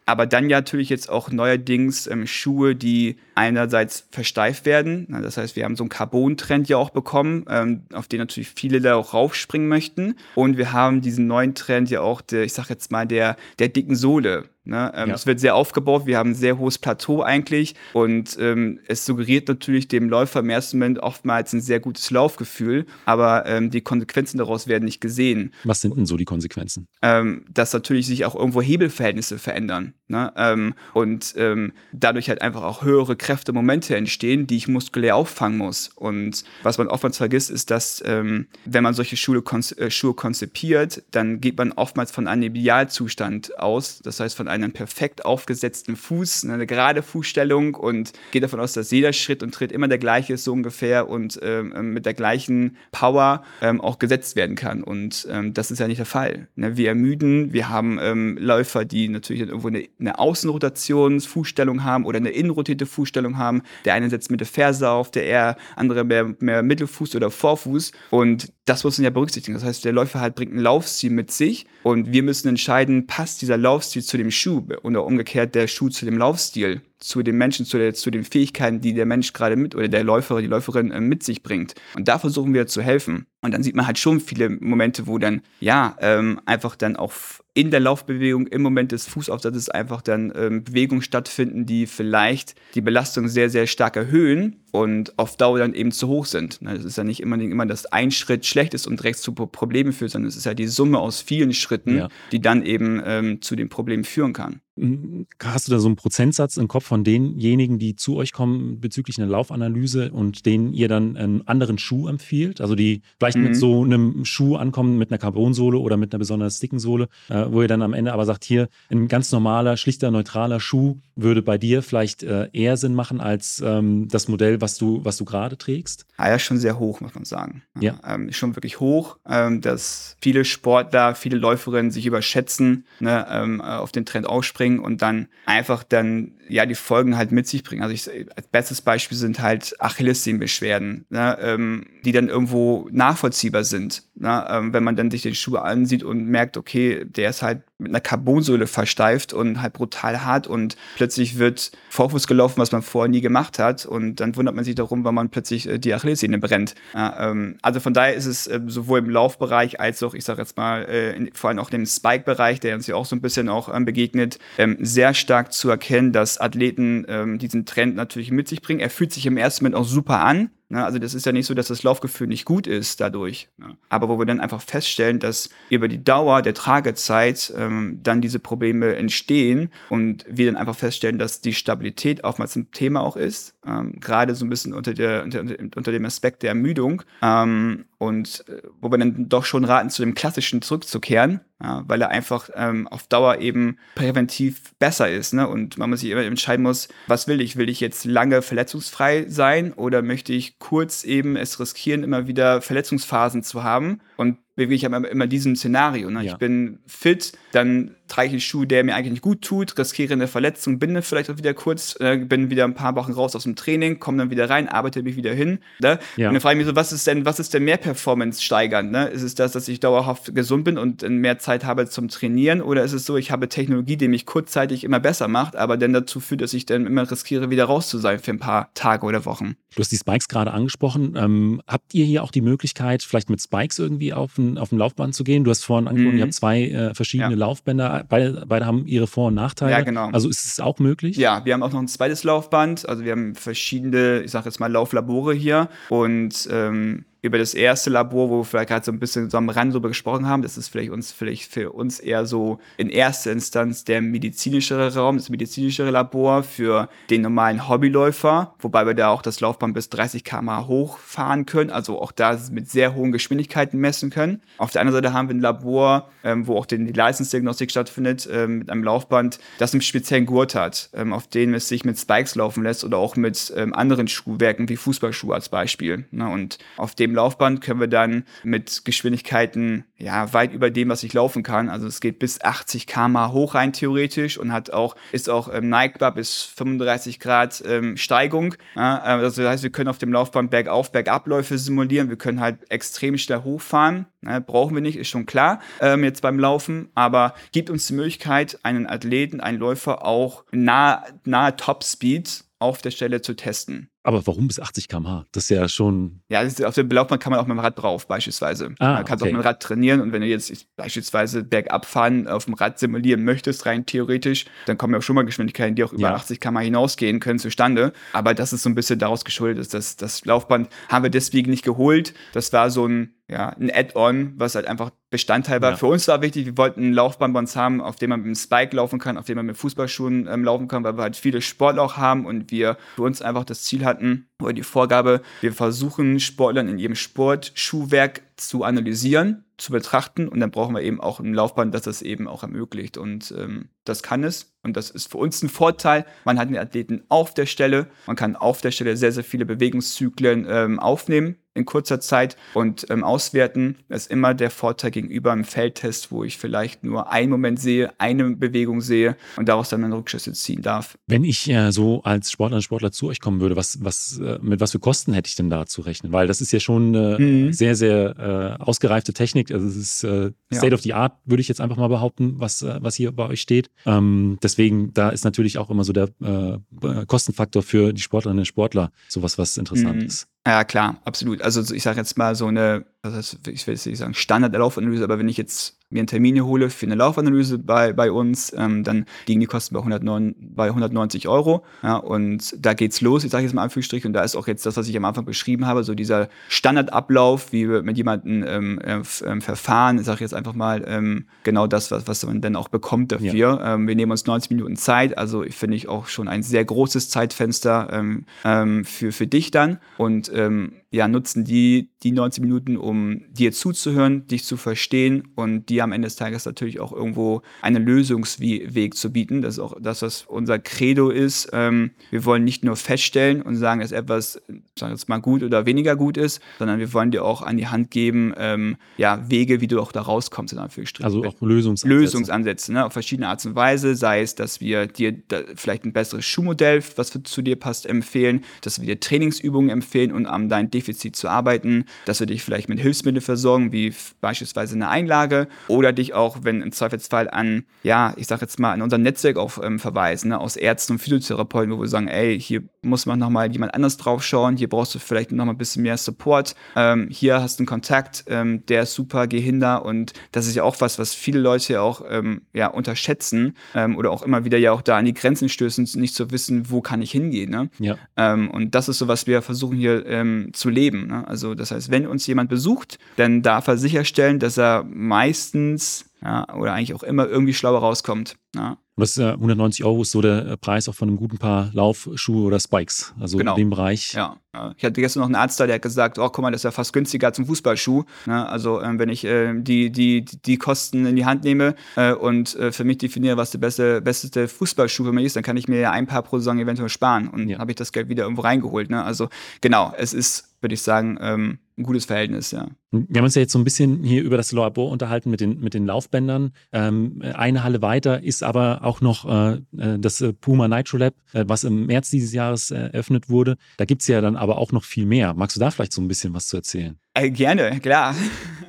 Aber 0.06 0.26
dann 0.26 0.50
ja 0.50 0.58
natürlich 0.58 0.88
jetzt 0.88 1.08
auch 1.08 1.30
neuerdings 1.30 2.06
Schuhe, 2.26 2.76
die 2.76 3.16
einerseits 3.34 4.06
versteift 4.10 4.66
werden, 4.66 4.74
werden. 4.74 5.22
Das 5.22 5.36
heißt, 5.36 5.56
wir 5.56 5.64
haben 5.64 5.76
so 5.76 5.84
einen 5.84 5.90
Carbon-Trend 5.90 6.68
ja 6.68 6.76
auch 6.76 6.90
bekommen, 6.90 7.44
ähm, 7.48 7.82
auf 7.92 8.08
den 8.08 8.18
natürlich 8.18 8.50
viele 8.50 8.80
da 8.80 8.96
auch 8.96 9.14
raufspringen 9.14 9.68
möchten. 9.68 10.16
Und 10.34 10.56
wir 10.56 10.72
haben 10.72 11.00
diesen 11.00 11.26
neuen 11.26 11.54
Trend 11.54 11.90
ja 11.90 12.00
auch, 12.00 12.20
der, 12.20 12.44
ich 12.44 12.52
sag 12.52 12.68
jetzt 12.70 12.90
mal, 12.90 13.06
der, 13.06 13.36
der 13.58 13.68
dicken 13.68 13.96
Sohle. 13.96 14.48
Ne? 14.64 14.92
Ähm, 14.94 15.10
ja. 15.10 15.14
Es 15.14 15.26
wird 15.26 15.40
sehr 15.40 15.54
aufgebaut, 15.54 16.06
wir 16.06 16.16
haben 16.16 16.30
ein 16.30 16.34
sehr 16.34 16.58
hohes 16.58 16.78
Plateau 16.78 17.22
eigentlich 17.22 17.74
und 17.92 18.36
ähm, 18.40 18.80
es 18.88 19.04
suggeriert 19.04 19.46
natürlich 19.48 19.88
dem 19.88 20.08
Läufer 20.08 20.40
im 20.40 20.48
ersten 20.48 20.78
Moment 20.78 21.00
oftmals 21.00 21.52
ein 21.52 21.60
sehr 21.60 21.80
gutes 21.80 22.10
Laufgefühl, 22.10 22.86
aber 23.04 23.44
ähm, 23.44 23.70
die 23.70 23.82
Konsequenzen 23.82 24.38
daraus 24.38 24.66
werden 24.66 24.84
nicht 24.84 25.02
gesehen. 25.02 25.52
Was 25.64 25.82
sind 25.82 25.96
denn 25.96 26.06
so 26.06 26.16
die 26.16 26.24
Konsequenzen? 26.24 26.88
Ähm, 27.02 27.44
dass 27.52 27.74
natürlich 27.74 28.06
sich 28.06 28.24
auch 28.24 28.34
irgendwo 28.34 28.62
Hebelverhältnisse 28.62 29.38
verändern 29.38 29.92
ne? 30.08 30.32
Ähm, 30.36 30.74
und 30.92 31.34
ähm, 31.36 31.72
dadurch 31.92 32.28
halt 32.28 32.42
einfach 32.42 32.62
auch 32.62 32.82
höhere 32.82 33.16
Kräftemomente 33.16 33.96
entstehen, 33.96 34.46
die 34.46 34.56
ich 34.56 34.68
muskulär 34.68 35.16
auffangen 35.16 35.58
muss. 35.58 35.90
Und 35.94 36.44
was 36.62 36.78
man 36.78 36.88
oftmals 36.88 37.16
vergisst, 37.16 37.50
ist, 37.50 37.70
dass 37.70 38.02
wenn 38.04 38.82
man 38.82 38.94
solche 38.94 39.16
Schuhe, 39.16 39.42
äh, 39.76 39.90
Schuhe 39.90 40.14
konzipiert, 40.14 41.02
dann 41.10 41.40
geht 41.40 41.56
man 41.56 41.72
oftmals 41.72 42.10
von 42.10 42.26
einem 42.26 42.42
Idealzustand 42.42 43.58
aus, 43.58 44.00
das 44.02 44.20
heißt 44.20 44.36
von 44.36 44.48
einen 44.48 44.72
perfekt 44.72 45.24
aufgesetzten 45.24 45.96
Fuß, 45.96 46.44
eine 46.44 46.66
gerade 46.66 47.02
Fußstellung 47.02 47.74
und 47.74 48.12
geht 48.30 48.42
davon 48.42 48.60
aus, 48.60 48.72
dass 48.72 48.90
jeder 48.90 49.12
Schritt 49.12 49.42
und 49.42 49.54
Tritt 49.54 49.72
immer 49.72 49.88
der 49.88 49.98
gleiche 49.98 50.34
ist, 50.34 50.44
so 50.44 50.52
ungefähr 50.52 51.08
und 51.08 51.38
ähm, 51.42 51.92
mit 51.92 52.06
der 52.06 52.14
gleichen 52.14 52.76
Power 52.92 53.44
ähm, 53.60 53.80
auch 53.80 53.98
gesetzt 53.98 54.36
werden 54.36 54.56
kann. 54.56 54.82
Und 54.82 55.26
ähm, 55.30 55.54
das 55.54 55.70
ist 55.70 55.78
ja 55.78 55.88
nicht 55.88 55.98
der 55.98 56.06
Fall. 56.06 56.48
Ne? 56.56 56.76
Wir 56.76 56.88
ermüden, 56.88 57.52
wir 57.52 57.68
haben 57.68 57.98
ähm, 58.00 58.36
Läufer, 58.40 58.84
die 58.84 59.08
natürlich 59.08 59.42
irgendwo 59.42 59.68
eine, 59.68 59.88
eine 59.98 60.18
Außenrotationsfußstellung 60.18 61.84
haben 61.84 62.04
oder 62.04 62.18
eine 62.18 62.30
innenrotierte 62.30 62.86
Fußstellung 62.86 63.38
haben. 63.38 63.62
Der 63.84 63.94
eine 63.94 64.10
setzt 64.10 64.30
mit 64.30 64.40
der 64.40 64.46
Ferse 64.46 64.90
auf, 64.90 65.10
der 65.10 65.24
eher 65.24 65.56
andere 65.76 66.04
mehr, 66.04 66.34
mehr 66.40 66.62
Mittelfuß 66.62 67.14
oder 67.16 67.30
Vorfuß. 67.30 67.92
Und 68.10 68.52
das 68.64 68.84
muss 68.84 68.98
man 68.98 69.04
ja 69.04 69.10
berücksichtigen. 69.10 69.54
Das 69.54 69.64
heißt, 69.64 69.84
der 69.84 69.92
Läufer 69.92 70.20
halt 70.20 70.34
bringt 70.34 70.54
ein 70.54 70.58
Laufstil 70.58 71.10
mit 71.10 71.30
sich 71.30 71.66
und 71.82 72.12
wir 72.12 72.22
müssen 72.22 72.48
entscheiden, 72.48 73.06
passt 73.06 73.42
dieser 73.42 73.56
Laufstil 73.56 74.02
zu 74.02 74.16
dem 74.16 74.30
Schuh 74.30 74.66
oder 74.82 75.04
umgekehrt 75.04 75.54
der 75.54 75.66
Schuh 75.68 75.88
zu 75.88 76.04
dem 76.04 76.18
Laufstil, 76.18 76.82
zu 77.04 77.22
dem 77.22 77.36
Menschen, 77.36 77.66
zu, 77.66 77.76
der, 77.76 77.92
zu 77.92 78.10
den 78.10 78.24
Fähigkeiten, 78.24 78.80
die 78.80 78.94
der 78.94 79.04
Mensch 79.04 79.34
gerade 79.34 79.56
mit 79.56 79.74
oder 79.74 79.88
der 79.88 80.02
Läufer, 80.02 80.40
die 80.40 80.46
Läuferin 80.46 80.90
äh, 80.90 81.00
mit 81.00 81.22
sich 81.22 81.42
bringt. 81.42 81.74
Und 81.94 82.08
da 82.08 82.18
versuchen 82.18 82.54
wir 82.54 82.66
zu 82.66 82.80
helfen. 82.80 83.26
Und 83.42 83.52
dann 83.52 83.62
sieht 83.62 83.76
man 83.76 83.86
halt 83.86 83.98
schon 83.98 84.20
viele 84.20 84.48
Momente, 84.48 85.06
wo 85.06 85.18
dann, 85.18 85.42
ja, 85.60 85.96
ähm, 86.00 86.40
einfach 86.46 86.76
dann 86.76 86.96
auch 86.96 87.12
in 87.52 87.70
der 87.70 87.80
Laufbewegung 87.80 88.46
im 88.46 88.62
Moment 88.62 88.90
des 88.90 89.06
Fußaufsatzes 89.06 89.68
einfach 89.68 90.00
dann 90.00 90.32
ähm, 90.34 90.64
Bewegungen 90.64 91.02
stattfinden, 91.02 91.66
die 91.66 91.86
vielleicht 91.86 92.54
die 92.74 92.80
Belastung 92.80 93.28
sehr, 93.28 93.50
sehr 93.50 93.66
stark 93.66 93.96
erhöhen 93.96 94.63
und 94.74 95.16
auf 95.20 95.36
Dauer 95.36 95.60
dann 95.60 95.72
eben 95.72 95.92
zu 95.92 96.08
hoch 96.08 96.26
sind. 96.26 96.58
Es 96.66 96.84
ist 96.84 96.98
ja 96.98 97.04
nicht 97.04 97.20
immer, 97.20 97.40
immer, 97.40 97.64
dass 97.64 97.86
ein 97.86 98.10
Schritt 98.10 98.44
schlecht 98.44 98.74
ist 98.74 98.88
und 98.88 98.98
direkt 98.98 99.18
zu 99.20 99.32
Problemen 99.32 99.92
führt, 99.92 100.10
sondern 100.10 100.28
es 100.28 100.34
ist 100.34 100.46
ja 100.46 100.54
die 100.54 100.66
Summe 100.66 100.98
aus 100.98 101.20
vielen 101.20 101.52
Schritten, 101.52 101.96
ja. 101.96 102.08
die 102.32 102.40
dann 102.40 102.66
eben 102.66 103.00
ähm, 103.06 103.40
zu 103.40 103.54
den 103.54 103.68
Problemen 103.68 104.02
führen 104.02 104.32
kann. 104.32 104.60
Hm, 104.76 105.26
hast 105.40 105.68
du 105.68 105.72
da 105.72 105.78
so 105.78 105.86
einen 105.86 105.94
Prozentsatz 105.94 106.56
im 106.56 106.66
Kopf 106.66 106.84
von 106.84 107.04
denjenigen, 107.04 107.78
die 107.78 107.94
zu 107.94 108.16
euch 108.16 108.32
kommen 108.32 108.80
bezüglich 108.80 109.18
einer 109.18 109.30
Laufanalyse 109.30 110.10
und 110.10 110.46
denen 110.46 110.72
ihr 110.72 110.88
dann 110.88 111.16
einen 111.16 111.46
anderen 111.46 111.78
Schuh 111.78 112.08
empfiehlt? 112.08 112.60
Also 112.60 112.74
die 112.74 113.02
vielleicht 113.20 113.36
mhm. 113.36 113.44
mit 113.44 113.56
so 113.56 113.84
einem 113.84 114.24
Schuh 114.24 114.56
ankommen, 114.56 114.98
mit 114.98 115.12
einer 115.12 115.18
Carbonsohle 115.18 115.78
oder 115.78 115.96
mit 115.96 116.12
einer 116.12 116.18
besonders 116.18 116.58
dicken 116.58 116.80
Sohle, 116.80 117.08
äh, 117.28 117.44
wo 117.48 117.62
ihr 117.62 117.68
dann 117.68 117.82
am 117.82 117.92
Ende 117.94 118.12
aber 118.12 118.26
sagt, 118.26 118.42
hier 118.44 118.68
ein 118.90 119.06
ganz 119.06 119.30
normaler, 119.30 119.76
schlichter, 119.76 120.10
neutraler 120.10 120.58
Schuh 120.58 120.96
würde 121.14 121.42
bei 121.42 121.56
dir 121.56 121.80
vielleicht 121.80 122.24
äh, 122.24 122.48
eher 122.52 122.76
Sinn 122.76 122.94
machen 122.94 123.20
als 123.20 123.62
ähm, 123.64 124.08
das 124.08 124.26
Modell, 124.26 124.60
was 124.64 124.78
du, 124.78 125.04
was 125.04 125.18
du 125.18 125.24
gerade 125.24 125.58
trägst? 125.58 126.06
Ah 126.16 126.30
ja, 126.30 126.38
schon 126.38 126.58
sehr 126.58 126.78
hoch, 126.78 127.00
muss 127.00 127.14
man 127.14 127.24
sagen. 127.24 127.62
Ja. 127.78 128.00
Ähm, 128.06 128.32
schon 128.32 128.56
wirklich 128.56 128.80
hoch, 128.80 129.18
ähm, 129.28 129.60
dass 129.60 130.16
viele 130.20 130.44
Sportler, 130.44 131.14
viele 131.14 131.36
Läuferinnen 131.36 131.90
sich 131.90 132.06
überschätzen, 132.06 132.86
ne, 132.98 133.26
ähm, 133.30 133.60
auf 133.60 133.92
den 133.92 134.06
Trend 134.06 134.26
ausspringen 134.26 134.78
und 134.78 135.02
dann 135.02 135.28
einfach 135.44 135.84
dann, 135.84 136.32
ja, 136.48 136.64
die 136.64 136.74
Folgen 136.74 137.16
halt 137.16 137.30
mit 137.30 137.46
sich 137.46 137.62
bringen. 137.62 137.82
Also 137.82 137.94
ich, 137.94 138.08
als 138.36 138.46
bestes 138.48 138.80
Beispiel 138.80 139.18
sind 139.18 139.40
halt 139.40 139.74
Achillessehnenbeschwerden, 139.80 141.04
ne, 141.10 141.38
ähm, 141.40 141.86
die 142.04 142.12
dann 142.12 142.28
irgendwo 142.28 142.88
nachvollziehbar 142.90 143.64
sind 143.64 144.02
na, 144.16 144.58
ähm, 144.58 144.72
wenn 144.72 144.84
man 144.84 144.96
dann 144.96 145.10
sich 145.10 145.22
den 145.22 145.34
Schuh 145.34 145.56
ansieht 145.56 146.02
und 146.04 146.26
merkt, 146.26 146.56
okay, 146.56 147.04
der 147.04 147.30
ist 147.30 147.42
halt 147.42 147.62
mit 147.78 147.90
einer 147.90 148.00
Carbonsohle 148.00 148.68
versteift 148.68 149.32
und 149.32 149.60
halt 149.60 149.72
brutal 149.72 150.24
hart 150.24 150.46
und 150.46 150.76
plötzlich 150.96 151.38
wird 151.38 151.72
Vorfuß 151.90 152.28
gelaufen, 152.28 152.60
was 152.60 152.70
man 152.70 152.82
vorher 152.82 153.08
nie 153.10 153.20
gemacht 153.20 153.58
hat 153.58 153.84
und 153.84 154.20
dann 154.20 154.36
wundert 154.36 154.54
man 154.54 154.64
sich 154.64 154.76
darum, 154.76 155.04
weil 155.04 155.12
man 155.12 155.28
plötzlich 155.28 155.68
äh, 155.68 155.78
die 155.78 155.92
Achillessehne 155.92 156.38
brennt. 156.38 156.76
Ja, 156.94 157.30
ähm, 157.30 157.56
also 157.62 157.80
von 157.80 157.92
daher 157.92 158.14
ist 158.14 158.26
es 158.26 158.46
äh, 158.46 158.60
sowohl 158.66 159.00
im 159.00 159.10
Laufbereich 159.10 159.80
als 159.80 160.02
auch, 160.04 160.14
ich 160.14 160.24
sage 160.24 160.42
jetzt 160.42 160.56
mal, 160.56 160.84
äh, 160.84 161.16
in, 161.16 161.30
vor 161.34 161.50
allem 161.50 161.58
auch 161.58 161.70
im 161.70 161.84
Spike-Bereich, 161.84 162.60
der 162.60 162.76
uns 162.76 162.86
ja 162.86 162.94
auch 162.94 163.06
so 163.06 163.16
ein 163.16 163.20
bisschen 163.20 163.48
auch 163.48 163.74
ähm, 163.74 163.84
begegnet, 163.84 164.38
ähm, 164.56 164.76
sehr 164.80 165.12
stark 165.12 165.52
zu 165.52 165.68
erkennen, 165.68 166.12
dass 166.12 166.38
Athleten 166.38 167.04
ähm, 167.08 167.38
diesen 167.38 167.66
Trend 167.66 167.96
natürlich 167.96 168.30
mit 168.30 168.46
sich 168.46 168.62
bringen. 168.62 168.80
Er 168.80 168.90
fühlt 168.90 169.12
sich 169.12 169.26
im 169.26 169.36
ersten 169.36 169.64
Moment 169.64 169.74
auch 169.76 169.88
super 169.88 170.20
an, 170.20 170.50
Ne? 170.74 170.84
Also 170.84 170.98
das 170.98 171.14
ist 171.14 171.24
ja 171.24 171.30
nicht 171.30 171.46
so, 171.46 171.54
dass 171.54 171.68
das 171.68 171.84
Laufgefühl 171.84 172.26
nicht 172.26 172.44
gut 172.44 172.66
ist 172.66 173.00
dadurch. 173.00 173.48
Ne? 173.58 173.76
Aber 173.88 174.08
wo 174.08 174.18
wir 174.18 174.26
dann 174.26 174.40
einfach 174.40 174.60
feststellen, 174.60 175.20
dass 175.20 175.48
über 175.70 175.86
die 175.86 176.02
Dauer 176.02 176.42
der 176.42 176.52
Tragezeit 176.52 177.54
ähm, 177.56 178.00
dann 178.02 178.20
diese 178.20 178.40
Probleme 178.40 178.96
entstehen 178.96 179.70
und 179.88 180.24
wir 180.28 180.46
dann 180.46 180.56
einfach 180.56 180.74
feststellen, 180.74 181.18
dass 181.18 181.40
die 181.40 181.54
Stabilität 181.54 182.24
oftmals 182.24 182.56
ein 182.56 182.72
Thema 182.72 183.02
auch 183.02 183.16
ist, 183.16 183.54
ähm, 183.64 184.00
gerade 184.00 184.34
so 184.34 184.44
ein 184.44 184.50
bisschen 184.50 184.74
unter, 184.74 184.94
der, 184.94 185.22
unter, 185.22 185.44
unter 185.76 185.92
dem 185.92 186.04
Aspekt 186.04 186.42
der 186.42 186.50
Ermüdung. 186.50 187.02
Ähm, 187.22 187.84
und 188.04 188.44
äh, 188.48 188.62
wo 188.80 188.90
wir 188.90 188.98
dann 188.98 189.28
doch 189.28 189.44
schon 189.44 189.64
raten, 189.64 189.90
zu 189.90 190.02
dem 190.02 190.14
Klassischen 190.14 190.62
zurückzukehren, 190.62 191.40
ja, 191.62 191.82
weil 191.86 192.00
er 192.02 192.10
einfach 192.10 192.50
ähm, 192.54 192.86
auf 192.88 193.06
Dauer 193.06 193.38
eben 193.38 193.78
präventiv 193.94 194.74
besser 194.78 195.10
ist. 195.10 195.32
Ne? 195.32 195.48
Und 195.48 195.78
man 195.78 195.90
muss 195.90 196.00
sich 196.00 196.10
immer 196.10 196.22
entscheiden 196.22 196.62
muss, 196.62 196.88
was 197.06 197.26
will 197.26 197.40
ich? 197.40 197.56
Will 197.56 197.68
ich 197.68 197.80
jetzt 197.80 198.04
lange 198.04 198.42
verletzungsfrei 198.42 199.26
sein 199.28 199.72
oder 199.72 200.02
möchte 200.02 200.32
ich 200.32 200.58
kurz 200.58 201.04
eben 201.04 201.36
es 201.36 201.58
riskieren, 201.58 202.04
immer 202.04 202.26
wieder 202.26 202.60
Verletzungsphasen 202.60 203.42
zu 203.42 203.64
haben? 203.64 204.00
Und 204.16 204.38
bewege 204.56 204.74
ich 204.74 204.84
immer, 204.84 205.08
immer 205.08 205.26
diesem 205.26 205.56
Szenario. 205.56 206.10
Ne? 206.10 206.24
Ja. 206.24 206.32
Ich 206.32 206.38
bin 206.38 206.78
fit, 206.86 207.32
dann 207.52 207.96
trage 208.08 208.26
ich 208.28 208.32
einen 208.32 208.40
Schuh, 208.40 208.64
der 208.64 208.84
mir 208.84 208.94
eigentlich 208.94 209.12
nicht 209.12 209.22
gut 209.22 209.42
tut, 209.42 209.76
riskiere 209.78 210.12
eine 210.12 210.28
Verletzung, 210.28 210.78
bin 210.78 211.00
vielleicht 211.02 211.30
auch 211.30 211.38
wieder 211.38 211.54
kurz, 211.54 211.96
äh, 212.00 212.18
bin 212.18 212.50
wieder 212.50 212.64
ein 212.64 212.74
paar 212.74 212.94
Wochen 212.96 213.12
raus 213.12 213.34
aus 213.34 213.44
dem 213.44 213.56
Training, 213.56 213.98
komme 213.98 214.18
dann 214.18 214.30
wieder 214.30 214.50
rein, 214.50 214.68
arbeite 214.68 215.02
mich 215.02 215.16
wieder 215.16 215.32
hin. 215.32 215.58
Ne? 215.80 215.98
Ja. 216.16 216.28
Und 216.28 216.34
dann 216.34 216.40
frage 216.40 216.54
ich 216.54 216.66
mich 216.66 216.66
so, 216.66 216.76
was 216.76 216.92
ist 216.92 217.06
denn, 217.06 217.24
was 217.24 217.40
ist 217.40 217.54
denn 217.54 217.64
mehr 217.64 217.78
Performance 217.78 218.42
steigernd? 218.42 218.92
Ne? 218.92 219.06
Ist 219.06 219.22
es 219.22 219.34
das, 219.34 219.52
dass 219.52 219.68
ich 219.68 219.80
dauerhaft 219.80 220.34
gesund 220.34 220.64
bin 220.64 220.78
und 220.78 221.02
mehr 221.02 221.38
Zeit 221.38 221.64
habe 221.64 221.88
zum 221.88 222.08
Trainieren 222.08 222.60
oder 222.60 222.84
ist 222.84 222.92
es 222.92 223.06
so, 223.06 223.16
ich 223.16 223.30
habe 223.30 223.48
Technologie, 223.48 223.96
die 223.96 224.08
mich 224.08 224.26
kurzzeitig 224.26 224.84
immer 224.84 225.00
besser 225.00 225.28
macht, 225.28 225.56
aber 225.56 225.76
dann 225.76 225.92
dazu 225.92 226.20
führt, 226.20 226.42
dass 226.42 226.54
ich 226.54 226.66
dann 226.66 226.86
immer 226.86 227.10
riskiere, 227.10 227.50
wieder 227.50 227.64
raus 227.64 227.88
zu 227.88 227.98
sein 227.98 228.18
für 228.18 228.30
ein 228.30 228.38
paar 228.38 228.70
Tage 228.74 229.06
oder 229.06 229.24
Wochen? 229.24 229.56
Du 229.74 229.80
hast 229.80 229.90
die 229.90 229.96
Spikes 229.96 230.28
gerade 230.28 230.52
angesprochen. 230.52 231.14
Ähm, 231.16 231.62
habt 231.66 231.94
ihr 231.94 232.04
hier 232.04 232.22
auch 232.22 232.30
die 232.30 232.42
Möglichkeit, 232.42 233.02
vielleicht 233.02 233.30
mit 233.30 233.40
Spikes 233.40 233.78
irgendwie 233.78 234.12
auf 234.12 234.38
ein, 234.44 234.58
auf 234.58 234.72
ein 234.72 234.78
Laufband 234.78 235.14
zu 235.14 235.24
gehen? 235.24 235.44
Du 235.44 235.50
hast 235.50 235.64
vorhin 235.64 235.88
angesprochen, 235.88 236.14
mhm. 236.14 236.18
ihr 236.18 236.24
habt 236.24 236.34
zwei 236.34 236.68
äh, 236.68 236.94
verschiedene 236.94 237.30
ja. 237.30 237.36
Laufbänder. 237.36 238.04
Beide, 238.08 238.44
beide 238.46 238.66
haben 238.66 238.86
ihre 238.86 239.06
Vor- 239.06 239.28
und 239.28 239.34
Nachteile. 239.34 239.72
Ja, 239.72 239.80
genau. 239.80 240.10
Also 240.10 240.28
ist 240.28 240.44
es 240.44 240.60
auch 240.60 240.78
möglich? 240.78 241.16
Ja, 241.16 241.44
wir 241.44 241.54
haben 241.54 241.62
auch 241.62 241.72
noch 241.72 241.80
ein 241.80 241.88
zweites 241.88 242.24
Laufband. 242.24 242.88
Also 242.88 243.04
wir 243.04 243.12
haben 243.12 243.34
verschiedene, 243.34 244.22
ich 244.22 244.30
sage 244.30 244.46
jetzt 244.46 244.60
mal, 244.60 244.70
Lauflabore 244.70 245.34
hier. 245.34 245.68
Und 245.88 246.48
ähm, 246.50 247.04
über 247.24 247.38
das 247.38 247.54
erste 247.54 247.88
Labor, 247.88 248.28
wo 248.28 248.40
wir 248.40 248.44
vielleicht 248.44 248.68
gerade 248.68 248.84
so 248.84 248.92
ein 248.92 248.98
bisschen 248.98 249.30
so 249.30 249.38
am 249.38 249.48
Rand 249.48 249.72
drüber 249.72 249.88
gesprochen 249.88 250.28
haben, 250.28 250.42
das 250.42 250.58
ist 250.58 250.68
vielleicht 250.68 250.90
uns 250.90 251.10
vielleicht 251.10 251.50
für 251.50 251.72
uns 251.72 251.98
eher 251.98 252.26
so 252.26 252.58
in 252.76 252.90
erster 252.90 253.32
Instanz 253.32 253.82
der 253.84 254.02
medizinischere 254.02 254.94
Raum, 254.94 255.16
das 255.16 255.30
medizinischere 255.30 255.90
Labor 255.90 256.42
für 256.42 256.90
den 257.08 257.22
normalen 257.22 257.66
Hobbyläufer, 257.66 258.54
wobei 258.58 258.86
wir 258.86 258.92
da 258.92 259.08
auch 259.08 259.22
das 259.22 259.40
Laufband 259.40 259.72
bis 259.72 259.88
30 259.88 260.22
km 260.22 260.66
hochfahren 260.66 261.46
können, 261.46 261.70
also 261.70 261.98
auch 261.98 262.12
da 262.12 262.38
mit 262.50 262.70
sehr 262.70 262.94
hohen 262.94 263.10
Geschwindigkeiten 263.10 263.80
messen 263.80 264.10
können. 264.10 264.42
Auf 264.58 264.72
der 264.72 264.82
anderen 264.82 265.02
Seite 265.02 265.14
haben 265.14 265.28
wir 265.28 265.34
ein 265.34 265.40
Labor, 265.40 266.10
ähm, 266.24 266.46
wo 266.46 266.58
auch 266.58 266.66
die 266.66 266.76
Leistungsdiagnostik 266.76 267.70
stattfindet, 267.70 268.28
ähm, 268.30 268.58
mit 268.58 268.70
einem 268.70 268.84
Laufband, 268.84 269.38
das 269.56 269.72
einen 269.72 269.80
speziellen 269.80 270.26
Gurt 270.26 270.54
hat, 270.54 270.90
ähm, 270.92 271.14
auf 271.14 271.26
dem 271.28 271.54
es 271.54 271.68
sich 271.68 271.86
mit 271.86 271.98
Spikes 271.98 272.34
laufen 272.34 272.64
lässt 272.64 272.84
oder 272.84 272.98
auch 272.98 273.16
mit 273.16 273.50
ähm, 273.56 273.72
anderen 273.72 274.08
Schuhwerken 274.08 274.68
wie 274.68 274.76
Fußballschuhe 274.76 275.34
als 275.34 275.48
Beispiel. 275.48 276.04
Ne? 276.10 276.28
Und 276.28 276.58
auf 276.76 276.94
dem 276.94 277.13
Laufband 277.14 277.60
können 277.60 277.80
wir 277.80 277.88
dann 277.88 278.24
mit 278.42 278.84
Geschwindigkeiten 278.84 279.84
ja 279.96 280.32
weit 280.32 280.52
über 280.52 280.70
dem, 280.70 280.88
was 280.88 281.02
ich 281.02 281.12
laufen 281.12 281.42
kann. 281.42 281.68
Also 281.68 281.86
es 281.86 282.00
geht 282.00 282.18
bis 282.18 282.40
80 282.40 282.86
km 282.86 283.32
hoch 283.32 283.54
rein 283.54 283.72
theoretisch 283.72 284.38
und 284.38 284.52
hat 284.52 284.70
auch 284.70 284.96
ist 285.12 285.30
auch 285.30 285.52
ähm, 285.52 285.68
neigbar 285.68 286.14
bis 286.14 286.42
35 286.42 287.20
Grad 287.20 287.62
ähm, 287.66 287.96
Steigung. 287.96 288.54
Ja, 288.76 288.98
also 288.98 289.42
das 289.42 289.50
heißt, 289.50 289.62
wir 289.62 289.70
können 289.70 289.88
auf 289.88 289.98
dem 289.98 290.12
Laufband 290.12 290.50
bergauf, 290.50 290.92
bergabläufe 290.92 291.58
simulieren. 291.58 292.08
Wir 292.08 292.16
können 292.16 292.40
halt 292.40 292.70
extrem 292.70 293.16
schnell 293.18 293.42
hochfahren. 293.44 294.06
Ja, 294.22 294.40
brauchen 294.40 294.74
wir 294.74 294.80
nicht, 294.80 294.96
ist 294.96 295.08
schon 295.08 295.26
klar 295.26 295.60
ähm, 295.80 296.02
jetzt 296.02 296.22
beim 296.22 296.38
Laufen, 296.38 296.88
aber 296.94 297.34
gibt 297.52 297.68
uns 297.70 297.86
die 297.86 297.94
Möglichkeit, 297.94 298.58
einen 298.62 298.86
Athleten, 298.86 299.40
einen 299.40 299.58
Läufer 299.58 300.04
auch 300.04 300.44
nahe, 300.50 301.02
nahe 301.24 301.56
Top 301.56 301.84
Speed 301.84 302.44
auf 302.58 302.80
der 302.80 302.90
Stelle 302.90 303.20
zu 303.20 303.34
testen. 303.34 303.90
Aber 304.06 304.26
warum 304.26 304.46
bis 304.46 304.60
80 304.60 304.88
km/h? 304.88 305.24
Das 305.32 305.44
ist 305.44 305.48
ja 305.48 305.66
schon. 305.66 306.20
Ja, 306.28 306.42
ist, 306.42 306.62
auf 306.62 306.74
dem 306.74 306.90
Laufband 306.90 307.22
kann 307.22 307.30
man 307.30 307.40
auch 307.40 307.46
mit 307.46 307.56
dem 307.56 307.60
Rad 307.60 307.80
drauf, 307.80 308.06
beispielsweise. 308.06 308.74
Ah, 308.78 308.94
man 308.94 309.04
kann 309.04 309.14
okay. 309.14 309.22
auch 309.22 309.32
mit 309.32 309.32
dem 309.32 309.40
Rad 309.40 309.60
trainieren 309.60 310.02
und 310.02 310.12
wenn 310.12 310.20
du 310.20 310.26
jetzt 310.26 310.52
beispielsweise 310.76 311.42
bergab 311.42 311.86
fahren 311.86 312.28
auf 312.28 312.44
dem 312.44 312.52
Rad 312.52 312.78
simulieren 312.78 313.24
möchtest, 313.24 313.64
rein 313.64 313.86
theoretisch, 313.86 314.44
dann 314.66 314.76
kommen 314.76 314.92
ja 314.92 314.98
auch 314.98 315.02
schon 315.02 315.16
mal 315.16 315.24
Geschwindigkeiten, 315.24 315.74
die 315.74 315.84
auch 315.84 315.92
über 315.92 316.02
ja. 316.02 316.14
80 316.14 316.38
km/h 316.38 316.60
hinausgehen 316.60 317.18
können, 317.18 317.38
zustande. 317.38 317.94
Aber 318.12 318.34
das 318.34 318.52
ist 318.52 318.62
so 318.62 318.68
ein 318.68 318.74
bisschen 318.74 318.98
daraus 318.98 319.24
geschuldet. 319.24 319.72
Dass 319.72 319.96
das 319.96 320.24
Laufband 320.26 320.68
haben 320.90 321.02
wir 321.02 321.10
deswegen 321.10 321.50
nicht 321.50 321.64
geholt. 321.64 322.12
Das 322.34 322.52
war 322.52 322.70
so 322.70 322.86
ein 322.86 323.14
ja, 323.30 323.48
ein 323.50 323.70
Add-on, 323.72 324.34
was 324.36 324.54
halt 324.54 324.66
einfach 324.66 324.90
Bestandteil 325.08 325.62
war. 325.62 325.72
Ja. 325.72 325.76
Für 325.76 325.86
uns 325.86 326.06
war 326.08 326.20
wichtig, 326.20 326.44
wir 326.44 326.58
wollten 326.58 326.90
ein 326.90 326.92
Laufband 326.92 327.32
bei 327.32 327.40
uns 327.40 327.56
haben, 327.56 327.80
auf 327.80 327.96
dem 327.96 328.10
man 328.10 328.20
mit 328.20 328.26
dem 328.26 328.34
Spike 328.34 328.76
laufen 328.76 328.98
kann, 328.98 329.16
auf 329.16 329.24
dem 329.24 329.36
man 329.36 329.46
mit 329.46 329.56
Fußballschuhen 329.56 330.26
ähm, 330.26 330.44
laufen 330.44 330.68
kann, 330.68 330.84
weil 330.84 330.96
wir 330.98 331.02
halt 331.02 331.16
viele 331.16 331.40
Sportler 331.40 331.82
auch 331.82 331.96
haben 331.96 332.26
und 332.26 332.50
wir 332.50 332.76
für 332.96 333.02
uns 333.02 333.22
einfach 333.22 333.44
das 333.44 333.62
Ziel 333.62 333.84
hatten, 333.84 334.26
oder 334.42 334.52
die 334.52 334.62
Vorgabe, 334.62 335.22
wir 335.40 335.52
versuchen 335.52 336.20
Sportlern 336.20 336.68
in 336.68 336.78
ihrem 336.78 336.96
Sportschuhwerk 336.96 338.22
zu 338.36 338.64
analysieren, 338.64 339.44
zu 339.56 339.72
betrachten 339.72 340.28
und 340.28 340.40
dann 340.40 340.50
brauchen 340.50 340.74
wir 340.74 340.82
eben 340.82 341.00
auch 341.00 341.20
ein 341.20 341.34
Laufband, 341.34 341.74
das 341.74 341.82
das 341.82 342.02
eben 342.02 342.26
auch 342.26 342.42
ermöglicht 342.42 342.96
und 342.96 343.32
ähm, 343.36 343.68
das 343.84 344.02
kann 344.02 344.24
es 344.24 344.54
und 344.62 344.76
das 344.76 344.90
ist 344.90 345.10
für 345.10 345.18
uns 345.18 345.42
ein 345.42 345.48
Vorteil. 345.48 346.06
Man 346.24 346.38
hat 346.38 346.48
den 346.48 346.58
Athleten 346.58 347.02
auf 347.08 347.34
der 347.34 347.46
Stelle, 347.46 347.86
man 348.06 348.16
kann 348.16 348.34
auf 348.34 348.60
der 348.60 348.70
Stelle 348.70 348.96
sehr, 348.96 349.12
sehr 349.12 349.24
viele 349.24 349.46
Bewegungszyklen 349.46 350.46
ähm, 350.48 350.80
aufnehmen 350.80 351.36
in 351.54 351.64
kurzer 351.64 352.00
Zeit 352.00 352.36
und 352.52 352.86
ähm, 352.90 353.04
auswerten. 353.04 353.76
Das 353.88 354.02
ist 354.02 354.10
immer 354.10 354.34
der 354.34 354.50
Vorteil 354.50 354.90
gegenüber 354.90 355.32
einem 355.32 355.44
Feldtest, 355.44 356.10
wo 356.10 356.24
ich 356.24 356.36
vielleicht 356.36 356.82
nur 356.82 357.12
einen 357.12 357.30
Moment 357.30 357.60
sehe, 357.60 357.92
eine 357.98 358.30
Bewegung 358.30 358.80
sehe 358.80 359.16
und 359.36 359.48
daraus 359.48 359.68
dann 359.68 359.80
meine 359.80 359.96
Rückschlüsse 359.96 360.32
ziehen 360.32 360.62
darf. 360.62 360.98
Wenn 361.06 361.22
ich 361.22 361.48
äh, 361.48 361.70
so 361.70 362.02
als 362.02 362.30
Sportler 362.32 362.56
und 362.56 362.62
Sportler 362.62 362.90
zu 362.90 363.08
euch 363.08 363.20
kommen 363.20 363.40
würde, 363.40 363.54
was, 363.54 363.84
was, 363.84 364.18
äh, 364.18 364.38
mit 364.42 364.60
was 364.60 364.72
für 364.72 364.80
Kosten 364.80 365.12
hätte 365.12 365.28
ich 365.28 365.36
denn 365.36 365.48
da 365.48 365.66
zu 365.66 365.82
rechnen? 365.82 366.12
Weil 366.12 366.26
das 366.26 366.40
ist 366.40 366.52
ja 366.52 366.58
schon 366.58 366.88
eine 366.88 367.18
mhm. 367.18 367.52
sehr, 367.52 367.76
sehr 367.76 368.16
äh, 368.24 368.56
ausgereifte 368.58 369.12
Technik. 369.12 369.52
Also 369.52 369.66
es 369.66 369.76
ist 369.76 370.04
äh, 370.04 370.32
State 370.52 370.68
ja. 370.68 370.74
of 370.74 370.80
the 370.80 370.94
Art, 370.94 371.18
würde 371.24 371.42
ich 371.42 371.48
jetzt 371.48 371.60
einfach 371.60 371.76
mal 371.76 371.88
behaupten, 371.88 372.34
was, 372.38 372.62
äh, 372.62 372.78
was 372.80 372.94
hier 372.94 373.12
bei 373.12 373.26
euch 373.26 373.40
steht. 373.40 373.70
Ähm, 373.84 374.38
deswegen, 374.42 374.94
da 374.94 375.10
ist 375.10 375.24
natürlich 375.24 375.58
auch 375.58 375.70
immer 375.70 375.84
so 375.84 375.92
der 375.92 376.08
äh, 376.22 377.06
Kostenfaktor 377.06 377.62
für 377.62 377.92
die 377.92 378.00
Sportlerinnen 378.00 378.40
und 378.40 378.46
Sportler 378.46 378.90
sowas, 379.08 379.36
was 379.36 379.58
interessant 379.58 380.00
mhm. 380.00 380.06
ist. 380.06 380.28
Ja, 380.46 380.64
klar, 380.64 381.00
absolut. 381.04 381.40
Also 381.40 381.74
ich 381.74 381.82
sage 381.82 381.98
jetzt 381.98 382.18
mal 382.18 382.34
so 382.34 382.46
eine, 382.46 382.84
also 383.00 383.38
ich 383.48 383.66
will 383.66 383.74
jetzt 383.74 383.86
nicht 383.86 383.98
sagen 383.98 384.12
Standard-Laufanalyse, 384.12 385.04
aber 385.04 385.18
wenn 385.18 385.28
ich 385.28 385.38
jetzt 385.38 385.78
mir 385.90 386.00
einen 386.00 386.06
Termin 386.06 386.42
hole 386.44 386.70
für 386.70 386.86
eine 386.86 386.96
Laufanalyse 386.96 387.58
bei, 387.58 387.92
bei 387.92 388.10
uns, 388.10 388.52
ähm, 388.56 388.82
dann 388.84 389.06
liegen 389.26 389.40
die 389.40 389.46
Kosten 389.46 389.74
bei, 389.74 389.80
109, 389.80 390.34
bei 390.40 390.66
190 390.66 391.28
Euro. 391.28 391.64
Ja, 391.82 391.96
und 391.96 392.54
da 392.58 392.74
geht's 392.74 393.00
los, 393.00 393.24
ich 393.24 393.30
sage 393.30 393.44
jetzt 393.44 393.54
mal 393.54 393.62
Anführungsstrich, 393.62 394.04
und 394.04 394.12
da 394.12 394.22
ist 394.22 394.34
auch 394.34 394.48
jetzt 394.48 394.66
das, 394.66 394.76
was 394.76 394.88
ich 394.88 394.96
am 394.96 395.04
Anfang 395.04 395.24
beschrieben 395.24 395.66
habe, 395.66 395.84
so 395.84 395.94
dieser 395.94 396.28
Standardablauf, 396.48 397.52
wie 397.52 397.68
wir 397.70 397.82
mit 397.82 397.96
jemandem 397.96 398.44
ähm, 398.46 398.78
äh, 398.80 399.02
ähm, 399.24 399.40
verfahren, 399.40 399.98
ich 399.98 400.04
sage 400.04 400.20
jetzt 400.20 400.34
einfach 400.34 400.54
mal 400.54 400.84
ähm, 400.86 401.26
genau 401.44 401.66
das, 401.66 401.90
was, 401.90 402.08
was 402.08 402.26
man 402.26 402.40
dann 402.40 402.56
auch 402.56 402.68
bekommt 402.68 403.12
dafür. 403.12 403.32
Ja. 403.32 403.74
Ähm, 403.74 403.86
wir 403.86 403.94
nehmen 403.94 404.10
uns 404.10 404.26
90 404.26 404.50
Minuten 404.50 404.76
Zeit, 404.76 405.16
also 405.16 405.44
finde 405.48 405.76
ich 405.76 405.88
auch 405.88 406.08
schon 406.08 406.26
ein 406.26 406.42
sehr 406.42 406.64
großes 406.64 407.08
Zeitfenster 407.08 407.88
ähm, 407.92 408.24
ähm, 408.44 408.84
für, 408.84 409.12
für 409.12 409.26
dich 409.26 409.52
dann. 409.52 409.78
Und 409.96 410.28
ähm, 410.34 410.82
ja, 410.94 411.08
nutzen 411.08 411.44
die 411.44 411.90
die 412.04 412.12
90 412.12 412.42
Minuten, 412.42 412.76
um 412.76 413.22
dir 413.32 413.50
zuzuhören, 413.50 414.28
dich 414.28 414.44
zu 414.44 414.56
verstehen 414.56 415.26
und 415.34 415.68
dir 415.70 415.82
am 415.82 415.90
Ende 415.90 416.06
des 416.06 416.16
Tages 416.16 416.44
natürlich 416.44 416.78
auch 416.78 416.92
irgendwo 416.92 417.42
einen 417.62 417.84
Lösungsweg 417.84 418.94
zu 418.94 419.10
bieten. 419.10 419.42
Das 419.42 419.54
ist 419.54 419.58
auch 419.58 419.74
das, 419.80 420.02
was 420.02 420.22
unser 420.22 420.58
Credo 420.58 421.08
ist. 421.08 421.48
Ähm, 421.52 421.90
wir 422.10 422.24
wollen 422.24 422.44
nicht 422.44 422.62
nur 422.62 422.76
feststellen 422.76 423.42
und 423.42 423.56
sagen, 423.56 423.80
dass 423.80 423.90
etwas, 423.90 424.34
sagen 424.78 424.90
wir 424.90 424.90
jetzt 424.90 425.08
mal, 425.08 425.18
gut 425.18 425.42
oder 425.42 425.66
weniger 425.66 425.96
gut 425.96 426.16
ist, 426.16 426.40
sondern 426.58 426.78
wir 426.78 426.92
wollen 426.92 427.10
dir 427.10 427.24
auch 427.24 427.42
an 427.42 427.56
die 427.56 427.66
Hand 427.66 427.90
geben, 427.90 428.32
ähm, 428.36 428.76
ja, 428.96 429.28
Wege, 429.28 429.60
wie 429.60 429.66
du 429.66 429.80
auch 429.80 429.90
da 429.90 430.02
rauskommst, 430.02 430.52
in 430.52 430.60
Anführungsstrichen. 430.60 431.06
Also 431.06 431.24
auch 431.24 431.40
Lösungsansätze. 431.40 432.02
Lösungsansätze, 432.02 432.72
ne, 432.72 432.84
auf 432.84 432.92
verschiedene 432.92 433.28
Art 433.28 433.44
und 433.46 433.56
Weise, 433.56 433.96
sei 433.96 434.20
es, 434.20 434.36
dass 434.36 434.60
wir 434.60 434.86
dir 434.86 435.16
vielleicht 435.56 435.86
ein 435.86 435.92
besseres 435.92 436.24
Schuhmodell, 436.24 436.84
was 436.96 437.18
zu 437.24 437.42
dir 437.42 437.56
passt, 437.56 437.86
empfehlen, 437.86 438.44
dass 438.60 438.78
wir 438.78 438.86
dir 438.86 439.00
Trainingsübungen 439.00 439.70
empfehlen 439.70 440.12
und 440.12 440.26
um 440.26 440.48
dein 440.48 440.70
Defizit 440.70 440.83
zu 440.92 441.28
arbeiten, 441.28 441.86
dass 442.04 442.20
wir 442.20 442.26
dich 442.26 442.42
vielleicht 442.42 442.68
mit 442.68 442.80
Hilfsmitteln 442.80 443.22
versorgen, 443.22 443.72
wie 443.72 443.94
beispielsweise 444.20 444.74
eine 444.74 444.88
Einlage 444.88 445.48
oder 445.68 445.92
dich 445.92 446.14
auch, 446.14 446.38
wenn 446.42 446.62
im 446.62 446.72
Zweifelsfall 446.72 447.30
an, 447.30 447.64
ja, 447.82 448.14
ich 448.16 448.26
sag 448.26 448.40
jetzt 448.40 448.58
mal, 448.58 448.72
an 448.72 448.82
unser 448.82 448.98
Netzwerk 448.98 449.36
auch 449.36 449.62
ähm, 449.62 449.78
verweisen, 449.78 450.28
ne, 450.28 450.40
aus 450.40 450.56
Ärzten 450.56 450.94
und 450.94 450.98
Physiotherapeuten, 450.98 451.72
wo 451.74 451.80
wir 451.80 451.88
sagen, 451.88 452.08
ey, 452.08 452.38
hier 452.40 452.62
muss 452.82 453.06
man 453.06 453.18
nochmal 453.18 453.50
jemand 453.50 453.74
anders 453.74 453.96
drauf 453.96 454.22
schauen, 454.22 454.56
hier 454.56 454.68
brauchst 454.68 454.94
du 454.94 454.98
vielleicht 454.98 455.32
nochmal 455.32 455.54
ein 455.54 455.58
bisschen 455.58 455.82
mehr 455.82 455.96
Support, 455.96 456.54
ähm, 456.76 457.08
hier 457.10 457.40
hast 457.40 457.58
du 457.58 457.62
einen 457.62 457.66
Kontakt, 457.66 458.24
ähm, 458.28 458.64
der 458.66 458.82
ist 458.82 458.94
super, 458.94 459.26
geh 459.26 459.40
hin 459.40 459.60
da 459.60 459.76
und 459.76 460.12
das 460.32 460.46
ist 460.46 460.54
ja 460.54 460.62
auch 460.62 460.80
was, 460.80 460.98
was 460.98 461.14
viele 461.14 461.40
Leute 461.40 461.80
auch 461.80 462.02
ähm, 462.08 462.42
ja, 462.52 462.68
unterschätzen 462.68 463.56
ähm, 463.74 463.96
oder 463.96 464.10
auch 464.10 464.22
immer 464.22 464.44
wieder 464.44 464.58
ja 464.58 464.72
auch 464.72 464.82
da 464.82 464.98
an 464.98 465.04
die 465.04 465.14
Grenzen 465.14 465.48
stößen, 465.48 465.88
nicht 465.94 466.14
zu 466.14 466.30
wissen, 466.30 466.70
wo 466.70 466.80
kann 466.80 467.02
ich 467.02 467.10
hingehen. 467.10 467.50
Ne? 467.50 467.70
Ja. 467.78 467.96
Ähm, 468.16 468.50
und 468.50 468.74
das 468.74 468.88
ist 468.88 468.98
so, 468.98 469.08
was 469.08 469.26
wir 469.26 469.42
versuchen 469.42 469.76
hier 469.76 470.04
zu 470.52 470.70
leben. 470.74 471.06
Ne? 471.06 471.26
Also 471.26 471.54
das 471.54 471.70
heißt, 471.70 471.90
wenn 471.90 472.06
uns 472.06 472.26
jemand 472.26 472.50
besucht, 472.50 472.98
dann 473.16 473.42
darf 473.42 473.68
er 473.68 473.78
sicherstellen, 473.78 474.38
dass 474.38 474.58
er 474.58 474.84
meistens 474.84 476.06
ja, 476.22 476.46
oder 476.54 476.72
eigentlich 476.72 476.94
auch 476.94 477.02
immer 477.02 477.26
irgendwie 477.28 477.54
schlauer 477.54 477.80
rauskommt. 477.80 478.36
Ja. 478.56 478.78
Das 478.96 479.10
ist 479.10 479.16
ja 479.16 479.32
190 479.32 479.84
Euro 479.84 480.02
ist 480.02 480.12
so 480.12 480.22
der 480.22 480.46
äh, 480.46 480.56
Preis 480.56 480.88
auch 480.88 480.94
von 480.94 481.08
einem 481.08 481.16
guten 481.16 481.38
Paar 481.38 481.70
Laufschuhe 481.72 482.44
oder 482.44 482.60
Spikes. 482.60 483.12
Also 483.18 483.38
genau. 483.38 483.52
in 483.52 483.62
dem 483.62 483.70
Bereich. 483.70 484.12
Ja. 484.12 484.36
Ich 484.76 484.84
hatte 484.84 485.00
gestern 485.00 485.20
noch 485.20 485.26
einen 485.26 485.34
Arzt 485.34 485.58
da, 485.58 485.66
der 485.66 485.74
hat 485.74 485.82
gesagt, 485.82 486.16
oh, 486.16 486.28
guck 486.28 486.42
mal, 486.42 486.52
das 486.52 486.60
ist 486.60 486.64
ja 486.64 486.70
fast 486.70 486.92
günstiger 486.92 487.32
zum 487.32 487.44
Fußballschuh. 487.46 488.04
Ne? 488.26 488.48
Also 488.48 488.80
ähm, 488.80 489.00
wenn 489.00 489.08
ich 489.08 489.24
äh, 489.24 489.52
die, 489.60 489.90
die, 489.90 490.24
die 490.24 490.56
Kosten 490.58 491.06
in 491.06 491.16
die 491.16 491.24
Hand 491.24 491.42
nehme 491.42 491.74
äh, 491.96 492.12
und 492.12 492.54
äh, 492.54 492.70
für 492.70 492.84
mich 492.84 492.98
definiere, 492.98 493.36
was 493.36 493.50
der 493.50 493.58
beste, 493.58 494.00
beste 494.00 494.46
Fußballschuh 494.46 495.04
für 495.04 495.12
mich 495.12 495.26
ist, 495.26 495.34
dann 495.34 495.42
kann 495.42 495.56
ich 495.56 495.66
mir 495.66 495.80
ja 495.80 495.90
ein 495.90 496.06
paar 496.06 496.22
pro 496.22 496.38
Saison 496.38 496.58
eventuell 496.60 496.88
sparen 496.88 497.28
und 497.28 497.48
ja. 497.48 497.58
habe 497.58 497.72
ich 497.72 497.76
das 497.76 497.90
Geld 497.90 498.08
wieder 498.08 498.22
irgendwo 498.22 498.42
reingeholt. 498.42 498.90
Ne? 498.90 499.02
Also 499.02 499.28
genau, 499.60 499.92
es 499.98 500.14
ist 500.14 500.53
würde 500.64 500.74
ich 500.74 500.82
sagen, 500.82 501.18
ähm, 501.20 501.58
ein 501.76 501.82
gutes 501.82 502.06
Verhältnis, 502.06 502.50
ja. 502.52 502.68
Wir 502.90 503.18
haben 503.18 503.24
uns 503.24 503.34
ja 503.34 503.42
jetzt 503.42 503.52
so 503.52 503.58
ein 503.58 503.64
bisschen 503.64 504.02
hier 504.02 504.22
über 504.22 504.36
das 504.36 504.52
Labor 504.52 504.90
unterhalten 504.90 505.30
mit 505.30 505.40
den, 505.40 505.60
mit 505.60 505.74
den 505.74 505.86
Laufbändern. 505.86 506.52
Ähm, 506.72 507.20
eine 507.34 507.64
Halle 507.64 507.82
weiter 507.82 508.22
ist 508.22 508.42
aber 508.42 508.84
auch 508.84 509.00
noch 509.00 509.28
äh, 509.28 509.54
äh 509.76 509.98
das 509.98 510.20
äh, 510.20 510.32
Puma 510.32 510.68
Nitro 510.68 510.98
Lab, 510.98 511.14
äh, 511.32 511.44
was 511.46 511.64
im 511.64 511.86
März 511.86 512.10
dieses 512.10 512.32
Jahres 512.32 512.70
äh, 512.70 512.90
eröffnet 512.92 513.28
wurde. 513.28 513.56
Da 513.76 513.84
gibt 513.84 514.02
es 514.02 514.08
ja 514.08 514.20
dann 514.20 514.36
aber 514.36 514.58
auch 514.58 514.72
noch 514.72 514.84
viel 514.84 515.06
mehr. 515.06 515.34
Magst 515.34 515.56
du 515.56 515.60
da 515.60 515.70
vielleicht 515.70 515.92
so 515.92 516.00
ein 516.00 516.08
bisschen 516.08 516.32
was 516.34 516.46
zu 516.46 516.56
erzählen? 516.56 516.96
Äh, 517.14 517.30
gerne, 517.30 517.80
klar. 517.80 518.14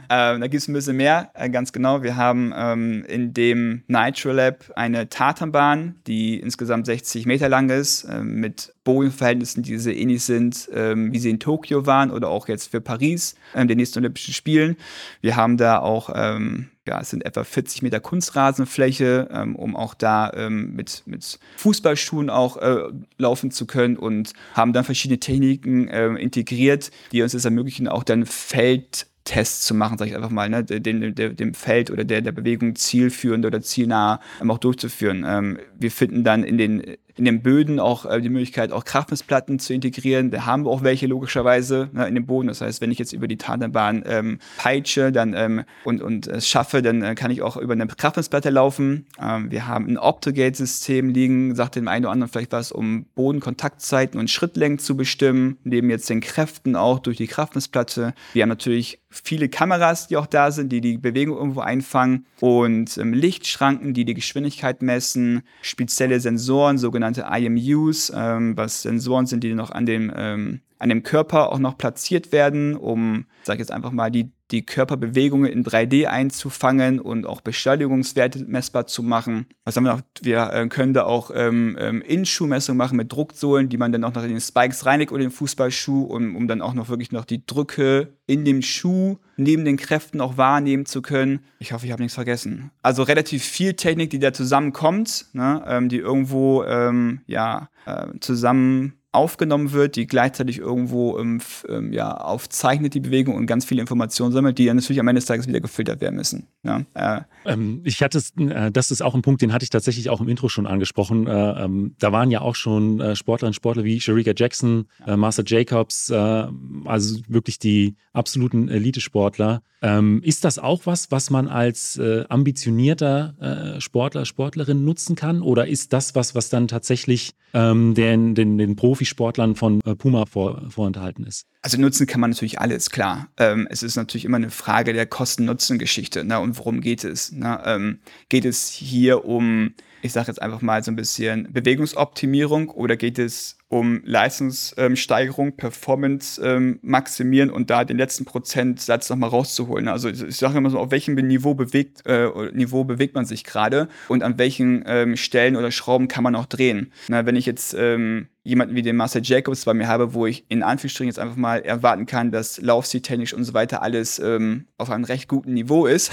Ähm, 0.10 0.41
da 0.41 0.47
gibt 0.47 0.62
es 0.62 0.68
ein 0.68 0.74
bisschen 0.74 0.97
mehr, 0.97 1.32
äh, 1.34 1.49
ganz 1.49 1.72
genau. 1.72 2.03
Wir 2.03 2.16
haben 2.16 2.53
ähm, 2.56 3.06
in 3.06 3.34
dem 3.34 3.84
Nitro 3.88 4.32
Lab 4.32 4.72
eine 4.76 5.10
Tatanbahn, 5.10 5.95
die 6.08 6.39
insgesamt 6.39 6.86
60 6.86 7.26
Meter 7.26 7.49
lang 7.49 7.70
ist, 7.70 8.03
äh, 8.06 8.22
mit 8.22 8.74
Bodenverhältnissen, 8.84 9.64
die 9.64 9.78
sehr 9.78 9.95
ähnlich 9.95 10.24
sind, 10.24 10.70
ähm, 10.74 11.12
wie 11.12 11.20
sie 11.20 11.30
in 11.30 11.39
Tokio 11.39 11.86
waren 11.86 12.12
oder 12.12 12.30
auch 12.30 12.47
jetzt 12.47 12.72
für 12.72 12.82
Paris, 12.82 13.36
ähm, 13.56 13.68
den 13.68 13.78
nächsten 13.78 13.99
Olympischen 13.99 14.34
Spielen. 14.34 14.78
Wir 15.22 15.36
haben 15.36 15.58
da 15.58 15.80
auch 15.80 16.10
ähm, 16.14 16.70
ja, 16.88 17.01
es 17.01 17.10
sind 17.10 17.26
etwa 17.26 17.43
40 17.43 17.82
Meter 17.82 17.99
Kunstrasenfläche, 17.99 19.28
ähm, 19.32 19.56
um 19.56 19.76
auch 19.76 19.93
da 19.93 20.32
ähm, 20.36 20.76
mit, 20.76 21.03
mit 21.06 21.39
Fußballschuhen 21.58 22.30
auch 22.30 22.58
äh, 22.58 22.84
laufen 23.18 23.51
zu 23.51 23.66
können 23.66 23.97
und 23.97 24.34
haben 24.53 24.74
dann 24.74 24.84
verschiedene 24.84 25.20
Techniken 25.20 25.88
äh, 25.88 26.08
integriert, 26.10 26.91
die 27.12 27.22
uns 27.24 27.34
es 27.34 27.45
ermöglichen, 27.45 27.88
auch 27.88 28.03
dann 28.03 28.26
Feld 28.26 29.08
Tests 29.26 29.66
zu 29.66 29.74
machen, 29.74 29.98
sage 29.98 30.12
ich 30.12 30.16
einfach 30.16 30.30
mal, 30.30 30.50
ne, 30.50 30.64
dem, 30.64 31.14
dem, 31.14 31.36
dem 31.36 31.54
Feld 31.54 31.92
oder 31.92 32.04
der, 32.04 32.22
der 32.22 32.32
Bewegung 32.32 32.76
zielführend 32.76 33.46
oder 33.46 33.62
zielnah 33.62 34.22
ähm, 34.42 34.52
auch 34.52 34.60
durchzuführen. 34.60 35.26
Ähm, 35.28 35.60
wir 35.78 35.92
finden 35.92 36.24
dann 36.24 36.44
in 36.44 36.58
den 36.58 36.96
in 37.18 37.26
den 37.26 37.41
Böden 37.41 37.80
auch 37.80 38.05
äh, 38.05 38.22
die 38.22 38.30
Möglichkeit, 38.30 38.72
auch 38.72 38.86
Kraftmessplatten 38.86 39.59
zu 39.59 39.74
integrieren. 39.74 40.32
Da 40.32 40.45
haben 40.45 40.66
wir 40.66 40.70
auch 40.70 40.84
welche 40.84 41.07
logischerweise 41.07 41.89
ne, 41.93 42.07
in 42.07 42.16
dem 42.16 42.26
Boden. 42.26 42.47
Das 42.47 42.61
heißt, 42.61 42.82
wenn 42.82 42.91
ich 42.91 42.99
jetzt 42.99 43.13
über 43.13 43.28
die 43.28 43.38
Tatanbahn 43.38 44.03
ähm, 44.05 44.39
peitsche 44.57 45.11
dann, 45.11 45.34
ähm, 45.34 45.63
und, 45.84 46.01
und 46.01 46.28
es 46.28 46.47
schaffe, 46.47 46.82
dann 46.82 47.01
äh, 47.01 47.16
kann 47.16 47.32
ich 47.32 47.41
auch 47.41 47.57
über 47.57 47.74
eine 47.74 47.88
Kraftmessplatte 47.88 48.49
laufen. 48.49 49.05
Ähm, 49.22 49.49
wir 49.51 49.68
haben 49.68 49.88
ein 49.88 49.97
Optogate-System 49.97 51.09
liegen, 51.09 51.55
sagt 51.55 51.76
dem 51.76 51.88
einen 51.88 52.05
oder 52.05 52.11
anderen 52.11 52.32
vielleicht 52.32 52.51
was, 52.51 52.72
um 52.72 53.05
Bodenkontaktzeiten 53.16 54.20
und 54.20 54.30
Schrittlängen 54.30 54.80
zu 54.80 54.97
bestimmen, 54.97 55.57
neben 55.63 55.89
jetzt 55.89 56.09
den 56.09 56.22
Kräften 56.22 56.76
auch 56.76 56.99
durch 56.99 57.18
die 57.18 57.28
Kraftmessplatte. 57.28 58.13
Wir 58.34 58.41
haben 58.41 58.49
natürlich 58.49 58.99
viele 59.24 59.49
Kameras, 59.49 60.07
die 60.07 60.18
auch 60.18 60.26
da 60.26 60.51
sind, 60.51 60.72
die 60.72 60.82
die 60.82 60.97
Bewegung 60.97 61.38
irgendwo 61.38 61.61
einfangen 61.61 62.26
und 62.41 62.97
ähm, 62.97 63.13
Lichtschranken, 63.13 63.93
die 63.93 64.05
die 64.05 64.13
Geschwindigkeit 64.13 64.82
messen, 64.82 65.43
spezielle 65.61 66.20
Sensoren, 66.20 66.78
sogenannte 66.78 67.05
IMUs, 67.14 68.12
ähm, 68.16 68.58
was 68.58 68.82
Sensoren 68.82 69.26
sind, 69.26 69.43
die 69.43 69.53
noch 69.53 69.72
an 69.72 69.86
dem, 69.86 70.12
ähm, 70.16 70.62
an 70.80 70.90
dem 70.90 71.04
Körper 71.04 71.52
auch 71.52 71.60
noch 71.60 71.78
platziert 71.78 72.32
werden, 72.32 72.76
um, 72.76 73.26
sag 73.44 73.56
ich 73.56 73.60
jetzt 73.60 73.72
einfach 73.72 73.92
mal, 73.92 74.12
die 74.12 74.32
die 74.52 74.66
Körperbewegungen 74.66 75.52
in 75.52 75.64
3D 75.64 76.06
einzufangen 76.06 77.00
und 77.00 77.26
auch 77.26 77.42
Beschleunigungswerte 77.42 78.46
messbar 78.46 78.86
zu 78.86 79.02
machen. 79.02 79.48
Was 79.64 79.76
haben 79.76 79.86
wir 79.86 79.94
noch? 79.94 80.02
Wir 80.22 80.52
äh, 80.54 80.68
können 80.68 80.94
da 80.94 81.06
auch 81.06 81.32
ähm, 81.34 81.76
ähm, 81.80 82.02
In-Schuhmessungen 82.02 82.78
machen 82.78 82.98
mit 82.98 83.12
Drucksohlen, 83.12 83.70
die 83.70 83.78
man 83.78 83.92
dann 83.92 84.04
auch 84.04 84.14
noch 84.14 84.24
in 84.24 84.30
den 84.30 84.42
Spikes 84.42 84.86
reinigt 84.86 85.12
oder 85.12 85.22
den 85.22 85.32
Fußballschuh, 85.32 86.04
um, 86.04 86.36
um 86.36 86.48
dann 86.48 86.62
auch 86.62 86.76
noch 86.76 86.90
wirklich 86.90 87.12
noch 87.12 87.26
die 87.26 87.46
Drücke 87.46 88.14
in 88.28 88.46
dem 88.46 88.62
Schuh 88.62 89.18
neben 89.36 89.66
den 89.66 89.78
Kräften 89.78 90.22
auch 90.22 90.38
wahrnehmen 90.38 90.86
zu 90.86 91.02
können. 91.02 91.40
Ich 91.58 91.74
hoffe, 91.74 91.88
ich 91.88 91.92
habe 91.92 92.04
nichts 92.04 92.16
vergessen. 92.16 92.72
Also 92.84 93.02
relativ 93.04 93.44
viel 93.44 93.74
Technik, 93.74 94.12
die 94.12 94.20
da 94.20 94.32
zusammenkommt, 94.32 95.26
ne, 95.34 95.64
ähm, 95.68 95.90
die 95.90 95.98
irgendwo 95.98 96.64
ähm, 96.64 97.22
ja, 97.26 97.70
äh, 97.86 98.08
zusammen 98.20 98.94
aufgenommen 99.16 99.72
wird, 99.72 99.95
die 99.95 100.07
gleichzeitig 100.07 100.59
irgendwo 100.59 101.18
ähm, 101.18 101.41
ähm, 101.68 101.93
ja, 101.93 102.16
aufzeichnet 102.16 102.93
die 102.93 102.99
Bewegung 102.99 103.36
und 103.36 103.45
ganz 103.45 103.66
viele 103.66 103.82
Informationen 103.82 104.32
sammelt, 104.32 104.57
die 104.57 104.66
dann 104.66 104.78
natürlich 104.78 104.99
am 104.99 105.07
Ende 105.07 105.20
des 105.20 105.26
Tages 105.26 105.47
wieder 105.47 105.61
gefiltert 105.61 106.01
werden 106.01 106.16
müssen. 106.16 106.47
Ja, 106.63 106.82
äh. 106.93 107.22
ähm, 107.45 107.82
ich 107.84 108.01
hatte, 108.01 108.22
äh, 108.38 108.72
das 108.72 108.91
ist 108.91 109.01
auch 109.01 109.16
ein 109.16 109.22
Punkt, 109.22 109.41
den 109.41 109.53
hatte 109.53 109.63
ich 109.63 109.70
tatsächlich 109.70 110.09
auch 110.09 110.22
im 110.22 110.28
Intro 110.28 110.49
schon 110.49 110.68
angesprochen. 110.68 111.28
Äh, 111.28 111.32
ähm, 111.63 111.95
da 111.99 112.11
waren 112.11 112.32
ja 112.32 112.41
auch 112.41 112.55
schon 112.55 112.99
äh, 112.99 113.16
Sportlerinnen 113.16 113.51
und 113.51 113.55
Sportler 113.55 113.84
wie 113.84 113.99
Sharika 113.99 114.34
Jackson, 114.36 114.86
äh, 115.05 115.16
Master 115.16 115.43
Jacobs, 115.45 116.09
äh, 116.09 116.47
also 116.86 117.20
wirklich 117.28 117.59
die 117.59 117.95
absoluten 118.13 118.70
Elite-Sportler. 118.70 119.61
Ähm, 119.82 120.22
ist 120.24 120.43
das 120.45 120.57
auch 120.57 120.86
was, 120.86 121.11
was 121.11 121.30
man 121.30 121.47
als 121.47 121.99
ambitionierter 121.99 123.76
Sportler, 123.80 124.26
Sportlerin 124.26 124.84
nutzen 124.84 125.16
kann? 125.16 125.41
Oder 125.41 125.68
ist 125.68 125.93
das 125.93 126.16
was, 126.16 126.34
was 126.34 126.49
dann 126.49 126.68
tatsächlich 126.68 127.34
ähm, 127.55 127.93
den, 127.93 128.36
den, 128.36 128.57
den 128.57 128.76
Profi 128.76 129.05
Profisportlern 129.06 129.56
von 129.56 129.82
äh, 129.86 129.95
Puma 129.95 130.26
vor, 130.26 130.70
vorenthalten 130.70 131.26
ist. 131.26 131.45
Also 131.62 131.80
nutzen 131.80 132.08
kann 132.08 132.22
man 132.22 132.32
natürlich 132.32 132.60
alles, 132.60 132.89
klar. 132.89 133.30
Ähm, 133.38 133.68
es 133.70 133.84
ist 133.84 133.95
natürlich 133.95 134.26
immer 134.26 134.38
eine 134.38 134.49
Frage 134.49 134.93
der 134.93 135.06
Kosten-Nutzen-Geschichte. 135.06 136.24
Ne? 136.24 136.39
Und 136.39 136.58
worum 136.58 136.82
geht 136.82 137.03
es? 137.03 137.32
Ne? 137.32 137.62
Ähm, 137.66 137.99
geht 138.30 138.45
es 138.45 138.70
hier 138.70 139.26
um, 139.26 139.74
ich 140.01 140.12
sage 140.12 140.28
jetzt 140.28 140.41
einfach 140.41 140.62
mal 140.62 140.84
so 140.84 140.91
ein 140.91 140.95
bisschen 140.95 141.51
Bewegungsoptimierung 141.51 142.70
oder 142.70 142.97
geht 142.97 143.20
es 143.20 143.58
um 143.68 144.01
Leistungssteigerung, 144.05 145.47
ähm, 145.47 145.57
Performance 145.57 146.41
ähm, 146.41 146.80
maximieren 146.82 147.49
und 147.49 147.70
da 147.70 147.84
den 147.84 147.97
letzten 147.97 148.26
Prozentsatz 148.26 149.09
nochmal 149.09 149.30
rauszuholen. 149.30 149.88
Also 149.88 150.09
ich 150.09 150.38
sage 150.38 150.57
immer 150.57 150.70
so, 150.70 150.80
auf 150.80 150.91
welchem 150.91 151.16
Niveau 151.16 151.55
bewegt, 151.55 152.05
äh, 152.05 152.30
Niveau 152.51 152.84
bewegt 152.84 153.16
man 153.16 153.26
sich 153.26 153.43
gerade 153.43 153.88
und 154.07 154.24
an 154.24 154.38
welchen 154.38 154.84
ähm, 154.86 155.18
Stellen 155.18 155.55
oder 155.55 155.72
Schrauben 155.72 156.07
kann 156.07 156.24
man 156.24 156.36
auch 156.36 156.45
drehen. 156.45 156.91
Na, 157.07 157.26
wenn 157.26 157.36
ich 157.36 157.45
jetzt 157.45 157.76
ähm, 157.78 158.28
jemanden 158.45 158.76
wie 158.76 158.84
den 158.84 158.95
Marcel 158.95 159.24
Jacobs 159.24 159.66
bei 159.66 159.74
mir 159.74 159.88
habe, 159.88 160.13
wo 160.13 160.28
ich 160.28 160.45
in 160.49 160.61
Anführungsstrichen 160.61 161.07
jetzt 161.07 161.20
einfach 161.20 161.36
mal 161.36 161.61
erwarten 161.61 162.05
kann, 162.05 162.32
dass 162.32 162.61
Laufstil-technisch 162.61 163.34
und 163.34 163.43
so 163.43 163.55
weiter 163.55 163.82
alles 163.82 164.20
ähm, 164.20 164.68
auf 164.78 164.91
einem 164.91 165.03
recht 165.03 165.28
guten 165.28 165.53
Niveau 165.53 165.88
ist, 165.88 166.11